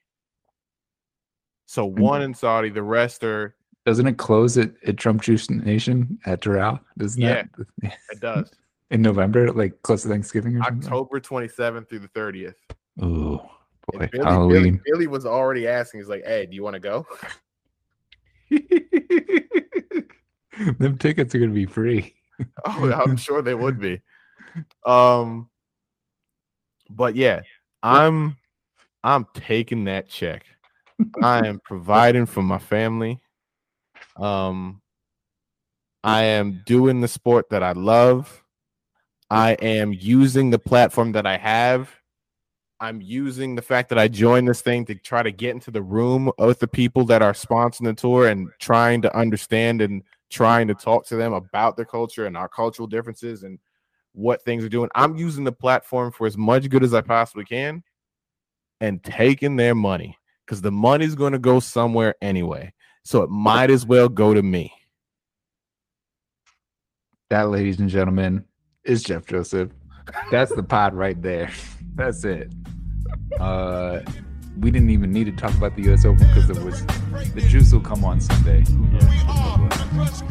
So 1.67 1.85
one 1.85 2.23
in 2.23 2.33
Saudi, 2.33 2.71
the 2.71 2.83
rest 2.83 3.23
are. 3.25 3.55
Doesn't 3.85 4.07
it 4.07 4.17
close 4.17 4.57
at, 4.57 4.73
at 4.87 4.97
Trump 4.97 5.21
Juice 5.21 5.51
Nation 5.51 6.19
at 6.25 6.41
Doral? 6.41 6.81
Doesn't 6.97 7.21
yeah, 7.21 7.43
that? 7.83 7.83
it 8.11 8.21
does. 8.21 8.51
In 8.91 9.03
November, 9.03 9.53
like 9.53 9.83
close 9.83 10.03
to 10.03 10.09
Thanksgiving 10.09 10.63
October 10.63 11.21
27th 11.21 11.91
through 11.91 11.99
the 11.99 12.09
30th. 12.09 12.55
Oh, 13.03 13.51
boy. 13.93 14.09
Billy, 14.11 14.25
Halloween. 14.25 14.63
Billy, 14.63 14.81
Billy 14.87 15.07
was 15.07 15.27
already 15.27 15.69
asking, 15.69 16.01
he's 16.01 16.09
like, 16.09 16.25
hey, 16.25 16.47
do 16.47 16.55
you 16.55 16.63
want 16.63 16.75
to 16.75 16.81
go? 16.81 17.07
Them 20.79 20.97
tickets 20.97 21.35
are 21.35 21.39
gonna 21.39 21.53
be 21.53 21.67
free. 21.67 22.15
oh, 22.65 22.93
I'm 22.93 23.19
sure 23.19 23.43
they 23.43 23.55
would 23.55 23.79
be. 23.79 24.01
Um, 24.87 25.51
but 26.89 27.17
yeah, 27.17 27.41
I'm 27.85 28.37
I'm 29.03 29.27
taking 29.35 29.85
that 29.85 30.09
check. 30.09 30.45
I 31.23 31.47
am 31.47 31.61
providing 31.65 32.27
for 32.27 32.43
my 32.43 32.59
family. 32.59 33.21
Um, 34.17 34.81
I 36.03 36.23
am 36.23 36.63
doing 36.67 37.01
the 37.01 37.09
sport 37.09 37.51
that 37.51 37.63
I 37.63 37.73
love. 37.73 38.43
I 39.31 39.53
am 39.53 39.93
using 39.93 40.51
the 40.51 40.59
platform 40.59 41.13
that 41.13 41.27
I 41.27 41.37
have 41.37 41.91
I'm 42.81 43.01
using 43.01 43.55
the 43.55 43.63
fact 43.63 43.89
that 43.89 43.99
I 43.99 44.09
joined 44.09 44.49
this 44.49 44.61
thing 44.61 44.85
to 44.87 44.95
try 44.95 45.23
to 45.23 45.31
get 45.31 45.55
into 45.55 45.71
the 45.71 45.83
room 45.83 46.31
with 46.39 46.59
the 46.59 46.69
people 46.69 47.05
that 47.07 47.23
are 47.23 47.33
sponsoring 47.33 47.85
the 47.85 47.95
tour 47.95 48.29
and 48.29 48.51
trying 48.59 49.01
to 49.03 49.17
understand 49.17 49.81
and 49.81 50.03
trying 50.29 50.69
to 50.69 50.75
talk 50.75 51.07
to 51.07 51.17
them 51.17 51.33
about 51.33 51.77
their 51.77 51.87
culture 51.87 52.27
and 52.27 52.37
our 52.37 52.49
cultural 52.49 52.87
differences 52.87 53.43
and 53.45 53.59
what 54.15 54.43
things 54.45 54.65
are 54.65 54.69
doing. 54.69 54.89
I'm 54.95 55.17
using 55.17 55.45
the 55.45 55.53
platform 55.53 56.13
for 56.13 56.27
as 56.27 56.39
much 56.39 56.69
good 56.71 56.83
as 56.83 56.95
I 56.95 57.01
possibly 57.03 57.45
can 57.45 57.83
and 58.81 59.03
taking 59.03 59.57
their 59.57 59.75
money 59.75 60.17
because 60.47 60.63
the 60.63 60.73
money's 60.73 61.15
going 61.15 61.33
to 61.33 61.39
go 61.39 61.61
somewhere 61.61 62.15
anyway. 62.23 62.73
So 63.05 63.23
it 63.23 63.31
might 63.31 63.71
as 63.71 63.85
well 63.85 64.09
go 64.09 64.33
to 64.33 64.43
me. 64.43 64.73
That, 67.31 67.51
ladies 67.51 67.81
and 67.81 67.91
gentlemen, 67.91 68.45
is 68.85 69.03
Geoff 69.03 69.27
Joseph. 69.27 69.71
That's 70.31 70.55
the 70.55 70.63
pod 70.63 70.95
right 70.95 71.21
there. 71.21 71.51
That's 71.95 72.25
it. 72.25 72.53
Uh, 73.41 74.01
we 74.61 74.71
didn't 74.71 74.91
even 74.91 75.13
need 75.13 75.25
to 75.25 75.33
talk 75.33 75.55
about 75.55 75.75
the 75.77 75.83
U.S. 75.85 76.05
Open 76.05 76.29
because 76.29 76.51
it 76.51 76.59
was 76.63 76.85
the 77.35 77.41
juice 77.49 77.73
will 77.73 77.81
come 77.81 78.05
on 78.05 78.21
Sunday. 78.21 78.65
Who 78.67 78.87
knows? 78.87 80.23